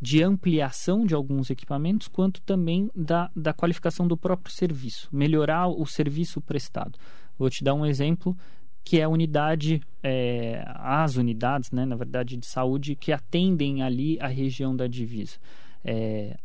de 0.00 0.22
ampliação 0.22 1.04
de 1.04 1.12
alguns 1.12 1.50
equipamentos, 1.50 2.06
quanto 2.06 2.40
também 2.42 2.88
da, 2.94 3.28
da 3.34 3.52
qualificação 3.52 4.06
do 4.06 4.16
próprio 4.16 4.54
serviço, 4.54 5.08
melhorar 5.10 5.66
o 5.66 5.84
serviço 5.84 6.40
prestado. 6.40 6.96
Vou 7.36 7.50
te 7.50 7.64
dar 7.64 7.74
um 7.74 7.84
exemplo 7.84 8.36
que 8.84 9.00
é 9.00 9.02
a 9.02 9.08
unidade, 9.08 9.80
é, 10.04 10.62
as 10.76 11.16
unidades, 11.16 11.72
né, 11.72 11.84
na 11.84 11.96
verdade, 11.96 12.36
de 12.36 12.46
saúde 12.46 12.94
que 12.94 13.10
atendem 13.10 13.82
ali 13.82 14.16
a 14.20 14.28
região 14.28 14.76
da 14.76 14.86
divisa. 14.86 15.36
É, 15.84 16.36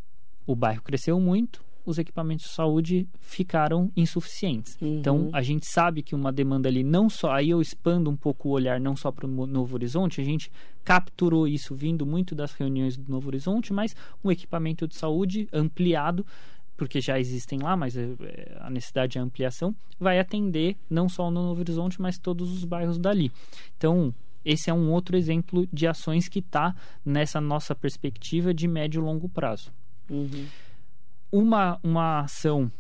o 0.48 0.56
bairro 0.56 0.82
cresceu 0.82 1.20
muito, 1.20 1.64
os 1.86 1.98
equipamentos 1.98 2.46
de 2.46 2.52
saúde 2.52 3.08
ficaram 3.20 3.92
insuficientes. 3.96 4.78
Uhum. 4.82 5.00
Então, 5.00 5.30
a 5.34 5.42
gente 5.42 5.66
sabe 5.66 6.02
que 6.02 6.16
uma 6.16 6.32
demanda 6.32 6.70
ali 6.70 6.84
não 6.84 7.10
só, 7.10 7.32
aí 7.32 7.50
eu 7.50 7.62
expando 7.62 8.10
um 8.10 8.16
pouco 8.16 8.50
o 8.50 8.52
olhar 8.52 8.80
não 8.80 8.96
só 8.96 9.12
para 9.12 9.26
o 9.26 9.48
Novo 9.48 9.76
Horizonte, 9.76 10.22
a 10.22 10.24
gente 10.24 10.52
capturou 10.84 11.48
isso 11.48 11.76
vindo 11.76 12.06
muito 12.06 12.34
das 12.36 12.54
reuniões 12.54 12.98
do 12.98 13.12
Novo 13.12 13.28
Horizonte, 13.28 13.74
mas 13.74 13.96
um 14.24 14.32
equipamento 14.32 14.88
de 14.88 14.96
saúde 14.96 15.48
ampliado 15.52 16.26
porque 16.78 17.00
já 17.00 17.20
existem 17.20 17.60
lá, 17.60 17.78
mas 17.78 17.96
é, 17.96 18.10
é, 18.22 18.58
a 18.60 18.68
necessidade 18.68 19.12
de 19.12 19.20
ampliação 19.20 19.76
vai 20.00 20.18
atender 20.18 20.76
não 20.90 21.08
só 21.08 21.28
o 21.28 21.32
Novo 21.32 21.60
Horizonte, 21.62 22.02
mas 22.02 22.18
todos 22.18 22.52
os 22.52 22.66
bairros 22.66 22.98
dali. 22.98 23.32
Então, 23.78 24.12
esse 24.44 24.70
é 24.70 24.74
um 24.74 24.92
outro 24.92 25.16
exemplo 25.16 25.68
de 25.72 25.86
ações 25.86 26.28
que 26.28 26.40
está 26.40 26.76
nessa 27.06 27.40
nossa 27.40 27.76
perspectiva 27.76 28.52
de 28.52 28.68
médio 28.68 29.00
e 29.00 29.06
longo 29.06 29.30
prazo. 29.30 29.72
Uhum. 30.10 30.48
Uma, 31.32 31.80
uma 31.82 32.20
ação 32.20 32.72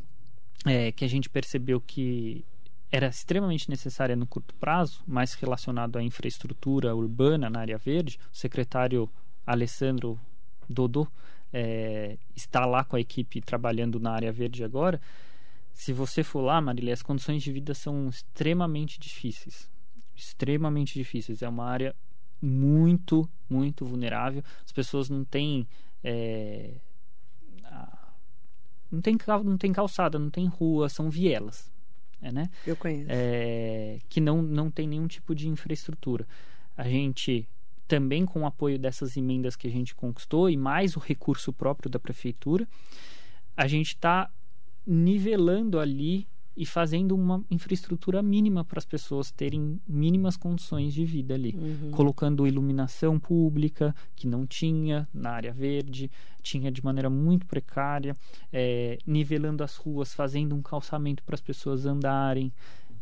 é, 0.65 0.91
que 0.91 1.05
a 1.05 1.07
gente 1.07 1.29
percebeu 1.29 1.79
que 1.79 2.43
era 2.91 3.07
extremamente 3.07 3.69
necessária 3.69 4.15
no 4.15 4.27
curto 4.27 4.53
prazo, 4.55 5.01
mais 5.07 5.33
relacionado 5.33 5.97
à 5.97 6.03
infraestrutura 6.03 6.93
urbana 6.93 7.49
na 7.49 7.61
área 7.61 7.77
verde, 7.77 8.19
o 8.31 8.35
secretário 8.35 9.09
Alessandro 9.47 10.19
Dodô 10.69 11.07
é, 11.53 12.17
está 12.35 12.65
lá 12.65 12.83
com 12.83 12.95
a 12.95 12.99
equipe 12.99 13.41
trabalhando 13.41 13.99
na 13.99 14.11
área 14.11 14.31
verde 14.31 14.63
agora. 14.63 14.99
Se 15.73 15.93
você 15.93 16.23
for 16.23 16.41
lá, 16.41 16.59
Marília, 16.61 16.93
as 16.93 17.01
condições 17.01 17.41
de 17.41 17.51
vida 17.51 17.73
são 17.73 18.09
extremamente 18.09 18.99
difíceis. 18.99 19.69
Extremamente 20.15 20.93
difíceis. 20.93 21.41
É 21.41 21.47
uma 21.47 21.65
área 21.65 21.95
muito, 22.41 23.27
muito 23.49 23.85
vulnerável. 23.85 24.43
As 24.65 24.71
pessoas 24.71 25.09
não 25.09 25.23
têm 25.23 25.67
é, 26.03 26.75
não 28.91 29.01
tem, 29.01 29.17
não 29.43 29.57
tem 29.57 29.71
calçada, 29.71 30.19
não 30.19 30.29
tem 30.29 30.47
rua, 30.47 30.89
são 30.89 31.09
vielas. 31.09 31.71
É, 32.21 32.31
né? 32.31 32.49
Eu 32.67 32.75
conheço. 32.75 33.07
É, 33.09 33.99
que 34.07 34.21
não, 34.21 34.41
não 34.41 34.69
tem 34.69 34.87
nenhum 34.87 35.07
tipo 35.07 35.33
de 35.33 35.47
infraestrutura. 35.47 36.27
A 36.77 36.87
gente 36.87 37.47
também 37.87 38.25
com 38.25 38.41
o 38.41 38.45
apoio 38.45 38.79
dessas 38.79 39.17
emendas 39.17 39.55
que 39.55 39.67
a 39.67 39.71
gente 39.71 39.93
conquistou 39.93 40.49
e 40.49 40.55
mais 40.55 40.95
o 40.95 40.99
recurso 40.99 41.51
próprio 41.51 41.89
da 41.89 41.99
prefeitura, 41.99 42.67
a 43.57 43.67
gente 43.67 43.89
está 43.89 44.29
nivelando 44.87 45.79
ali 45.79 46.27
e 46.55 46.65
fazendo 46.65 47.15
uma 47.15 47.43
infraestrutura 47.49 48.21
mínima 48.21 48.63
para 48.63 48.79
as 48.79 48.85
pessoas 48.85 49.31
terem 49.31 49.79
mínimas 49.87 50.35
condições 50.35 50.93
de 50.93 51.05
vida 51.05 51.33
ali, 51.33 51.55
uhum. 51.55 51.91
colocando 51.91 52.45
iluminação 52.45 53.19
pública 53.19 53.95
que 54.15 54.27
não 54.27 54.45
tinha 54.45 55.07
na 55.13 55.31
área 55.31 55.53
verde, 55.53 56.11
tinha 56.41 56.71
de 56.71 56.83
maneira 56.83 57.09
muito 57.09 57.45
precária, 57.45 58.17
é, 58.51 58.97
nivelando 59.05 59.63
as 59.63 59.75
ruas, 59.77 60.13
fazendo 60.13 60.53
um 60.53 60.61
calçamento 60.61 61.23
para 61.23 61.35
as 61.35 61.41
pessoas 61.41 61.85
andarem. 61.85 62.51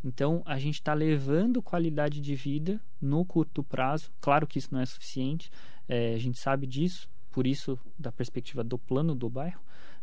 Então 0.03 0.43
a 0.45 0.59
gente 0.59 0.75
está 0.75 0.93
levando 0.93 1.61
qualidade 1.61 2.21
de 2.21 2.35
vida 2.35 2.79
no 3.01 3.25
curto 3.25 3.63
prazo. 3.63 4.11
Claro 4.21 4.45
que 4.45 4.59
isso 4.59 4.69
não 4.71 4.79
é 4.79 4.85
suficiente, 4.85 5.51
é, 5.87 6.13
a 6.13 6.19
gente 6.19 6.37
sabe 6.37 6.67
disso, 6.67 7.09
por 7.31 7.47
isso 7.47 7.79
da 7.97 8.11
perspectiva 8.11 8.63
do 8.63 8.77
plano 8.77 9.15
do 9.15 9.29
bairro 9.29 9.59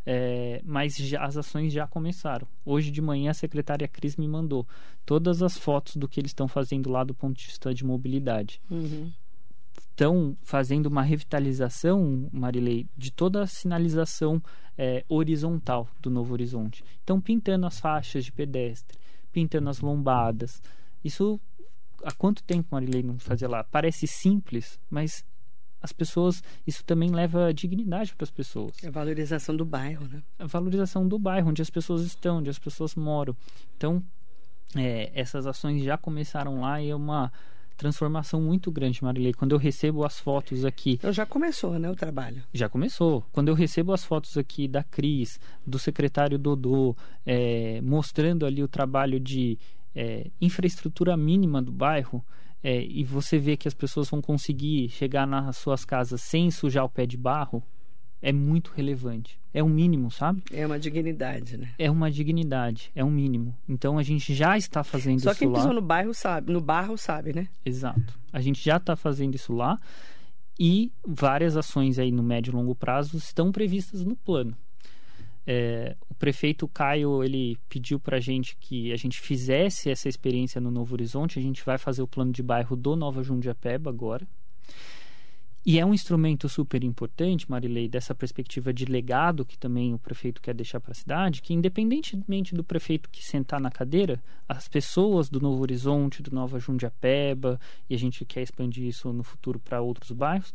é, 0.06 0.62
mas 0.64 0.96
já, 0.96 1.24
as 1.24 1.36
ações 1.36 1.72
já 1.72 1.84
começaram. 1.86 2.46
Hoje 2.64 2.92
de 2.92 3.02
manhã 3.02 3.32
a 3.32 3.34
secretária 3.34 3.88
Cris 3.88 4.16
me 4.16 4.28
mandou 4.28 4.66
todas 5.04 5.42
as 5.42 5.58
fotos 5.58 5.96
do 5.96 6.06
que 6.06 6.20
eles 6.20 6.30
estão 6.30 6.46
fazendo 6.46 6.88
lá 6.88 7.02
do 7.02 7.12
ponto 7.12 7.36
de 7.36 7.46
vista 7.46 7.74
de 7.74 7.84
mobilidade. 7.84 8.60
Uhum. 8.70 9.12
Estão 9.90 10.36
fazendo 10.42 10.86
uma 10.86 11.02
revitalização, 11.02 12.28
Marilei, 12.32 12.86
de 12.96 13.10
toda 13.10 13.42
a 13.42 13.46
sinalização 13.46 14.40
é, 14.78 15.04
horizontal 15.08 15.88
do 16.00 16.10
Novo 16.10 16.32
Horizonte. 16.34 16.84
Estão 17.00 17.20
pintando 17.20 17.66
as 17.66 17.80
faixas 17.80 18.24
de 18.24 18.30
pedestre, 18.30 18.96
pintando 19.32 19.68
as 19.68 19.80
lombadas. 19.80 20.62
Isso 21.02 21.40
há 22.04 22.12
quanto 22.12 22.44
tempo 22.44 22.68
Marilei 22.70 23.02
não 23.02 23.18
fazia 23.18 23.48
lá? 23.48 23.64
Parece 23.64 24.06
simples, 24.06 24.78
mas 24.88 25.24
as 25.86 25.92
pessoas, 25.92 26.42
isso 26.66 26.84
também 26.84 27.10
leva 27.10 27.54
dignidade 27.54 28.12
para 28.14 28.24
as 28.24 28.30
pessoas. 28.30 28.72
A 28.84 28.90
valorização 28.90 29.56
do 29.56 29.64
bairro, 29.64 30.06
né? 30.08 30.20
A 30.36 30.46
valorização 30.46 31.06
do 31.06 31.16
bairro, 31.16 31.50
onde 31.50 31.62
as 31.62 31.70
pessoas 31.70 32.02
estão, 32.02 32.38
onde 32.38 32.50
as 32.50 32.58
pessoas 32.58 32.96
moram. 32.96 33.36
Então, 33.76 34.02
é, 34.74 35.12
essas 35.14 35.46
ações 35.46 35.84
já 35.84 35.96
começaram 35.96 36.60
lá 36.60 36.82
e 36.82 36.90
é 36.90 36.94
uma 36.94 37.32
transformação 37.76 38.40
muito 38.40 38.72
grande, 38.72 39.04
Marilei. 39.04 39.32
Quando 39.32 39.52
eu 39.52 39.58
recebo 39.58 40.04
as 40.04 40.18
fotos 40.18 40.64
aqui. 40.64 40.94
Então 40.94 41.12
já 41.12 41.24
começou, 41.24 41.78
né, 41.78 41.88
o 41.88 41.94
trabalho? 41.94 42.42
Já 42.52 42.68
começou. 42.68 43.24
Quando 43.32 43.48
eu 43.48 43.54
recebo 43.54 43.92
as 43.92 44.04
fotos 44.04 44.36
aqui 44.36 44.66
da 44.66 44.82
Cris, 44.82 45.38
do 45.64 45.78
secretário 45.78 46.36
Dodô, 46.36 46.96
é, 47.24 47.80
mostrando 47.80 48.44
ali 48.44 48.60
o 48.60 48.68
trabalho 48.68 49.20
de 49.20 49.56
é, 49.94 50.30
infraestrutura 50.40 51.16
mínima 51.16 51.62
do 51.62 51.70
bairro, 51.70 52.24
é, 52.62 52.82
e 52.84 53.04
você 53.04 53.38
vê 53.38 53.56
que 53.56 53.68
as 53.68 53.74
pessoas 53.74 54.10
vão 54.10 54.20
conseguir 54.20 54.88
chegar 54.88 55.26
nas 55.26 55.56
suas 55.56 55.84
casas 55.84 56.20
sem 56.22 56.50
sujar 56.50 56.84
o 56.84 56.88
pé 56.88 57.06
de 57.06 57.16
barro, 57.16 57.62
é 58.20 58.32
muito 58.32 58.72
relevante. 58.74 59.38
É 59.52 59.62
o 59.62 59.66
um 59.66 59.68
mínimo, 59.68 60.10
sabe? 60.10 60.42
É 60.52 60.66
uma 60.66 60.78
dignidade, 60.78 61.56
né? 61.56 61.70
É 61.78 61.90
uma 61.90 62.10
dignidade, 62.10 62.90
é 62.94 63.04
um 63.04 63.10
mínimo. 63.10 63.56
Então 63.68 63.98
a 63.98 64.02
gente 64.02 64.34
já 64.34 64.56
está 64.56 64.82
fazendo 64.82 65.20
Só 65.20 65.30
isso 65.30 65.38
quem 65.38 65.48
lá. 65.48 65.58
pisou 65.58 65.72
no 65.72 65.80
bairro 65.80 66.12
sabe, 66.12 66.52
no 66.52 66.60
barro 66.60 66.96
sabe, 66.96 67.32
né? 67.32 67.48
Exato. 67.64 68.18
A 68.32 68.40
gente 68.40 68.62
já 68.62 68.76
está 68.76 68.96
fazendo 68.96 69.34
isso 69.34 69.52
lá 69.52 69.78
e 70.58 70.90
várias 71.06 71.56
ações 71.56 71.98
aí 71.98 72.10
no 72.10 72.22
médio 72.22 72.50
e 72.50 72.54
longo 72.54 72.74
prazo 72.74 73.16
estão 73.16 73.52
previstas 73.52 74.04
no 74.04 74.16
plano. 74.16 74.56
É, 75.46 75.94
o 76.08 76.14
prefeito 76.14 76.66
Caio 76.66 77.22
ele 77.22 77.56
pediu 77.68 78.00
para 78.00 78.16
a 78.16 78.20
gente 78.20 78.56
que 78.58 78.92
a 78.92 78.96
gente 78.96 79.20
fizesse 79.20 79.88
essa 79.88 80.08
experiência 80.08 80.60
no 80.60 80.70
Novo 80.70 80.94
Horizonte. 80.94 81.38
A 81.38 81.42
gente 81.42 81.64
vai 81.64 81.78
fazer 81.78 82.02
o 82.02 82.08
plano 82.08 82.32
de 82.32 82.42
bairro 82.42 82.74
do 82.74 82.96
Nova 82.96 83.22
Jundiapeba 83.22 83.88
agora. 83.88 84.26
E 85.68 85.80
é 85.80 85.84
um 85.84 85.92
instrumento 85.92 86.48
super 86.48 86.84
importante, 86.84 87.50
Marilei, 87.50 87.88
dessa 87.88 88.14
perspectiva 88.14 88.72
de 88.72 88.84
legado 88.84 89.44
que 89.44 89.58
também 89.58 89.92
o 89.92 89.98
prefeito 89.98 90.40
quer 90.40 90.54
deixar 90.54 90.78
para 90.78 90.92
a 90.92 90.94
cidade, 90.94 91.42
que 91.42 91.52
independentemente 91.52 92.54
do 92.54 92.62
prefeito 92.62 93.10
que 93.10 93.24
sentar 93.24 93.60
na 93.60 93.68
cadeira, 93.68 94.22
as 94.48 94.68
pessoas 94.68 95.28
do 95.28 95.40
Novo 95.40 95.60
Horizonte, 95.60 96.22
do 96.22 96.32
Nova 96.32 96.60
Jundiapeba, 96.60 97.58
e 97.90 97.96
a 97.96 97.98
gente 97.98 98.24
quer 98.24 98.42
expandir 98.42 98.84
isso 98.84 99.12
no 99.12 99.24
futuro 99.24 99.58
para 99.58 99.80
outros 99.80 100.12
bairros, 100.12 100.54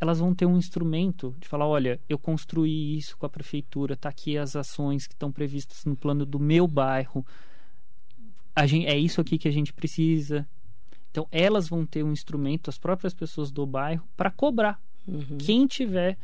elas 0.00 0.18
vão 0.18 0.34
ter 0.34 0.46
um 0.46 0.56
instrumento 0.56 1.36
de 1.38 1.46
falar, 1.46 1.66
olha, 1.66 2.00
eu 2.08 2.18
construí 2.18 2.96
isso 2.96 3.16
com 3.18 3.26
a 3.26 3.28
prefeitura, 3.28 3.96
tá 3.96 4.08
aqui 4.08 4.38
as 4.38 4.56
ações 4.56 5.06
que 5.06 5.12
estão 5.12 5.30
previstas 5.30 5.84
no 5.84 5.94
plano 5.94 6.24
do 6.24 6.40
meu 6.40 6.66
bairro. 6.66 7.24
Gente, 8.64 8.86
é 8.86 8.96
isso 8.96 9.20
aqui 9.20 9.36
que 9.36 9.46
a 9.46 9.52
gente 9.52 9.72
precisa. 9.72 10.48
Então, 11.10 11.26
elas 11.30 11.68
vão 11.68 11.84
ter 11.84 12.02
um 12.02 12.12
instrumento, 12.12 12.70
as 12.70 12.78
próprias 12.78 13.12
pessoas 13.12 13.50
do 13.50 13.66
bairro, 13.66 14.06
para 14.16 14.30
cobrar 14.30 14.80
Uhum. 15.06 15.38
quem 15.38 15.66
tiver 15.66 16.16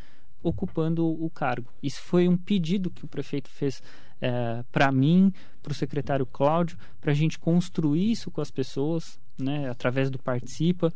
ocupando 0.42 1.06
o 1.06 1.28
cargo. 1.30 1.72
Isso 1.82 2.00
foi 2.02 2.28
um 2.28 2.36
pedido 2.36 2.90
que 2.90 3.04
o 3.04 3.08
prefeito 3.08 3.48
fez 3.48 3.82
é, 4.20 4.62
para 4.70 4.92
mim, 4.92 5.32
para 5.62 5.72
o 5.72 5.74
secretário 5.74 6.24
Cláudio, 6.26 6.78
para 7.00 7.10
a 7.10 7.14
gente 7.14 7.38
construir 7.38 8.12
isso 8.12 8.30
com 8.30 8.40
as 8.40 8.50
pessoas, 8.50 9.18
né, 9.38 9.68
através 9.68 10.08
do 10.10 10.18
Participa, 10.18 10.92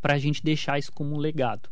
para 0.00 0.14
a 0.14 0.18
gente 0.18 0.42
deixar 0.44 0.78
isso 0.78 0.92
como 0.92 1.14
um 1.14 1.18
legado 1.18 1.68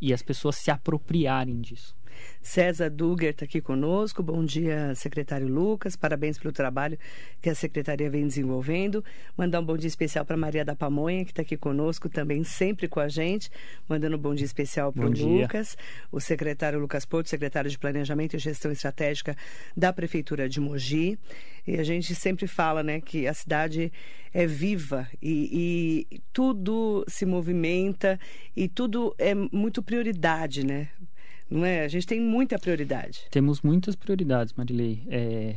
e 0.00 0.12
as 0.12 0.22
pessoas 0.22 0.56
se 0.56 0.70
apropriarem 0.70 1.60
disso. 1.60 1.96
César 2.40 2.90
Duger 2.90 3.30
está 3.30 3.44
aqui 3.44 3.60
conosco. 3.60 4.22
Bom 4.22 4.44
dia, 4.44 4.94
secretário 4.94 5.48
Lucas. 5.48 5.96
Parabéns 5.96 6.38
pelo 6.38 6.52
trabalho 6.52 6.98
que 7.40 7.50
a 7.50 7.54
secretaria 7.54 8.08
vem 8.08 8.26
desenvolvendo. 8.26 9.04
Mandar 9.36 9.60
um 9.60 9.64
bom 9.64 9.76
dia 9.76 9.88
especial 9.88 10.24
para 10.24 10.36
Maria 10.36 10.64
da 10.64 10.74
Pamonha, 10.74 11.24
que 11.24 11.32
está 11.32 11.42
aqui 11.42 11.56
conosco 11.56 12.08
também, 12.08 12.44
sempre 12.44 12.88
com 12.88 13.00
a 13.00 13.08
gente. 13.08 13.50
Mandando 13.88 14.16
um 14.16 14.20
bom 14.20 14.34
dia 14.34 14.46
especial 14.46 14.92
para 14.92 15.06
o 15.06 15.10
Lucas, 15.10 15.76
o 16.10 16.20
secretário 16.20 16.78
Lucas 16.78 17.04
Porto, 17.04 17.28
secretário 17.28 17.70
de 17.70 17.78
Planejamento 17.78 18.34
e 18.34 18.38
Gestão 18.38 18.70
Estratégica 18.70 19.36
da 19.76 19.92
Prefeitura 19.92 20.48
de 20.48 20.60
Mogi. 20.60 21.18
E 21.66 21.78
a 21.78 21.84
gente 21.84 22.14
sempre 22.14 22.46
fala 22.46 22.82
né, 22.82 23.00
que 23.00 23.26
a 23.26 23.34
cidade 23.34 23.92
é 24.32 24.46
viva 24.46 25.06
e, 25.22 26.06
e 26.10 26.20
tudo 26.32 27.04
se 27.08 27.26
movimenta 27.26 28.18
e 28.56 28.68
tudo 28.68 29.14
é 29.18 29.34
muito 29.34 29.82
prioridade, 29.82 30.64
né? 30.64 30.88
Não 31.50 31.64
é? 31.64 31.84
A 31.84 31.88
gente 31.88 32.06
tem 32.06 32.20
muita 32.20 32.58
prioridade. 32.58 33.22
Temos 33.30 33.62
muitas 33.62 33.96
prioridades, 33.96 34.52
Marilei. 34.54 35.02
É, 35.08 35.54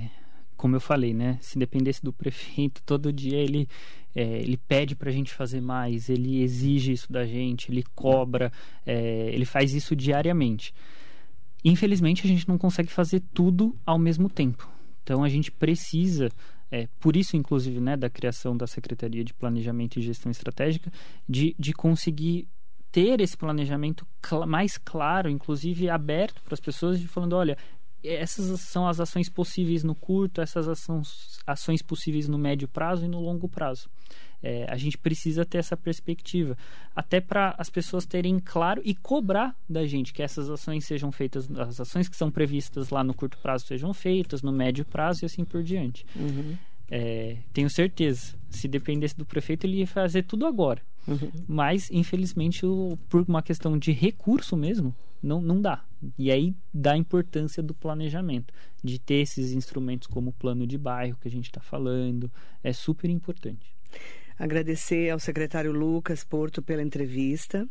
como 0.55 0.75
eu 0.75 0.79
falei, 0.79 1.13
né? 1.13 1.37
Se 1.41 1.57
dependesse 1.57 2.03
do 2.03 2.13
prefeito, 2.13 2.81
todo 2.85 3.11
dia 3.11 3.37
ele, 3.37 3.67
é, 4.15 4.39
ele 4.39 4.57
pede 4.57 4.95
para 4.95 5.09
a 5.09 5.13
gente 5.13 5.33
fazer 5.33 5.59
mais, 5.59 6.09
ele 6.09 6.41
exige 6.41 6.93
isso 6.93 7.11
da 7.11 7.25
gente, 7.25 7.71
ele 7.71 7.83
cobra, 7.95 8.51
é, 8.85 9.31
ele 9.33 9.45
faz 9.45 9.73
isso 9.73 9.95
diariamente. 9.95 10.73
Infelizmente, 11.63 12.25
a 12.25 12.27
gente 12.27 12.47
não 12.47 12.57
consegue 12.57 12.91
fazer 12.91 13.21
tudo 13.33 13.75
ao 13.85 13.99
mesmo 13.99 14.29
tempo. 14.29 14.69
Então, 15.03 15.23
a 15.23 15.29
gente 15.29 15.51
precisa 15.51 16.29
é, 16.71 16.87
por 16.99 17.17
isso, 17.17 17.35
inclusive, 17.35 17.81
né, 17.81 17.97
da 17.97 18.09
criação 18.09 18.55
da 18.55 18.65
Secretaria 18.65 19.25
de 19.25 19.33
Planejamento 19.33 19.99
e 19.99 20.01
Gestão 20.01 20.31
Estratégica, 20.31 20.91
de, 21.27 21.53
de 21.59 21.73
conseguir 21.73 22.47
ter 22.91 23.21
esse 23.21 23.37
planejamento 23.37 24.05
cl 24.21 24.45
mais 24.45 24.77
claro, 24.77 25.29
inclusive 25.29 25.89
aberto 25.89 26.41
para 26.43 26.53
as 26.53 26.59
pessoas, 26.59 27.01
falando, 27.03 27.33
olha, 27.33 27.57
essas 28.03 28.59
são 28.61 28.87
as 28.87 28.99
ações 28.99 29.29
possíveis 29.29 29.83
no 29.83 29.93
curto, 29.93 30.41
essas 30.41 30.67
ações, 30.67 31.39
ações 31.45 31.81
possíveis 31.81 32.27
no 32.27 32.37
médio 32.37 32.67
prazo 32.67 33.05
e 33.05 33.07
no 33.07 33.19
longo 33.19 33.47
prazo. 33.47 33.89
É, 34.43 34.65
a 34.67 34.75
gente 34.75 34.97
precisa 34.97 35.45
ter 35.45 35.59
essa 35.59 35.77
perspectiva, 35.77 36.57
até 36.95 37.21
para 37.21 37.53
as 37.59 37.69
pessoas 37.69 38.07
terem 38.07 38.39
claro 38.39 38.81
e 38.83 38.95
cobrar 38.95 39.55
da 39.69 39.85
gente 39.85 40.11
que 40.11 40.23
essas 40.23 40.49
ações 40.49 40.83
sejam 40.85 41.11
feitas, 41.11 41.47
as 41.51 41.79
ações 41.79 42.09
que 42.09 42.15
são 42.15 42.31
previstas 42.31 42.89
lá 42.89 43.03
no 43.03 43.13
curto 43.13 43.37
prazo 43.37 43.67
sejam 43.67 43.93
feitas, 43.93 44.41
no 44.41 44.51
médio 44.51 44.83
prazo 44.83 45.23
e 45.23 45.25
assim 45.27 45.45
por 45.45 45.61
diante. 45.61 46.03
Uhum. 46.15 46.57
É, 46.93 47.37
tenho 47.53 47.69
certeza, 47.69 48.35
se 48.49 48.67
dependesse 48.67 49.17
do 49.17 49.25
prefeito, 49.25 49.65
ele 49.65 49.77
ia 49.77 49.87
fazer 49.87 50.23
tudo 50.23 50.45
agora. 50.45 50.81
Uhum. 51.07 51.31
Mas, 51.47 51.89
infelizmente, 51.89 52.65
o, 52.65 52.99
por 53.07 53.23
uma 53.27 53.41
questão 53.41 53.77
de 53.77 53.93
recurso 53.93 54.57
mesmo, 54.57 54.93
não, 55.23 55.41
não 55.41 55.61
dá. 55.61 55.85
E 56.17 56.29
aí 56.29 56.53
dá 56.73 56.91
a 56.91 56.97
importância 56.97 57.63
do 57.63 57.73
planejamento, 57.73 58.53
de 58.83 58.99
ter 58.99 59.21
esses 59.21 59.53
instrumentos 59.53 60.07
como 60.07 60.31
o 60.31 60.33
plano 60.33 60.67
de 60.67 60.77
bairro 60.77 61.17
que 61.21 61.29
a 61.29 61.31
gente 61.31 61.45
está 61.45 61.61
falando, 61.61 62.29
é 62.61 62.73
super 62.73 63.09
importante. 63.09 63.73
Agradecer 64.37 65.09
ao 65.11 65.19
secretário 65.19 65.71
Lucas 65.71 66.23
Porto 66.23 66.61
pela 66.61 66.81
entrevista. 66.81 67.67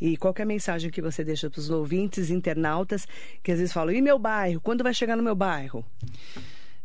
E 0.00 0.16
qual 0.16 0.34
é 0.36 0.42
a 0.42 0.46
mensagem 0.46 0.90
que 0.90 1.00
você 1.00 1.24
deixa 1.24 1.48
para 1.48 1.58
os 1.58 1.70
ouvintes, 1.70 2.28
internautas, 2.28 3.08
que 3.42 3.50
às 3.50 3.58
vezes 3.58 3.72
falam: 3.72 3.94
e 3.94 4.02
meu 4.02 4.18
bairro? 4.18 4.60
Quando 4.60 4.84
vai 4.84 4.92
chegar 4.92 5.16
no 5.16 5.22
meu 5.22 5.34
bairro? 5.34 5.84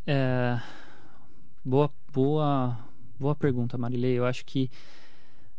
É, 0.06 0.60
boa, 1.68 1.92
boa, 2.14 2.80
boa 3.20 3.36
pergunta, 3.36 3.78
Marilei. 3.78 4.18
Eu 4.18 4.26
acho 4.26 4.46
que 4.46 4.72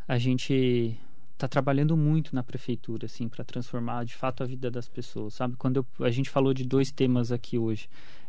a 0.07 0.17
gente 0.17 0.99
está 1.35 1.47
trabalhando 1.47 1.97
muito 1.97 2.35
na 2.35 2.43
prefeitura, 2.43 3.05
assim, 3.05 3.29
para 3.29 3.45
transformar 3.45 4.05
de 4.07 4.15
fato 4.15 4.43
a 4.43 4.47
vida 4.47 4.71
das 4.71 4.89
pessoas, 4.89 5.35
sabe? 5.35 5.55
Quando 5.57 5.77
eu, 5.77 6.05
a 6.07 6.11
gente 6.11 6.31
falou 6.31 6.55
de 6.55 6.65
dois 6.65 6.91
temas 6.91 7.31
aqui 7.31 7.59
hoje, 7.59 7.89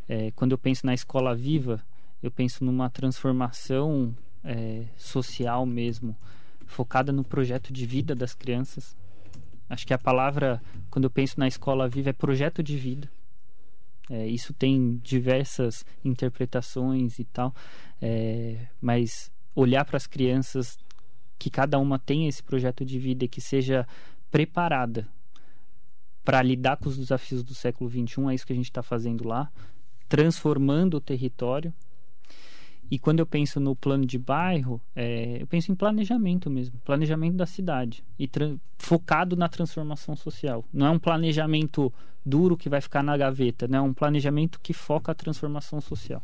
é, 0.10 0.30
quando 0.32 0.52
eu 0.52 0.58
penso 0.58 0.86
na 0.86 0.94
escola 0.94 1.34
viva, 1.34 1.82
eu 2.22 2.30
penso 2.30 2.66
numa 2.66 2.90
transformação 2.90 4.14
é, 4.44 4.84
social 4.98 5.66
mesmo, 5.66 6.16
focada 6.66 7.14
no 7.14 7.24
projeto 7.24 7.72
de 7.72 7.86
vida 7.86 8.14
das 8.14 8.34
crianças. 8.34 8.96
Acho 9.70 9.88
que 9.88 9.94
a 9.94 9.98
palavra, 9.98 10.62
quando 10.92 11.06
eu 11.06 11.10
penso 11.10 11.40
na 11.40 11.48
escola 11.48 11.88
viva, 11.88 12.10
é 12.10 12.14
projeto 12.14 12.62
de 12.62 12.76
vida. 12.76 13.10
É, 14.10 14.28
isso 14.28 14.54
tem 14.54 14.98
diversas 15.04 15.86
interpretações 16.04 17.20
e 17.20 17.26
tal, 17.26 17.54
é, 18.02 18.68
mas 18.82 19.32
olhar 19.56 19.86
para 19.86 19.98
as 19.98 20.08
crianças 20.08 20.78
que 21.38 21.50
cada 21.50 21.78
uma 21.78 22.00
tenha 22.00 22.28
esse 22.28 22.42
projeto 22.42 22.84
de 22.84 22.98
vida 22.98 23.26
e 23.26 23.28
que 23.28 23.40
seja 23.40 23.88
preparada 24.32 25.08
para 26.26 26.42
lidar 26.42 26.78
com 26.78 26.90
os 26.90 26.98
desafios 26.98 27.44
do 27.44 27.54
século 27.54 27.90
XXI, 27.90 28.30
é 28.30 28.34
isso 28.34 28.46
que 28.46 28.54
a 28.54 28.56
gente 28.56 28.66
está 28.66 28.84
fazendo 28.84 29.28
lá, 29.28 29.52
transformando 30.08 30.98
o 30.98 31.02
território 31.02 31.74
E 32.92 32.98
quando 32.98 33.20
eu 33.20 33.26
penso 33.26 33.60
no 33.60 33.76
plano 33.76 34.06
de 34.06 34.18
bairro, 34.18 34.82
é, 34.96 35.42
eu 35.42 35.46
penso 35.46 35.72
em 35.72 35.76
planejamento 35.76 36.50
mesmo, 36.50 36.80
planejamento 36.80 37.36
da 37.36 37.46
cidade 37.46 38.04
e 38.18 38.28
focado 38.78 39.36
na 39.36 39.48
transformação 39.48 40.16
social. 40.16 40.66
Não 40.74 40.88
é 40.88 40.90
um 40.90 40.98
planejamento 40.98 41.94
duro 42.26 42.58
que 42.58 42.70
vai 42.70 42.82
ficar 42.82 43.04
na 43.04 43.16
gaveta, 43.18 43.68
né? 43.68 43.80
um 43.80 43.94
planejamento 43.94 44.60
que 44.62 44.74
foca 44.74 45.12
a 45.12 45.16
transformação 45.16 45.82
social. 45.82 46.24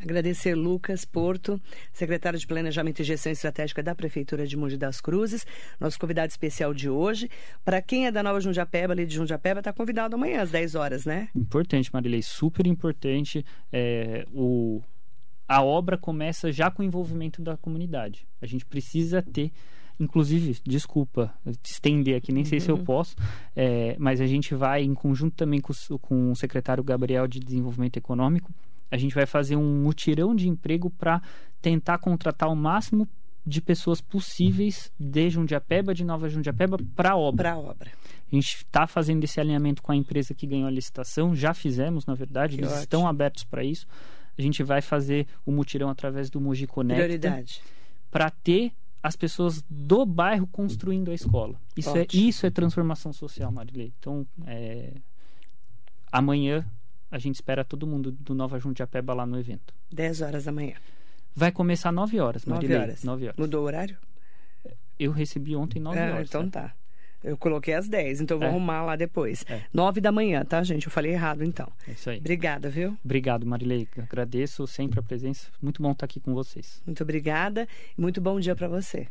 Agradecer 0.00 0.54
Lucas 0.54 1.04
Porto, 1.04 1.60
secretário 1.92 2.38
de 2.38 2.46
Planejamento 2.46 3.00
e 3.00 3.04
Gestão 3.04 3.32
Estratégica 3.32 3.82
da 3.82 3.94
Prefeitura 3.94 4.46
de 4.46 4.56
Mogi 4.56 4.76
das 4.76 5.00
Cruzes, 5.00 5.46
nosso 5.80 5.98
convidado 5.98 6.28
especial 6.28 6.74
de 6.74 6.90
hoje. 6.90 7.30
Para 7.64 7.80
quem 7.80 8.06
é 8.06 8.12
da 8.12 8.22
Nova 8.22 8.40
Jundiapeba, 8.40 8.92
ali 8.92 9.06
de 9.06 9.14
Jundiapeba, 9.14 9.60
está 9.60 9.72
convidado 9.72 10.14
amanhã 10.14 10.42
às 10.42 10.50
10 10.50 10.74
horas, 10.74 11.04
né? 11.06 11.28
Importante, 11.34 11.90
Marilei, 11.92 12.22
super 12.22 12.66
importante. 12.66 13.46
É, 13.72 14.26
o, 14.32 14.82
a 15.48 15.62
obra 15.62 15.96
começa 15.96 16.52
já 16.52 16.70
com 16.70 16.82
o 16.82 16.84
envolvimento 16.84 17.40
da 17.40 17.56
comunidade. 17.56 18.26
A 18.42 18.46
gente 18.46 18.66
precisa 18.66 19.22
ter 19.22 19.52
Inclusive, 19.98 20.58
desculpa 20.64 21.32
estender 21.62 22.16
aqui, 22.16 22.32
nem 22.32 22.42
uhum. 22.42 22.48
sei 22.48 22.60
se 22.60 22.70
eu 22.70 22.76
uhum. 22.76 22.84
posso, 22.84 23.14
é, 23.54 23.96
mas 23.98 24.20
a 24.20 24.26
gente 24.26 24.54
vai, 24.54 24.82
em 24.82 24.94
conjunto 24.94 25.36
também 25.36 25.60
com, 25.60 25.72
com 26.00 26.32
o 26.32 26.36
secretário 26.36 26.82
Gabriel 26.82 27.28
de 27.28 27.38
Desenvolvimento 27.38 27.96
Econômico, 27.96 28.52
a 28.90 28.96
gente 28.96 29.14
vai 29.14 29.26
fazer 29.26 29.56
um 29.56 29.82
mutirão 29.82 30.34
de 30.34 30.48
emprego 30.48 30.90
para 30.90 31.22
tentar 31.60 31.98
contratar 31.98 32.48
o 32.48 32.56
máximo 32.56 33.08
de 33.46 33.60
pessoas 33.60 34.00
possíveis 34.00 34.90
de 34.98 35.30
Jundiapeba, 35.30 35.92
de 35.92 36.04
Nova 36.04 36.28
Jundiapeba, 36.28 36.78
para 36.96 37.10
a 37.10 37.16
obra. 37.16 37.50
Para 37.50 37.58
obra. 37.58 37.90
A 38.32 38.34
gente 38.34 38.56
está 38.56 38.86
fazendo 38.86 39.22
esse 39.22 39.38
alinhamento 39.38 39.82
com 39.82 39.92
a 39.92 39.96
empresa 39.96 40.34
que 40.34 40.46
ganhou 40.46 40.66
a 40.66 40.70
licitação, 40.70 41.34
já 41.34 41.52
fizemos, 41.52 42.06
na 42.06 42.14
verdade, 42.14 42.56
que 42.56 42.62
eles 42.62 42.70
ótimo. 42.70 42.82
estão 42.82 43.06
abertos 43.06 43.44
para 43.44 43.62
isso. 43.62 43.86
A 44.36 44.42
gente 44.42 44.62
vai 44.62 44.80
fazer 44.80 45.26
o 45.44 45.52
mutirão 45.52 45.88
através 45.88 46.30
do 46.30 46.40
Mogi 46.40 46.66
Conecta. 46.66 47.04
Prioridade. 47.04 47.60
Para 48.10 48.30
ter 48.30 48.72
as 49.04 49.14
pessoas 49.14 49.62
do 49.68 50.06
bairro 50.06 50.46
construindo 50.46 51.10
a 51.10 51.14
escola. 51.14 51.60
Isso, 51.76 51.94
é, 51.94 52.06
isso 52.10 52.46
é 52.46 52.50
transformação 52.50 53.12
social, 53.12 53.52
Marilei. 53.52 53.92
Então, 53.98 54.26
é, 54.46 54.94
amanhã 56.10 56.64
a 57.10 57.18
gente 57.18 57.34
espera 57.34 57.62
todo 57.66 57.86
mundo 57.86 58.10
do 58.10 58.34
Nova 58.34 58.58
Jundiapeba 58.58 59.12
lá 59.12 59.26
no 59.26 59.38
evento. 59.38 59.74
10 59.92 60.22
horas 60.22 60.44
da 60.44 60.52
manhã. 60.52 60.76
Vai 61.36 61.52
começar 61.52 61.92
9 61.92 62.18
horas, 62.18 62.46
Marilei. 62.46 62.78
9 62.78 62.82
horas. 62.82 63.04
9 63.04 63.24
horas. 63.26 63.36
Mudou 63.36 63.62
o 63.62 63.66
horário? 63.66 63.98
Eu 64.98 65.12
recebi 65.12 65.54
ontem 65.54 65.78
9 65.78 65.98
ah, 65.98 66.14
horas. 66.14 66.28
Então 66.30 66.48
tá. 66.48 66.74
Eu 67.24 67.36
coloquei 67.36 67.74
às 67.74 67.88
10, 67.88 68.20
então 68.20 68.38
vou 68.38 68.46
é. 68.46 68.50
arrumar 68.50 68.84
lá 68.84 68.96
depois. 68.96 69.44
É. 69.48 69.62
9 69.72 70.00
da 70.00 70.12
manhã, 70.12 70.44
tá, 70.44 70.62
gente? 70.62 70.86
Eu 70.86 70.92
falei 70.92 71.12
errado, 71.12 71.42
então. 71.42 71.66
É 71.88 71.92
isso 71.92 72.10
aí. 72.10 72.18
Obrigada, 72.18 72.68
viu? 72.68 72.96
Obrigado, 73.02 73.46
Marilei. 73.46 73.88
Agradeço 73.98 74.66
sempre 74.66 75.00
a 75.00 75.02
presença. 75.02 75.48
Muito 75.60 75.82
bom 75.82 75.92
estar 75.92 76.04
aqui 76.04 76.20
com 76.20 76.34
vocês. 76.34 76.82
Muito 76.84 77.02
obrigada 77.02 77.66
e 77.96 78.00
muito 78.00 78.20
bom 78.20 78.38
dia 78.38 78.54
para 78.54 78.68
você. 78.68 79.08